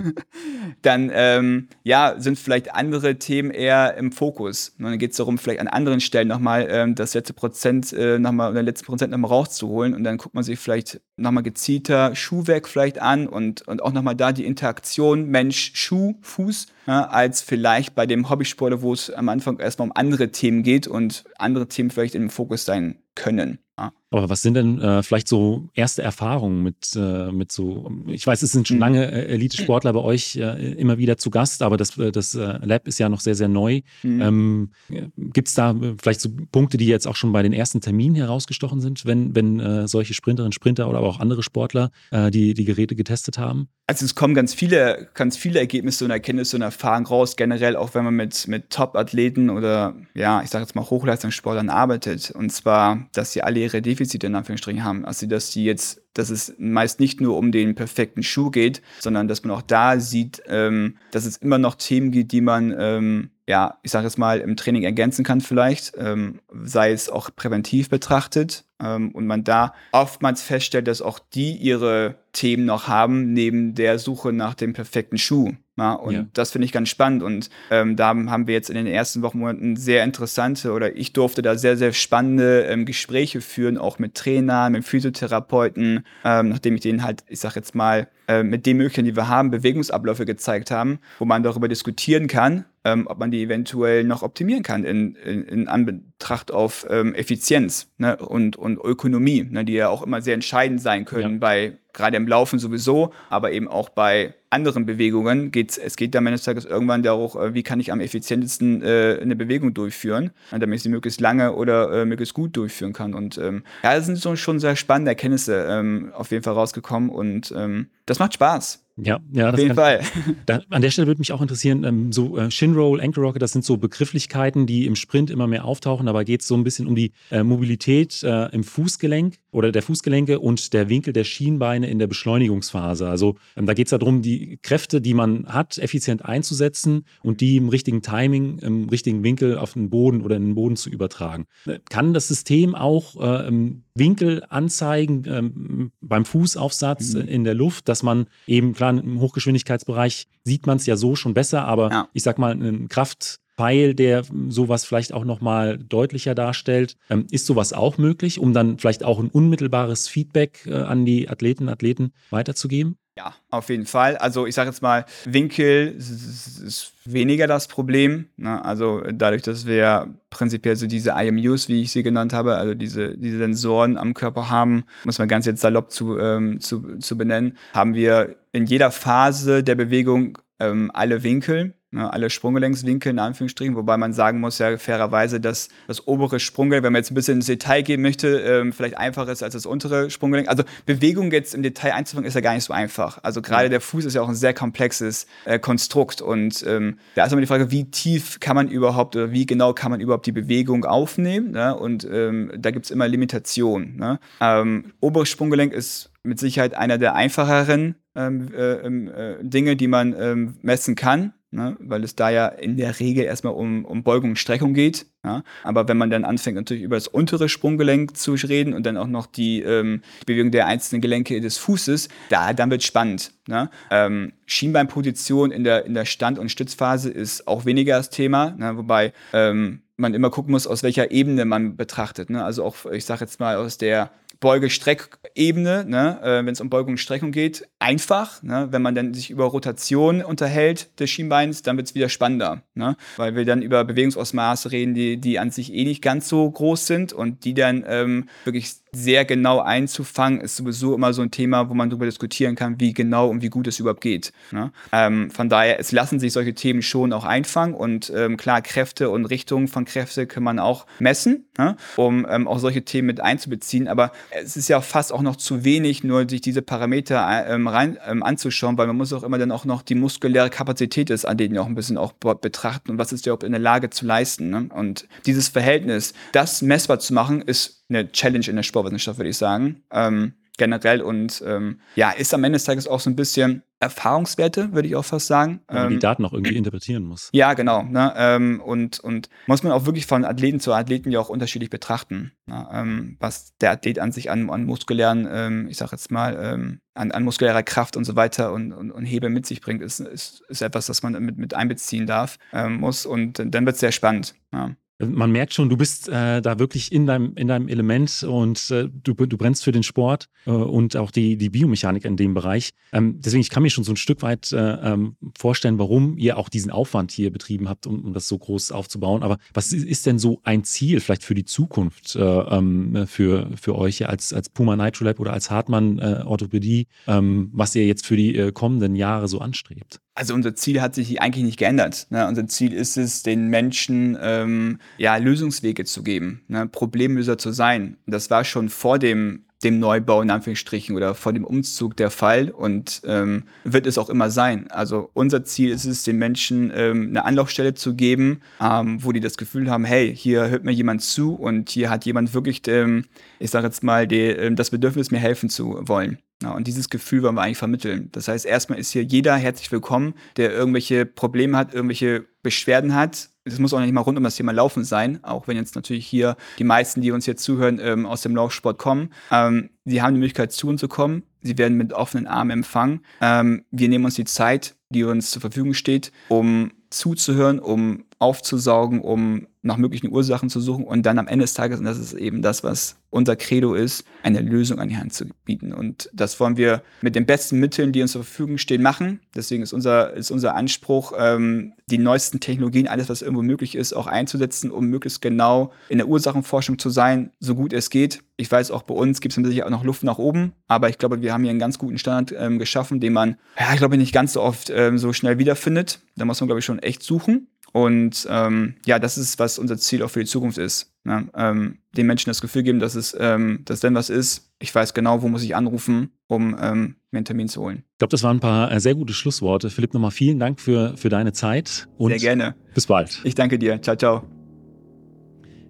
dann 0.82 1.10
ähm, 1.12 1.68
ja, 1.84 2.14
sind 2.18 2.38
vielleicht 2.38 2.74
andere 2.74 3.18
Themen 3.18 3.50
eher 3.50 3.94
im 3.98 4.12
Fokus. 4.12 4.74
Und 4.78 4.86
dann 4.86 4.98
geht 4.98 5.10
es 5.10 5.18
darum, 5.18 5.36
vielleicht 5.36 5.60
an 5.60 5.68
anderen 5.68 6.00
Stellen 6.00 6.28
nochmal 6.28 6.61
ähm, 6.68 6.94
das 6.94 7.14
letzte 7.14 7.32
Prozent 7.32 7.92
äh, 7.92 8.18
nochmal 8.18 8.50
oder 8.50 8.62
letzte 8.62 8.84
Prozent 8.84 9.12
nochmal 9.12 9.30
rauszuholen 9.30 9.94
und 9.94 10.04
dann 10.04 10.18
guckt 10.18 10.34
man 10.34 10.44
sich 10.44 10.58
vielleicht 10.58 11.00
nochmal 11.16 11.42
gezielter 11.42 12.14
Schuhwerk 12.14 12.68
vielleicht 12.68 13.00
an 13.00 13.26
und, 13.28 13.66
und 13.68 13.82
auch 13.82 13.92
nochmal 13.92 14.16
da 14.16 14.32
die 14.32 14.44
Interaktion 14.44 15.26
Mensch, 15.26 15.72
Schuh, 15.74 16.14
Fuß 16.22 16.66
ja, 16.86 17.06
als 17.08 17.42
vielleicht 17.42 17.94
bei 17.94 18.06
dem 18.06 18.28
Hobbysportler, 18.28 18.82
wo 18.82 18.92
es 18.92 19.10
am 19.10 19.28
Anfang 19.28 19.58
erstmal 19.58 19.88
um 19.88 19.92
andere 19.94 20.30
Themen 20.30 20.62
geht 20.62 20.86
und 20.86 21.24
andere 21.38 21.68
Themen 21.68 21.90
vielleicht 21.90 22.14
im 22.14 22.30
Fokus 22.30 22.64
sein 22.64 22.98
können. 23.14 23.58
Ja. 23.78 23.92
Aber 24.12 24.28
was 24.28 24.42
sind 24.42 24.54
denn 24.54 24.80
äh, 24.80 25.02
vielleicht 25.02 25.28
so 25.28 25.68
erste 25.74 26.02
Erfahrungen 26.02 26.62
mit, 26.62 26.94
äh, 26.96 27.32
mit 27.32 27.50
so, 27.50 27.90
ich 28.06 28.26
weiß, 28.26 28.42
es 28.42 28.52
sind 28.52 28.68
schon 28.68 28.76
mhm. 28.76 28.82
lange 28.82 29.10
äh, 29.10 29.32
Elite-Sportler 29.32 29.92
bei 29.92 30.00
euch 30.00 30.36
äh, 30.36 30.72
immer 30.74 30.98
wieder 30.98 31.16
zu 31.16 31.30
Gast, 31.30 31.62
aber 31.62 31.76
das, 31.76 31.96
äh, 31.98 32.12
das 32.12 32.34
äh, 32.34 32.58
Lab 32.62 32.86
ist 32.86 32.98
ja 32.98 33.08
noch 33.08 33.20
sehr, 33.20 33.34
sehr 33.34 33.48
neu. 33.48 33.80
Mhm. 34.02 34.20
Ähm, 34.20 34.70
Gibt 35.16 35.48
es 35.48 35.54
da 35.54 35.74
vielleicht 36.00 36.20
so 36.20 36.28
Punkte, 36.50 36.76
die 36.76 36.86
jetzt 36.86 37.06
auch 37.06 37.16
schon 37.16 37.32
bei 37.32 37.42
den 37.42 37.52
ersten 37.52 37.80
Terminen 37.80 38.14
herausgestochen 38.14 38.80
sind, 38.80 39.06
wenn, 39.06 39.34
wenn 39.34 39.86
solche 39.86 40.14
Sprinterinnen, 40.14 40.52
Sprinter 40.52 40.88
oder 40.88 40.98
aber 40.98 41.08
auch 41.08 41.20
andere 41.20 41.42
Sportler 41.42 41.90
die 42.12 42.54
die 42.54 42.64
Geräte 42.64 42.94
getestet 42.94 43.38
haben? 43.38 43.68
Also 43.86 44.04
es 44.04 44.14
kommen 44.14 44.34
ganz 44.34 44.54
viele, 44.54 45.08
ganz 45.14 45.36
viele 45.36 45.58
Ergebnisse 45.58 46.04
und 46.04 46.10
Erkenntnisse 46.10 46.56
und 46.56 46.62
Erfahrungen 46.62 47.06
raus, 47.06 47.36
generell 47.36 47.76
auch 47.76 47.94
wenn 47.94 48.04
man 48.04 48.14
mit, 48.14 48.46
mit 48.48 48.70
Top-Athleten 48.70 49.50
oder 49.50 49.96
ja, 50.14 50.42
ich 50.42 50.50
sage 50.50 50.62
jetzt 50.62 50.74
mal 50.74 50.88
Hochleistungssportlern 50.88 51.68
arbeitet. 51.68 52.30
Und 52.30 52.50
zwar, 52.50 53.06
dass 53.12 53.32
sie 53.32 53.42
alle 53.42 53.60
ihre 53.60 53.82
Defizite 53.82 54.01
Defizite 54.02 54.26
in 54.26 54.34
Anführungsstrichen 54.34 54.84
haben. 54.84 55.04
Also 55.04 55.26
dass 55.26 55.50
die 55.50 55.64
jetzt, 55.64 56.02
dass 56.14 56.30
es 56.30 56.54
meist 56.58 57.00
nicht 57.00 57.20
nur 57.20 57.36
um 57.36 57.52
den 57.52 57.74
perfekten 57.74 58.22
Schuh 58.22 58.50
geht, 58.50 58.82
sondern 59.00 59.28
dass 59.28 59.44
man 59.44 59.56
auch 59.56 59.62
da 59.62 60.00
sieht, 60.00 60.42
ähm, 60.46 60.96
dass 61.12 61.24
es 61.24 61.36
immer 61.36 61.58
noch 61.58 61.76
Themen 61.76 62.10
gibt, 62.10 62.32
die 62.32 62.40
man 62.40 62.74
ähm, 62.76 63.30
ja, 63.48 63.78
ich 63.82 63.90
sage 63.90 64.06
jetzt 64.06 64.18
mal, 64.18 64.40
im 64.40 64.56
Training 64.56 64.84
ergänzen 64.84 65.24
kann 65.24 65.40
vielleicht, 65.40 65.92
ähm, 65.98 66.40
sei 66.64 66.92
es 66.92 67.10
auch 67.10 67.30
präventiv 67.34 67.90
betrachtet 67.90 68.64
ähm, 68.80 69.10
und 69.12 69.26
man 69.26 69.42
da 69.44 69.74
oftmals 69.90 70.42
feststellt, 70.42 70.86
dass 70.86 71.02
auch 71.02 71.18
die 71.18 71.56
ihre 71.56 72.16
Themen 72.32 72.64
noch 72.64 72.86
haben, 72.86 73.32
neben 73.32 73.74
der 73.74 73.98
Suche 73.98 74.32
nach 74.32 74.54
dem 74.54 74.72
perfekten 74.72 75.18
Schuh. 75.18 75.52
Ja, 75.78 75.94
und 75.94 76.14
ja. 76.14 76.26
das 76.34 76.50
finde 76.50 76.66
ich 76.66 76.72
ganz 76.72 76.90
spannend. 76.90 77.22
Und 77.22 77.48
ähm, 77.70 77.96
da 77.96 78.08
haben 78.08 78.46
wir 78.46 78.54
jetzt 78.54 78.68
in 78.68 78.76
den 78.76 78.86
ersten 78.86 79.22
Wochen, 79.22 79.38
Monaten 79.38 79.76
sehr 79.76 80.04
interessante 80.04 80.72
oder 80.72 80.94
ich 80.96 81.12
durfte 81.12 81.40
da 81.40 81.56
sehr, 81.56 81.76
sehr 81.76 81.92
spannende 81.92 82.64
ähm, 82.64 82.84
Gespräche 82.84 83.40
führen, 83.40 83.78
auch 83.78 83.98
mit 83.98 84.14
Trainern, 84.14 84.72
mit 84.72 84.84
Physiotherapeuten, 84.84 86.04
ähm, 86.24 86.48
nachdem 86.50 86.74
ich 86.74 86.82
denen 86.82 87.02
halt, 87.02 87.24
ich 87.28 87.40
sag 87.40 87.56
jetzt 87.56 87.74
mal, 87.74 88.08
äh, 88.28 88.42
mit 88.42 88.66
den 88.66 88.76
Möglichkeiten, 88.76 89.06
die 89.06 89.16
wir 89.16 89.28
haben, 89.28 89.50
Bewegungsabläufe 89.50 90.26
gezeigt 90.26 90.70
haben, 90.70 90.98
wo 91.18 91.24
man 91.24 91.42
darüber 91.42 91.68
diskutieren 91.68 92.26
kann, 92.26 92.66
ähm, 92.84 93.06
ob 93.06 93.18
man 93.18 93.30
die 93.30 93.42
eventuell 93.42 94.04
noch 94.04 94.22
optimieren 94.22 94.62
kann 94.62 94.84
in, 94.84 95.14
in, 95.14 95.44
in 95.44 95.68
Anbetracht 95.68 96.50
auf 96.50 96.86
ähm, 96.90 97.14
Effizienz 97.14 97.88
ne, 97.98 98.16
und, 98.16 98.56
und 98.56 98.78
Ökonomie, 98.78 99.44
ne, 99.44 99.64
die 99.64 99.74
ja 99.74 99.88
auch 99.88 100.02
immer 100.02 100.20
sehr 100.22 100.34
entscheidend 100.34 100.80
sein 100.80 101.04
können 101.04 101.34
ja. 101.34 101.38
bei 101.38 101.72
gerade 101.92 102.16
im 102.16 102.26
Laufen 102.26 102.58
sowieso, 102.58 103.12
aber 103.28 103.52
eben 103.52 103.68
auch 103.68 103.90
bei 103.90 104.34
anderen 104.50 104.86
Bewegungen 104.86 105.50
geht 105.50 105.76
es 105.78 105.96
geht 105.96 106.14
am 106.16 106.26
Ende 106.26 106.36
des 106.36 106.44
Tages 106.44 106.64
irgendwann 106.64 107.02
darum, 107.02 107.40
äh, 107.40 107.54
wie 107.54 107.62
kann 107.62 107.80
ich 107.80 107.92
am 107.92 108.00
effizientesten 108.00 108.82
äh, 108.82 109.18
eine 109.20 109.36
Bewegung 109.36 109.74
durchführen, 109.74 110.30
damit 110.50 110.76
ich 110.76 110.82
sie 110.82 110.88
möglichst 110.88 111.20
lange 111.20 111.52
oder 111.54 112.02
äh, 112.02 112.04
möglichst 112.04 112.34
gut 112.34 112.56
durchführen 112.56 112.92
kann. 112.92 113.14
Und 113.14 113.38
ähm, 113.38 113.62
ja, 113.82 113.94
das 113.94 114.06
sind 114.06 114.16
so 114.16 114.36
schon 114.36 114.58
sehr 114.58 114.76
spannende 114.76 115.10
Erkenntnisse 115.10 115.66
ähm, 115.68 116.12
auf 116.14 116.30
jeden 116.30 116.42
Fall 116.42 116.54
rausgekommen 116.54 117.10
und 117.10 117.52
ähm, 117.56 117.88
das 118.06 118.18
macht 118.18 118.34
Spaß. 118.34 118.81
Ja, 118.96 119.20
ja, 119.32 119.50
das 119.50 119.54
auf 119.54 119.60
jeden 119.60 119.74
Fall. 119.74 120.00
Da, 120.44 120.60
an 120.68 120.82
der 120.82 120.90
Stelle 120.90 121.06
würde 121.06 121.20
mich 121.20 121.32
auch 121.32 121.40
interessieren, 121.40 121.84
ähm, 121.84 122.12
so 122.12 122.36
äh, 122.36 122.50
Shinroll, 122.50 123.00
Ankle 123.00 123.22
Rocket, 123.22 123.40
das 123.40 123.52
sind 123.52 123.64
so 123.64 123.76
Begrifflichkeiten, 123.76 124.66
die 124.66 124.86
im 124.86 124.96
Sprint 124.96 125.30
immer 125.30 125.46
mehr 125.46 125.64
auftauchen. 125.64 126.06
Dabei 126.06 126.24
geht 126.24 126.42
es 126.42 126.48
so 126.48 126.54
ein 126.54 126.64
bisschen 126.64 126.86
um 126.86 126.94
die 126.94 127.12
äh, 127.30 127.42
Mobilität 127.42 128.22
äh, 128.22 128.46
im 128.52 128.64
Fußgelenk 128.64 129.36
oder 129.50 129.72
der 129.72 129.82
Fußgelenke 129.82 130.40
und 130.40 130.72
der 130.72 130.88
Winkel 130.88 131.12
der 131.12 131.24
Schienbeine 131.24 131.88
in 131.88 131.98
der 131.98 132.06
Beschleunigungsphase. 132.06 133.08
Also 133.08 133.36
ähm, 133.56 133.66
da 133.66 133.74
geht 133.74 133.86
es 133.86 133.90
darum, 133.90 134.20
die 134.20 134.58
Kräfte, 134.62 135.00
die 135.00 135.14
man 135.14 135.46
hat, 135.46 135.78
effizient 135.78 136.24
einzusetzen 136.24 137.06
und 137.22 137.40
die 137.40 137.56
im 137.56 137.70
richtigen 137.70 138.02
Timing, 138.02 138.58
im 138.58 138.88
richtigen 138.90 139.22
Winkel 139.22 139.56
auf 139.56 139.72
den 139.72 139.88
Boden 139.88 140.22
oder 140.22 140.36
in 140.36 140.44
den 140.44 140.54
Boden 140.54 140.76
zu 140.76 140.90
übertragen. 140.90 141.46
Äh, 141.66 141.78
kann 141.88 142.12
das 142.12 142.28
System 142.28 142.74
auch 142.74 143.16
äh, 143.16 143.46
Winkel 143.94 144.44
anzeigen 144.48 145.24
ähm, 145.26 145.92
beim 146.00 146.24
Fußaufsatz 146.24 147.14
mhm. 147.14 147.28
in 147.28 147.44
der 147.44 147.54
Luft, 147.54 147.88
dass 147.88 148.02
man 148.02 148.26
eben, 148.46 148.72
klar, 148.72 148.90
im 148.90 149.20
Hochgeschwindigkeitsbereich 149.20 150.26
sieht 150.44 150.66
man 150.66 150.78
es 150.78 150.86
ja 150.86 150.96
so 150.96 151.14
schon 151.14 151.34
besser, 151.34 151.64
aber 151.66 151.90
ja. 151.90 152.08
ich 152.12 152.22
sag 152.22 152.38
mal, 152.38 152.52
ein 152.52 152.88
Kraftpfeil, 152.88 153.94
der 153.94 154.24
sowas 154.48 154.84
vielleicht 154.84 155.12
auch 155.12 155.24
nochmal 155.24 155.78
deutlicher 155.78 156.34
darstellt. 156.34 156.96
Ähm, 157.10 157.26
ist 157.30 157.46
sowas 157.46 157.72
auch 157.72 157.98
möglich, 157.98 158.38
um 158.38 158.52
dann 158.52 158.78
vielleicht 158.78 159.04
auch 159.04 159.18
ein 159.20 159.28
unmittelbares 159.28 160.08
Feedback 160.08 160.66
äh, 160.66 160.74
an 160.74 161.04
die 161.04 161.28
Athleten, 161.28 161.68
Athleten 161.68 162.12
weiterzugeben? 162.30 162.96
Ja, 163.16 163.34
auf 163.50 163.68
jeden 163.68 163.84
Fall. 163.84 164.16
Also 164.16 164.46
ich 164.46 164.54
sage 164.54 164.70
jetzt 164.70 164.80
mal, 164.80 165.04
Winkel 165.26 165.94
ist 165.96 166.94
weniger 167.04 167.46
das 167.46 167.68
Problem. 167.68 168.28
Ne? 168.38 168.64
Also 168.64 169.02
dadurch, 169.12 169.42
dass 169.42 169.66
wir 169.66 170.14
prinzipiell 170.30 170.76
so 170.76 170.86
diese 170.86 171.10
IMUs, 171.10 171.68
wie 171.68 171.82
ich 171.82 171.92
sie 171.92 172.02
genannt 172.02 172.32
habe, 172.32 172.56
also 172.56 172.74
diese, 172.74 173.18
diese 173.18 173.36
Sensoren 173.36 173.98
am 173.98 174.14
Körper 174.14 174.48
haben, 174.48 174.84
muss 175.04 175.18
man 175.18 175.28
ganz 175.28 175.44
jetzt 175.44 175.60
salopp 175.60 175.90
zu, 175.90 176.18
ähm, 176.18 176.60
zu, 176.60 176.96
zu 176.98 177.18
benennen, 177.18 177.58
haben 177.74 177.94
wir 177.94 178.36
in 178.52 178.64
jeder 178.64 178.90
Phase 178.90 179.62
der 179.62 179.74
Bewegung 179.74 180.38
ähm, 180.58 180.90
alle 180.94 181.22
Winkel 181.22 181.74
alle 182.00 182.30
Sprunggelenkswinkel 182.30 183.10
in 183.10 183.18
Anführungsstrichen, 183.18 183.76
wobei 183.76 183.96
man 183.96 184.12
sagen 184.12 184.40
muss 184.40 184.58
ja 184.58 184.78
fairerweise, 184.78 185.40
dass 185.40 185.68
das 185.86 186.06
obere 186.06 186.40
Sprunggelenk, 186.40 186.84
wenn 186.84 186.92
man 186.92 187.00
jetzt 187.00 187.10
ein 187.10 187.14
bisschen 187.14 187.36
ins 187.36 187.46
Detail 187.46 187.82
gehen 187.82 188.00
möchte, 188.00 188.38
ähm, 188.38 188.72
vielleicht 188.72 188.96
einfacher 188.96 189.30
ist 189.30 189.42
als 189.42 189.52
das 189.52 189.66
untere 189.66 190.10
Sprunggelenk. 190.10 190.48
Also 190.48 190.64
Bewegung 190.86 191.30
jetzt 191.32 191.54
im 191.54 191.62
Detail 191.62 191.92
einzufangen 191.92 192.26
ist 192.26 192.34
ja 192.34 192.40
gar 192.40 192.54
nicht 192.54 192.64
so 192.64 192.72
einfach. 192.72 193.18
Also 193.22 193.42
gerade 193.42 193.68
der 193.68 193.80
Fuß 193.80 194.06
ist 194.06 194.14
ja 194.14 194.22
auch 194.22 194.28
ein 194.28 194.34
sehr 194.34 194.54
komplexes 194.54 195.26
äh, 195.44 195.58
Konstrukt 195.58 196.22
und 196.22 196.64
ähm, 196.66 196.98
da 197.14 197.26
ist 197.26 197.32
immer 197.32 197.42
die 197.42 197.46
Frage, 197.46 197.70
wie 197.70 197.90
tief 197.90 198.40
kann 198.40 198.56
man 198.56 198.68
überhaupt 198.68 199.14
oder 199.14 199.32
wie 199.32 199.44
genau 199.44 199.74
kann 199.74 199.90
man 199.90 200.00
überhaupt 200.00 200.26
die 200.26 200.32
Bewegung 200.32 200.84
aufnehmen 200.86 201.50
ne? 201.50 201.76
und 201.76 202.08
ähm, 202.10 202.52
da 202.56 202.70
gibt 202.70 202.86
es 202.86 202.90
immer 202.90 203.06
Limitationen. 203.06 203.96
Ne? 203.96 204.18
Ähm, 204.40 204.92
oberes 205.00 205.28
Sprunggelenk 205.28 205.74
ist 205.74 206.10
mit 206.22 206.38
Sicherheit 206.38 206.74
einer 206.74 206.96
der 206.98 207.14
einfacheren 207.14 207.96
ähm, 208.14 208.48
äh, 208.54 208.72
ähm, 208.74 209.08
äh, 209.08 209.34
Dinge, 209.42 209.76
die 209.76 209.88
man 209.88 210.56
messen 210.62 210.94
kann 210.94 211.32
ne? 211.52 211.76
weil 211.78 212.02
es 212.02 212.16
da 212.16 212.30
ja 212.30 212.46
in 212.46 212.76
der 212.76 212.98
Regel 212.98 213.24
erstmal 213.24 213.54
um, 213.54 213.84
um 213.84 214.02
Beugung 214.02 214.30
und 214.30 214.38
Streckung 214.38 214.74
geht. 214.74 215.06
Ja? 215.24 215.44
Aber 215.62 215.86
wenn 215.88 215.96
man 215.96 216.10
dann 216.10 216.24
anfängt, 216.24 216.56
natürlich 216.56 216.82
über 216.82 216.96
das 216.96 217.08
untere 217.08 217.48
Sprunggelenk 217.48 218.16
zu 218.16 218.32
reden 218.34 218.74
und 218.74 218.84
dann 218.84 218.96
auch 218.96 219.06
noch 219.06 219.26
die 219.26 219.60
ähm, 219.62 220.02
Bewegung 220.26 220.50
der 220.50 220.66
einzelnen 220.66 221.00
Gelenke 221.00 221.40
des 221.40 221.58
Fußes, 221.58 222.08
da, 222.30 222.52
dann 222.52 222.70
wird 222.70 222.82
spannend. 222.82 223.32
Ne? 223.46 223.70
Ähm, 223.90 224.32
Schienbeinposition 224.46 225.52
in 225.52 225.64
der, 225.64 225.84
in 225.86 225.94
der 225.94 226.04
Stand- 226.06 226.38
und 226.38 226.50
Stützphase 226.50 227.10
ist 227.10 227.46
auch 227.46 227.64
weniger 227.64 227.96
das 227.96 228.10
Thema, 228.10 228.50
ne? 228.58 228.76
wobei 228.76 229.12
ähm, 229.32 229.82
man 229.96 230.14
immer 230.14 230.30
gucken 230.30 230.52
muss, 230.52 230.66
aus 230.66 230.82
welcher 230.82 231.10
Ebene 231.10 231.44
man 231.44 231.76
betrachtet. 231.76 232.30
Ne? 232.30 232.44
Also 232.44 232.64
auch, 232.64 232.86
ich 232.90 233.04
sage 233.04 233.20
jetzt 233.20 233.40
mal, 233.40 233.56
aus 233.56 233.78
der 233.78 234.10
Beuge-Streck-Ebene, 234.42 235.86
ne, 235.86 236.20
äh, 236.22 236.44
wenn 236.44 236.52
es 236.52 236.60
um 236.60 236.68
Beugung 236.68 236.92
und 236.92 236.98
Streckung 236.98 237.32
geht, 237.32 237.66
einfach. 237.78 238.42
Ne, 238.42 238.68
wenn 238.70 238.82
man 238.82 238.94
dann 238.94 239.14
sich 239.14 239.30
über 239.30 239.46
Rotation 239.46 240.22
unterhält 240.22 241.00
des 241.00 241.08
Schienbeins, 241.08 241.62
dann 241.62 241.78
wird 241.78 241.86
es 241.86 241.94
wieder 241.94 242.10
spannender. 242.10 242.62
Ne, 242.74 242.96
weil 243.16 243.34
wir 243.34 243.46
dann 243.46 243.62
über 243.62 243.84
Bewegungsausmaße 243.84 244.70
reden, 244.70 244.92
die, 244.92 245.16
die 245.16 245.38
an 245.38 245.50
sich 245.50 245.72
eh 245.72 245.84
nicht 245.84 246.02
ganz 246.02 246.28
so 246.28 246.50
groß 246.50 246.86
sind 246.86 247.14
und 247.14 247.46
die 247.46 247.54
dann 247.54 247.84
ähm, 247.86 248.28
wirklich 248.44 248.81
sehr 248.94 249.24
genau 249.24 249.60
einzufangen, 249.60 250.42
ist 250.42 250.56
sowieso 250.56 250.94
immer 250.94 251.14
so 251.14 251.22
ein 251.22 251.30
Thema, 251.30 251.70
wo 251.70 251.74
man 251.74 251.88
darüber 251.88 252.04
diskutieren 252.04 252.56
kann, 252.56 252.78
wie 252.78 252.92
genau 252.92 253.30
und 253.30 253.40
wie 253.40 253.48
gut 253.48 253.66
es 253.66 253.80
überhaupt 253.80 254.02
geht. 254.02 254.34
Ne? 254.50 254.70
Ähm, 254.92 255.30
von 255.30 255.48
daher, 255.48 255.80
es 255.80 255.92
lassen 255.92 256.20
sich 256.20 256.34
solche 256.34 256.52
Themen 256.52 256.82
schon 256.82 257.14
auch 257.14 257.24
einfangen 257.24 257.74
und 257.74 258.12
ähm, 258.14 258.36
klar, 258.36 258.60
Kräfte 258.60 259.08
und 259.08 259.24
Richtungen 259.24 259.68
von 259.68 259.86
Kräfte 259.86 260.26
kann 260.26 260.42
man 260.42 260.58
auch 260.58 260.86
messen, 260.98 261.46
ne? 261.56 261.78
um 261.96 262.26
ähm, 262.28 262.46
auch 262.46 262.58
solche 262.58 262.84
Themen 262.84 263.06
mit 263.06 263.20
einzubeziehen. 263.20 263.88
Aber 263.88 264.12
es 264.30 264.58
ist 264.58 264.68
ja 264.68 264.82
fast 264.82 265.10
auch 265.10 265.22
noch 265.22 265.36
zu 265.36 265.64
wenig, 265.64 266.04
nur 266.04 266.28
sich 266.28 266.42
diese 266.42 266.60
Parameter 266.60 267.46
ähm, 267.48 267.68
rein 267.68 267.96
ähm, 268.06 268.22
anzuschauen, 268.22 268.76
weil 268.76 268.88
man 268.88 268.96
muss 268.96 269.14
auch 269.14 269.22
immer 269.22 269.38
dann 269.38 269.52
auch 269.52 269.64
noch 269.64 269.80
die 269.80 269.94
muskuläre 269.94 270.50
Kapazität 270.50 271.08
des 271.08 271.24
Athleten 271.24 271.56
auch 271.56 271.66
ein 271.66 271.74
bisschen 271.74 271.96
auch 271.96 272.12
betrachten 272.12 272.90
und 272.90 272.98
was 272.98 273.12
ist 273.12 273.24
überhaupt 273.24 273.44
in 273.44 273.52
der 273.52 273.60
Lage 273.60 273.88
zu 273.88 274.04
leisten. 274.04 274.50
Ne? 274.50 274.68
Und 274.74 275.08
dieses 275.24 275.48
Verhältnis, 275.48 276.12
das 276.32 276.60
messbar 276.60 276.98
zu 276.98 277.14
machen, 277.14 277.40
ist 277.40 277.81
eine 277.94 278.10
Challenge 278.10 278.46
in 278.46 278.56
der 278.56 278.62
Sportwissenschaft, 278.62 279.18
würde 279.18 279.30
ich 279.30 279.36
sagen. 279.36 279.82
Ähm, 279.90 280.34
generell 280.58 281.00
und 281.00 281.42
ähm, 281.46 281.80
ja, 281.96 282.10
ist 282.10 282.34
am 282.34 282.44
Ende 282.44 282.56
des 282.56 282.64
Tages 282.64 282.86
auch 282.86 283.00
so 283.00 283.10
ein 283.10 283.16
bisschen 283.16 283.62
Erfahrungswerte, 283.80 284.72
würde 284.72 284.86
ich 284.86 284.94
auch 284.94 285.04
fast 285.04 285.26
sagen. 285.26 285.60
Wenn 285.66 285.76
man 285.76 285.86
ähm, 285.86 285.92
die 285.94 285.98
Daten 285.98 286.24
auch 286.24 286.32
irgendwie 286.32 286.56
interpretieren 286.56 287.04
muss. 287.04 287.30
Ja, 287.32 287.54
genau. 287.54 287.82
Ne, 287.82 288.12
ähm, 288.16 288.60
und, 288.60 289.00
und 289.00 289.28
muss 289.46 289.62
man 289.62 289.72
auch 289.72 289.86
wirklich 289.86 290.06
von 290.06 290.24
Athleten 290.24 290.60
zu 290.60 290.72
Athleten 290.72 291.10
ja 291.10 291.18
auch 291.20 291.30
unterschiedlich 291.30 291.70
betrachten. 291.70 292.32
Ne, 292.46 292.68
ähm, 292.72 293.16
was 293.18 293.56
der 293.60 293.72
Athlet 293.72 293.98
an 293.98 294.12
sich 294.12 294.30
an, 294.30 294.50
an 294.50 294.64
muskulären, 294.64 295.26
ähm, 295.30 295.68
ich 295.68 295.78
sag 295.78 295.90
jetzt 295.90 296.10
mal, 296.10 296.38
ähm, 296.40 296.80
an, 296.94 297.10
an 297.10 297.24
muskulärer 297.24 297.62
Kraft 297.62 297.96
und 297.96 298.04
so 298.04 298.14
weiter 298.14 298.52
und, 298.52 298.72
und, 298.72 298.92
und 298.92 299.04
Hebel 299.04 299.30
mit 299.30 299.46
sich 299.46 299.62
bringt, 299.62 299.82
ist, 299.82 300.00
ist, 300.00 300.42
ist 300.48 300.60
etwas, 300.60 300.86
das 300.86 301.02
man 301.02 301.14
mit, 301.24 301.38
mit 301.38 301.54
einbeziehen 301.54 302.06
darf, 302.06 302.38
ähm, 302.52 302.76
muss. 302.76 303.06
Und 303.06 303.38
dann 303.38 303.66
wird 303.66 303.74
es 303.74 303.80
sehr 303.80 303.92
spannend. 303.92 304.34
Ja. 304.52 304.76
Man 305.06 305.32
merkt 305.32 305.54
schon, 305.54 305.68
du 305.68 305.76
bist 305.76 306.08
äh, 306.08 306.40
da 306.40 306.58
wirklich 306.58 306.92
in 306.92 307.06
deinem, 307.06 307.34
in 307.34 307.48
deinem 307.48 307.68
Element 307.68 308.22
und 308.22 308.70
äh, 308.70 308.88
du, 308.88 309.14
du 309.14 309.36
brennst 309.36 309.64
für 309.64 309.72
den 309.72 309.82
Sport 309.82 310.28
äh, 310.46 310.50
und 310.50 310.96
auch 310.96 311.10
die, 311.10 311.36
die 311.36 311.50
Biomechanik 311.50 312.04
in 312.04 312.16
dem 312.16 312.34
Bereich. 312.34 312.70
Ähm, 312.92 313.20
deswegen, 313.20 313.40
ich 313.40 313.50
kann 313.50 313.62
mir 313.62 313.70
schon 313.70 313.84
so 313.84 313.92
ein 313.92 313.96
Stück 313.96 314.22
weit 314.22 314.52
äh, 314.52 314.56
ähm, 314.56 315.16
vorstellen, 315.36 315.78
warum 315.78 316.16
ihr 316.18 316.38
auch 316.38 316.48
diesen 316.48 316.70
Aufwand 316.70 317.10
hier 317.10 317.30
betrieben 317.30 317.68
habt, 317.68 317.86
um, 317.86 318.04
um 318.04 318.12
das 318.12 318.28
so 318.28 318.38
groß 318.38 318.72
aufzubauen. 318.72 319.22
Aber 319.22 319.38
was 319.54 319.72
ist, 319.72 320.06
denn 320.06 320.18
so 320.18 320.40
ein 320.44 320.64
Ziel 320.64 321.00
vielleicht 321.00 321.24
für 321.24 321.34
die 321.34 321.44
Zukunft 321.44 322.16
äh, 322.16 322.20
ähm, 322.20 323.06
für, 323.06 323.50
für 323.60 323.76
euch 323.76 324.08
als, 324.08 324.32
als 324.32 324.48
Puma 324.48 324.76
Nitro 324.76 325.04
Lab 325.04 325.20
oder 325.20 325.32
als 325.32 325.50
Hartmann 325.50 325.98
äh, 325.98 326.22
Orthopädie, 326.24 326.86
ähm, 327.06 327.50
was 327.52 327.74
ihr 327.74 327.86
jetzt 327.86 328.06
für 328.06 328.16
die 328.16 328.50
kommenden 328.52 328.96
Jahre 328.96 329.28
so 329.28 329.40
anstrebt? 329.40 330.00
Also 330.14 330.34
unser 330.34 330.54
Ziel 330.54 330.82
hat 330.82 330.94
sich 330.94 331.22
eigentlich 331.22 331.44
nicht 331.44 331.58
geändert. 331.58 332.06
Ne? 332.10 332.26
Unser 332.28 332.46
Ziel 332.46 332.72
ist 332.72 332.98
es, 332.98 333.22
den 333.22 333.48
Menschen 333.48 334.18
ähm, 334.20 334.78
ja, 334.98 335.16
Lösungswege 335.16 335.84
zu 335.84 336.02
geben, 336.02 336.42
ne? 336.48 336.66
Problemlöser 336.66 337.38
zu 337.38 337.50
sein. 337.50 337.96
Das 338.06 338.28
war 338.28 338.44
schon 338.44 338.68
vor 338.68 338.98
dem 338.98 339.44
dem 339.62 339.78
Neubau 339.78 340.22
in 340.22 340.30
Anführungsstrichen 340.30 340.96
oder 340.96 341.14
vor 341.14 341.32
dem 341.32 341.44
Umzug 341.44 341.96
der 341.96 342.10
Fall 342.10 342.50
und 342.50 343.02
ähm, 343.04 343.44
wird 343.64 343.86
es 343.86 343.98
auch 343.98 344.10
immer 344.10 344.30
sein. 344.30 344.70
Also 344.70 345.10
unser 345.14 345.44
Ziel 345.44 345.70
ist 345.70 345.84
es, 345.84 346.02
den 346.02 346.18
Menschen 346.18 346.72
ähm, 346.74 347.08
eine 347.10 347.24
Anlaufstelle 347.24 347.74
zu 347.74 347.94
geben, 347.94 348.40
ähm, 348.60 349.02
wo 349.02 349.12
die 349.12 349.20
das 349.20 349.36
Gefühl 349.36 349.70
haben, 349.70 349.84
hey, 349.84 350.14
hier 350.14 350.48
hört 350.48 350.64
mir 350.64 350.72
jemand 350.72 351.02
zu 351.02 351.34
und 351.34 351.70
hier 351.70 351.90
hat 351.90 352.04
jemand 352.04 352.34
wirklich, 352.34 352.62
ähm, 352.68 353.04
ich 353.38 353.50
sage 353.50 353.66
jetzt 353.66 353.82
mal, 353.82 354.06
die, 354.06 354.20
ähm, 354.20 354.56
das 354.56 354.70
Bedürfnis, 354.70 355.10
mir 355.10 355.18
helfen 355.18 355.48
zu 355.48 355.78
wollen. 355.82 356.18
Ja, 356.42 356.52
und 356.52 356.66
dieses 356.66 356.88
Gefühl 356.90 357.22
wollen 357.22 357.34
wir 357.34 357.42
eigentlich 357.42 357.58
vermitteln. 357.58 358.08
Das 358.12 358.28
heißt, 358.28 358.44
erstmal 358.44 358.78
ist 358.78 358.90
hier 358.90 359.04
jeder 359.04 359.36
herzlich 359.36 359.70
willkommen, 359.70 360.14
der 360.36 360.52
irgendwelche 360.52 361.06
Probleme 361.06 361.56
hat, 361.56 361.72
irgendwelche 361.72 362.26
Beschwerden 362.42 362.94
hat. 362.94 363.30
Es 363.44 363.58
muss 363.58 363.72
auch 363.72 363.80
nicht 363.80 363.92
mal 363.92 364.00
rund 364.00 364.18
um 364.18 364.24
das 364.24 364.36
Thema 364.36 364.52
Laufen 364.52 364.84
sein, 364.84 365.22
auch 365.22 365.48
wenn 365.48 365.56
jetzt 365.56 365.74
natürlich 365.74 366.06
hier 366.06 366.36
die 366.58 366.64
meisten, 366.64 367.00
die 367.00 367.12
uns 367.12 367.26
jetzt 367.26 367.42
zuhören, 367.42 367.80
ähm, 367.82 368.06
aus 368.06 368.22
dem 368.22 368.34
Laufsport 368.34 368.78
kommen. 368.78 369.12
Ähm, 369.30 369.70
sie 369.84 370.02
haben 370.02 370.14
die 370.14 370.20
Möglichkeit, 370.20 370.52
zu 370.52 370.68
uns 370.68 370.80
zu 370.80 370.88
kommen. 370.88 371.22
Sie 371.42 371.58
werden 371.58 371.76
mit 371.76 371.92
offenen 371.92 372.26
Armen 372.26 372.50
empfangen. 372.50 373.04
Ähm, 373.20 373.64
wir 373.70 373.88
nehmen 373.88 374.04
uns 374.04 374.14
die 374.14 374.24
Zeit, 374.24 374.76
die 374.90 375.04
uns 375.04 375.30
zur 375.30 375.40
Verfügung 375.40 375.74
steht, 375.74 376.12
um 376.28 376.72
zuzuhören, 376.90 377.58
um 377.58 378.04
aufzusaugen, 378.18 379.00
um 379.00 379.46
nach 379.62 379.76
möglichen 379.76 380.10
Ursachen 380.10 380.50
zu 380.50 380.60
suchen 380.60 380.84
und 380.84 381.06
dann 381.06 381.18
am 381.18 381.28
Ende 381.28 381.44
des 381.44 381.54
Tages, 381.54 381.78
und 381.78 381.84
das 381.84 381.98
ist 381.98 382.14
eben 382.14 382.42
das, 382.42 382.64
was 382.64 382.96
unser 383.10 383.36
Credo 383.36 383.74
ist, 383.74 384.04
eine 384.22 384.40
Lösung 384.40 384.80
an 384.80 384.88
die 384.88 384.96
Hand 384.96 385.12
zu 385.12 385.26
bieten. 385.44 385.72
Und 385.72 386.10
das 386.12 386.40
wollen 386.40 386.56
wir 386.56 386.82
mit 387.00 387.14
den 387.14 387.26
besten 387.26 387.60
Mitteln, 387.60 387.92
die 387.92 388.02
uns 388.02 388.12
zur 388.12 388.24
Verfügung 388.24 388.58
stehen, 388.58 388.82
machen. 388.82 389.20
Deswegen 389.34 389.62
ist 389.62 389.72
unser, 389.72 390.14
ist 390.14 390.30
unser 390.30 390.54
Anspruch, 390.56 391.12
ähm, 391.16 391.74
die 391.86 391.98
neuesten 391.98 392.40
Technologien, 392.40 392.88
alles, 392.88 393.08
was 393.08 393.22
irgendwo 393.22 393.42
möglich 393.42 393.76
ist, 393.76 393.92
auch 393.92 394.06
einzusetzen, 394.06 394.70
um 394.70 394.86
möglichst 394.86 395.20
genau 395.20 395.72
in 395.88 395.98
der 395.98 396.08
Ursachenforschung 396.08 396.78
zu 396.78 396.90
sein, 396.90 397.30
so 397.38 397.54
gut 397.54 397.72
es 397.72 397.90
geht. 397.90 398.20
Ich 398.36 398.50
weiß, 398.50 398.70
auch 398.70 398.82
bei 398.82 398.94
uns 398.94 399.20
gibt 399.20 399.32
es 399.32 399.38
natürlich 399.38 399.62
auch 399.62 399.70
noch 399.70 399.84
Luft 399.84 400.02
nach 400.02 400.18
oben, 400.18 400.52
aber 400.66 400.88
ich 400.88 400.98
glaube, 400.98 401.20
wir 401.20 401.32
haben 401.32 401.42
hier 401.42 401.50
einen 401.50 401.60
ganz 401.60 401.78
guten 401.78 401.98
Standard 401.98 402.34
ähm, 402.36 402.58
geschaffen, 402.58 402.98
den 402.98 403.12
man, 403.12 403.36
ja, 403.60 403.72
ich 403.72 403.78
glaube, 403.78 403.98
nicht 403.98 404.12
ganz 404.12 404.32
so 404.32 404.42
oft 404.42 404.70
ähm, 404.74 404.98
so 404.98 405.12
schnell 405.12 405.38
wiederfindet. 405.38 406.00
Da 406.16 406.24
muss 406.24 406.40
man, 406.40 406.48
glaube 406.48 406.60
ich, 406.60 406.64
schon 406.64 406.78
echt 406.78 407.02
suchen. 407.02 407.48
Und 407.72 408.26
ähm, 408.30 408.74
ja, 408.84 408.98
das 408.98 409.16
ist, 409.16 409.38
was 409.38 409.58
unser 409.58 409.78
Ziel 409.78 410.02
auch 410.02 410.10
für 410.10 410.20
die 410.20 410.26
Zukunft 410.26 410.58
ist. 410.58 410.92
Ne? 411.04 411.28
Ähm, 411.34 411.78
den 411.96 412.06
Menschen 412.06 412.30
das 412.30 412.40
Gefühl 412.40 412.62
geben, 412.62 412.80
dass 412.80 412.94
es, 412.94 413.16
ähm, 413.18 413.60
dass 413.64 413.80
denn 413.80 413.94
was 413.94 414.10
ist. 414.10 414.50
Ich 414.58 414.74
weiß 414.74 414.94
genau, 414.94 415.22
wo 415.22 415.28
muss 415.28 415.42
ich 415.42 415.56
anrufen, 415.56 416.10
um 416.28 416.56
ähm, 416.60 416.96
mir 417.10 417.18
einen 417.18 417.24
Termin 417.24 417.48
zu 417.48 417.62
holen. 417.62 417.82
Ich 417.92 417.98
glaube, 417.98 418.10
das 418.10 418.22
waren 418.22 418.36
ein 418.36 418.40
paar 418.40 418.70
äh, 418.70 418.78
sehr 418.78 418.94
gute 418.94 419.14
Schlussworte. 419.14 419.70
Philipp, 419.70 419.94
nochmal 419.94 420.10
vielen 420.10 420.38
Dank 420.38 420.60
für, 420.60 420.96
für 420.96 421.08
deine 421.08 421.32
Zeit. 421.32 421.88
Und 421.96 422.10
sehr 422.10 422.18
gerne. 422.18 422.54
Bis 422.74 422.86
bald. 422.86 423.20
Ich 423.24 423.34
danke 423.34 423.58
dir. 423.58 423.80
Ciao, 423.80 423.96
ciao. 423.96 424.22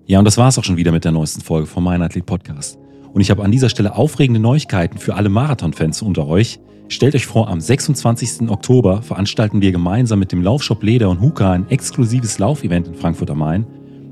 Ja, 0.05 0.19
und 0.19 0.25
das 0.25 0.37
war 0.37 0.49
es 0.49 0.59
auch 0.59 0.65
schon 0.65 0.77
wieder 0.77 0.91
mit 0.91 1.05
der 1.05 1.13
neuesten 1.13 1.41
Folge 1.41 1.67
vom 1.67 1.85
Mein 1.85 2.03
Athlet 2.03 2.27
Podcast. 2.27 2.79
Und 3.13 3.21
ich 3.21 3.31
habe 3.31 3.45
an 3.45 3.53
dieser 3.53 3.69
Stelle 3.69 3.95
aufregende 3.95 4.41
Neuigkeiten 4.41 4.99
für 4.99 5.15
alle 5.15 5.29
Marathon-Fans 5.29 6.03
unter 6.03 6.27
euch. 6.27 6.59
Stellt 6.89 7.15
euch 7.15 7.27
vor, 7.27 7.49
am 7.49 7.61
26. 7.61 8.51
Oktober 8.51 9.03
veranstalten 9.03 9.63
wir 9.63 9.73
gemeinsam 9.73 10.19
mit 10.19 10.33
dem 10.33 10.43
Laufshop 10.43 10.83
Leder 10.83 11.09
und 11.09 11.21
Huka 11.21 11.53
ein 11.53 11.69
exklusives 11.71 12.39
Laufevent 12.39 12.89
in 12.89 12.95
Frankfurt 12.95 13.31
am 13.31 13.39
Main. 13.39 13.67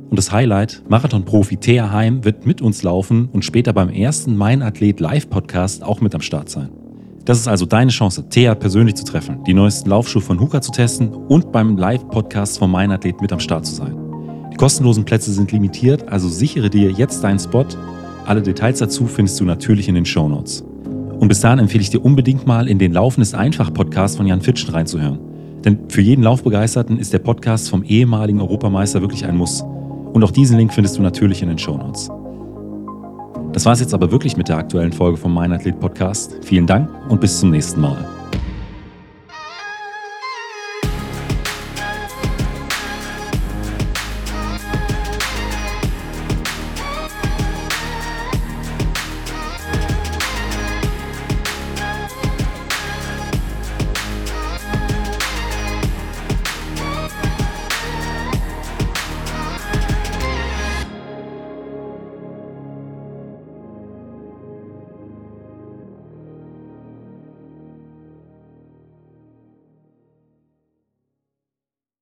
Und 0.09 0.17
das 0.19 0.33
Highlight, 0.33 0.83
Marathon-Profi 0.89 1.57
Thea 1.57 1.93
Heim 1.93 2.25
wird 2.25 2.47
mit 2.47 2.63
uns 2.63 2.83
laufen 2.83 3.29
und 3.33 3.45
später 3.45 3.73
beim 3.73 3.91
ersten 3.91 4.37
Mein 4.37 4.63
Athlet 4.63 4.99
Live-Podcast 4.99 5.85
auch 5.85 6.01
mit 6.01 6.15
am 6.15 6.21
Start 6.21 6.49
sein. 6.49 6.71
Das 7.25 7.39
ist 7.39 7.47
also 7.47 7.67
deine 7.67 7.91
Chance, 7.91 8.29
Thea 8.29 8.55
persönlich 8.55 8.97
zu 8.97 9.05
treffen, 9.05 9.45
die 9.45 9.55
neuesten 9.55 9.91
Laufschuhe 9.91 10.23
von 10.23 10.41
Huka 10.41 10.61
zu 10.63 10.73
testen 10.73 11.13
und 11.13 11.53
beim 11.53 11.77
Live-Podcast 11.77 12.59
von 12.59 12.71
Mein 12.71 12.91
Athlet 12.91 13.21
mit 13.21 13.33
am 13.33 13.41
Start 13.41 13.67
zu 13.67 13.75
sein. 13.75 13.95
Die 14.53 14.57
kostenlosen 14.57 15.05
Plätze 15.05 15.33
sind 15.33 15.53
limitiert, 15.53 16.09
also 16.09 16.29
sichere 16.29 16.71
dir 16.71 16.91
jetzt 16.91 17.23
deinen 17.23 17.39
Spot. 17.39 17.67
Alle 18.27 18.43
Details 18.43 18.79
dazu 18.79 19.07
findest 19.07 19.39
du 19.39 19.45
natürlich 19.45 19.89
in 19.89 19.95
den 19.95 20.07
Show 20.07 20.29
Notes. 20.29 20.65
Und 21.21 21.29
bis 21.29 21.41
dahin 21.41 21.59
empfehle 21.59 21.83
ich 21.83 21.91
dir 21.91 22.03
unbedingt 22.03 22.47
mal 22.47 22.67
in 22.67 22.79
den 22.79 22.95
Laufen 22.95 23.21
ist 23.21 23.35
einfach 23.35 23.75
Podcast 23.75 24.17
von 24.17 24.27
Jan 24.27 24.41
Fitschen 24.41 24.71
reinzuhören. 24.71 25.19
Denn 25.63 25.91
für 25.91 26.01
jeden 26.01 26.23
Laufbegeisterten 26.23 26.99
ist 26.99 27.13
der 27.13 27.19
Podcast 27.19 27.69
vom 27.69 27.85
ehemaligen 27.85 28.41
Europameister 28.41 29.03
wirklich 29.03 29.27
ein 29.27 29.37
Muss. 29.37 29.63
Und 30.15 30.25
auch 30.25 30.31
diesen 30.31 30.57
Link 30.57 30.73
findest 30.73 30.97
du 30.97 31.03
natürlich 31.03 31.43
in 31.43 31.51
den 31.51 31.59
Show 31.59 31.77
Notes. 31.77 32.09
Das 33.53 33.67
war 33.67 33.75
es 33.75 33.81
jetzt 33.81 33.93
aber 33.93 34.11
wirklich 34.11 34.39
mit 34.39 34.49
der 34.49 34.57
aktuellen 34.57 34.93
Folge 34.93 35.19
vom 35.19 35.35
Mein 35.35 35.53
Athlet 35.53 35.79
Podcast. 35.79 36.39
Vielen 36.43 36.67
Dank 36.67 36.89
und 37.11 37.21
bis 37.21 37.39
zum 37.39 37.51
nächsten 37.51 37.83
Mal. 37.83 38.20